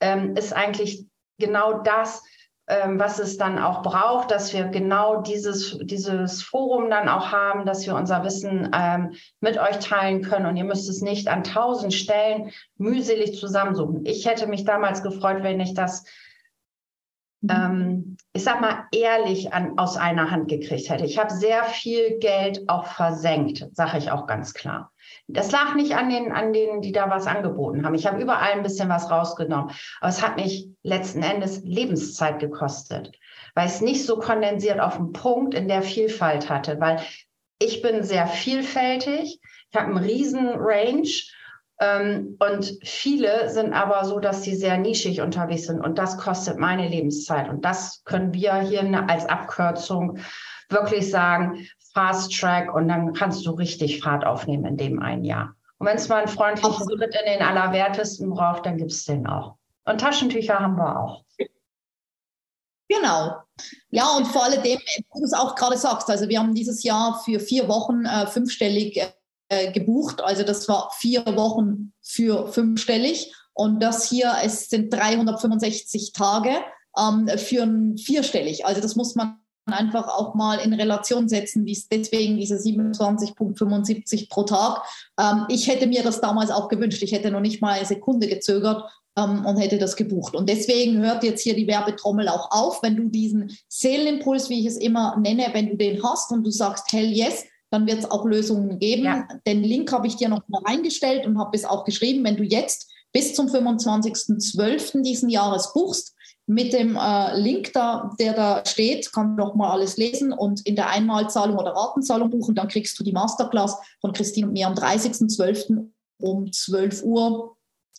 ähm, 0.00 0.36
ist 0.36 0.52
eigentlich 0.52 1.06
genau 1.38 1.80
das, 1.82 2.22
ähm, 2.68 2.98
was 2.98 3.18
es 3.18 3.38
dann 3.38 3.58
auch 3.58 3.82
braucht, 3.82 4.30
dass 4.30 4.52
wir 4.52 4.64
genau 4.64 5.22
dieses, 5.22 5.78
dieses 5.80 6.42
Forum 6.42 6.90
dann 6.90 7.08
auch 7.08 7.32
haben, 7.32 7.64
dass 7.64 7.86
wir 7.86 7.94
unser 7.94 8.24
Wissen 8.24 8.70
ähm, 8.74 9.14
mit 9.40 9.58
euch 9.58 9.78
teilen 9.78 10.22
können. 10.22 10.44
Und 10.44 10.56
ihr 10.56 10.64
müsst 10.64 10.88
es 10.88 11.00
nicht 11.00 11.28
an 11.28 11.44
tausend 11.44 11.94
Stellen 11.94 12.50
mühselig 12.76 13.38
zusammensuchen. 13.38 14.04
Ich 14.04 14.26
hätte 14.26 14.46
mich 14.46 14.64
damals 14.64 15.02
gefreut, 15.02 15.42
wenn 15.42 15.60
ich 15.60 15.74
das. 15.74 16.04
Ähm, 17.48 18.16
ich 18.32 18.44
sag 18.44 18.60
mal, 18.60 18.84
ehrlich 18.92 19.52
an, 19.52 19.78
aus 19.78 19.96
einer 19.96 20.30
Hand 20.30 20.48
gekriegt 20.48 20.88
hätte. 20.90 21.04
Ich 21.04 21.18
habe 21.18 21.32
sehr 21.32 21.64
viel 21.64 22.18
Geld 22.18 22.68
auch 22.68 22.86
versenkt, 22.86 23.66
sage 23.72 23.98
ich 23.98 24.10
auch 24.10 24.26
ganz 24.26 24.54
klar. 24.54 24.92
Das 25.26 25.52
lag 25.52 25.74
nicht 25.74 25.94
an 25.96 26.10
den, 26.10 26.32
an 26.32 26.52
denen, 26.52 26.80
die 26.80 26.92
da 26.92 27.10
was 27.10 27.26
angeboten 27.26 27.84
haben. 27.84 27.94
Ich 27.94 28.06
habe 28.06 28.20
überall 28.20 28.52
ein 28.52 28.62
bisschen 28.62 28.88
was 28.88 29.10
rausgenommen. 29.10 29.70
Aber 30.00 30.08
es 30.08 30.22
hat 30.22 30.36
mich 30.36 30.68
letzten 30.82 31.22
Endes 31.22 31.62
Lebenszeit 31.64 32.38
gekostet, 32.38 33.12
weil 33.54 33.66
es 33.66 33.80
nicht 33.80 34.04
so 34.04 34.18
kondensiert 34.18 34.80
auf 34.80 34.96
den 34.96 35.12
Punkt 35.12 35.54
in 35.54 35.68
der 35.68 35.82
Vielfalt 35.82 36.48
hatte, 36.48 36.80
weil 36.80 37.00
ich 37.60 37.82
bin 37.82 38.02
sehr 38.04 38.26
vielfältig. 38.26 39.40
Ich 39.70 39.76
habe 39.76 39.88
einen 39.88 39.98
riesen 39.98 40.48
Range. 40.48 41.08
Ähm, 41.80 42.36
und 42.40 42.78
viele 42.82 43.50
sind 43.50 43.72
aber 43.72 44.04
so, 44.04 44.18
dass 44.18 44.42
sie 44.42 44.56
sehr 44.56 44.78
nischig 44.78 45.20
unterwegs 45.20 45.66
sind. 45.66 45.80
Und 45.80 45.98
das 45.98 46.18
kostet 46.18 46.58
meine 46.58 46.88
Lebenszeit. 46.88 47.48
Und 47.48 47.64
das 47.64 48.02
können 48.04 48.34
wir 48.34 48.54
hier 48.56 48.82
als 49.08 49.26
Abkürzung 49.26 50.18
wirklich 50.68 51.10
sagen, 51.10 51.66
Fast 51.94 52.32
Track 52.38 52.72
und 52.72 52.86
dann 52.88 53.12
kannst 53.12 53.44
du 53.46 53.50
richtig 53.50 54.00
Fahrt 54.00 54.24
aufnehmen 54.24 54.64
in 54.66 54.76
dem 54.76 55.02
einen 55.02 55.24
Jahr. 55.24 55.54
Und 55.78 55.86
wenn 55.86 55.96
es 55.96 56.08
mal 56.08 56.18
einen 56.18 56.28
freundlichen 56.28 56.72
Schritt 56.72 57.14
in 57.14 57.32
den 57.32 57.42
Allerwertesten 57.42 58.30
braucht, 58.30 58.66
dann 58.66 58.76
gibt 58.76 58.90
es 58.90 59.04
den 59.04 59.26
auch. 59.26 59.56
Und 59.84 60.00
Taschentücher 60.00 60.58
haben 60.58 60.76
wir 60.76 61.00
auch. 61.00 61.24
Genau. 62.88 63.36
Ja, 63.90 64.16
und 64.16 64.26
vor 64.26 64.44
allem, 64.44 64.62
wie 64.62 64.76
du 64.76 65.24
es 65.24 65.32
auch 65.32 65.54
gerade 65.54 65.76
sagst, 65.76 66.08
also 66.08 66.28
wir 66.28 66.38
haben 66.38 66.54
dieses 66.54 66.82
Jahr 66.82 67.20
für 67.24 67.38
vier 67.38 67.68
Wochen 67.68 68.04
äh, 68.04 68.26
fünfstellig 68.26 69.00
äh, 69.48 69.72
gebucht. 69.72 70.22
Also 70.22 70.42
das 70.42 70.68
war 70.68 70.90
vier 70.96 71.24
Wochen 71.36 71.92
für 72.02 72.48
fünfstellig. 72.48 73.32
Und 73.54 73.80
das 73.82 74.08
hier, 74.08 74.32
es 74.44 74.68
sind 74.70 74.92
365 74.92 76.12
Tage 76.12 76.50
ähm, 76.96 77.28
für 77.36 77.62
ein 77.62 77.98
vierstellig. 77.98 78.66
Also 78.66 78.80
das 78.80 78.94
muss 78.94 79.14
man 79.14 79.38
einfach 79.66 80.08
auch 80.08 80.34
mal 80.34 80.58
in 80.60 80.72
Relation 80.72 81.28
setzen, 81.28 81.66
wie 81.66 81.72
es 81.72 81.88
deswegen 81.88 82.36
diese 82.36 82.56
27,75 82.56 84.28
pro 84.28 84.44
Tag. 84.44 84.82
Ähm, 85.18 85.44
ich 85.48 85.68
hätte 85.68 85.86
mir 85.86 86.02
das 86.02 86.20
damals 86.20 86.50
auch 86.50 86.68
gewünscht. 86.68 87.02
Ich 87.02 87.12
hätte 87.12 87.30
noch 87.30 87.40
nicht 87.40 87.60
mal 87.60 87.72
eine 87.72 87.86
Sekunde 87.86 88.28
gezögert 88.28 88.84
ähm, 89.16 89.44
und 89.44 89.56
hätte 89.56 89.78
das 89.78 89.96
gebucht. 89.96 90.34
Und 90.34 90.48
deswegen 90.48 90.98
hört 90.98 91.24
jetzt 91.24 91.42
hier 91.42 91.54
die 91.54 91.66
Werbetrommel 91.66 92.28
auch 92.28 92.50
auf, 92.50 92.82
wenn 92.82 92.96
du 92.96 93.08
diesen 93.08 93.56
Seelenimpuls, 93.68 94.48
wie 94.48 94.60
ich 94.60 94.66
es 94.66 94.76
immer 94.76 95.16
nenne, 95.18 95.48
wenn 95.52 95.70
du 95.70 95.76
den 95.76 96.02
hast 96.02 96.32
und 96.32 96.44
du 96.44 96.50
sagst, 96.50 96.92
hell 96.92 97.10
yes, 97.10 97.44
dann 97.70 97.86
wird 97.86 97.98
es 97.98 98.10
auch 98.10 98.24
Lösungen 98.24 98.78
geben. 98.78 99.04
Ja. 99.04 99.28
Den 99.46 99.62
Link 99.62 99.92
habe 99.92 100.06
ich 100.06 100.16
dir 100.16 100.28
noch 100.28 100.42
mal 100.48 100.62
reingestellt 100.66 101.26
und 101.26 101.38
habe 101.38 101.56
es 101.56 101.64
auch 101.64 101.84
geschrieben, 101.84 102.24
wenn 102.24 102.36
du 102.36 102.42
jetzt 102.42 102.90
bis 103.12 103.34
zum 103.34 103.46
25.12. 103.46 105.02
diesen 105.02 105.28
Jahres 105.28 105.72
buchst, 105.72 106.14
mit 106.46 106.72
dem 106.72 106.96
äh, 106.96 107.38
Link 107.38 107.74
da, 107.74 108.10
der 108.18 108.32
da 108.32 108.62
steht, 108.66 109.12
kann 109.12 109.36
noch 109.36 109.54
mal 109.54 109.70
alles 109.70 109.98
lesen 109.98 110.32
und 110.32 110.64
in 110.64 110.76
der 110.76 110.88
Einmalzahlung 110.88 111.58
oder 111.58 111.72
Ratenzahlung 111.72 112.30
buchen. 112.30 112.54
Dann 112.54 112.68
kriegst 112.68 112.98
du 112.98 113.04
die 113.04 113.12
Masterclass 113.12 113.76
von 114.00 114.14
Christine 114.14 114.46
und 114.46 114.54
mir 114.54 114.66
am 114.66 114.74
30.12. 114.74 115.90
um 116.20 116.50
12 116.50 117.02
Uhr 117.02 117.56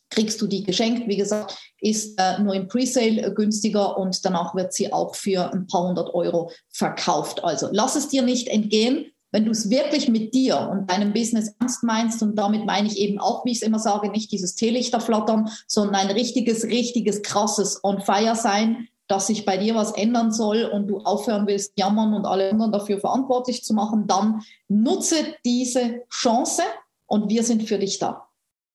kriegst 0.09 0.41
du 0.41 0.47
die 0.47 0.63
geschenkt. 0.63 1.07
Wie 1.07 1.17
gesagt, 1.17 1.59
ist 1.79 2.19
äh, 2.19 2.39
nur 2.39 2.55
im 2.55 2.67
Presale 2.67 3.31
günstiger 3.35 3.95
und 3.99 4.25
danach 4.25 4.55
wird 4.55 4.73
sie 4.73 4.91
auch 4.91 5.13
für 5.13 5.53
ein 5.53 5.67
paar 5.67 5.87
hundert 5.87 6.15
Euro 6.15 6.51
verkauft. 6.71 7.43
Also 7.43 7.69
lass 7.71 7.95
es 7.95 8.07
dir 8.07 8.23
nicht 8.23 8.47
entgehen 8.47 9.11
wenn 9.31 9.45
du 9.45 9.51
es 9.51 9.69
wirklich 9.69 10.09
mit 10.09 10.33
dir 10.33 10.69
und 10.71 10.89
deinem 10.89 11.13
Business 11.13 11.53
ernst 11.59 11.83
meinst, 11.83 12.23
und 12.23 12.35
damit 12.35 12.65
meine 12.65 12.87
ich 12.87 12.97
eben 12.97 13.19
auch, 13.19 13.45
wie 13.45 13.51
ich 13.51 13.57
es 13.57 13.63
immer 13.63 13.79
sage, 13.79 14.09
nicht 14.09 14.31
dieses 14.31 14.55
Teelichter 14.55 14.99
flattern, 14.99 15.49
sondern 15.67 15.95
ein 15.95 16.11
richtiges, 16.11 16.65
richtiges, 16.65 17.21
krasses 17.21 17.83
On-Fire 17.83 18.35
sein, 18.35 18.87
dass 19.07 19.27
sich 19.27 19.45
bei 19.45 19.57
dir 19.57 19.75
was 19.75 19.91
ändern 19.91 20.31
soll 20.31 20.65
und 20.65 20.87
du 20.87 20.99
aufhören 20.99 21.47
willst, 21.47 21.73
jammern 21.77 22.13
und 22.13 22.25
alle 22.25 22.51
anderen 22.51 22.71
dafür 22.71 22.99
verantwortlich 22.99 23.63
zu 23.63 23.73
machen, 23.73 24.05
dann 24.07 24.43
nutze 24.67 25.15
diese 25.43 26.03
Chance 26.09 26.61
und 27.07 27.29
wir 27.29 27.43
sind 27.43 27.67
für 27.67 27.79
dich 27.79 27.97
da. 27.97 28.27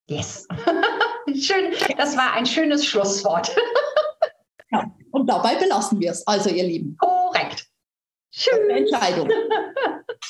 Yes. 0.08 0.46
Schön, 1.40 1.72
das 1.96 2.16
war 2.16 2.34
ein 2.34 2.46
schönes 2.46 2.84
Schlusswort. 2.84 3.54
ja, 4.70 4.92
und 5.10 5.28
dabei 5.28 5.54
belassen 5.54 6.00
wir 6.00 6.10
es. 6.10 6.26
Also, 6.26 6.50
ihr 6.50 6.64
Lieben. 6.64 6.96
Korrekt. 6.98 7.66
Tschüss. 8.30 8.58
Entscheidung. 8.68 9.30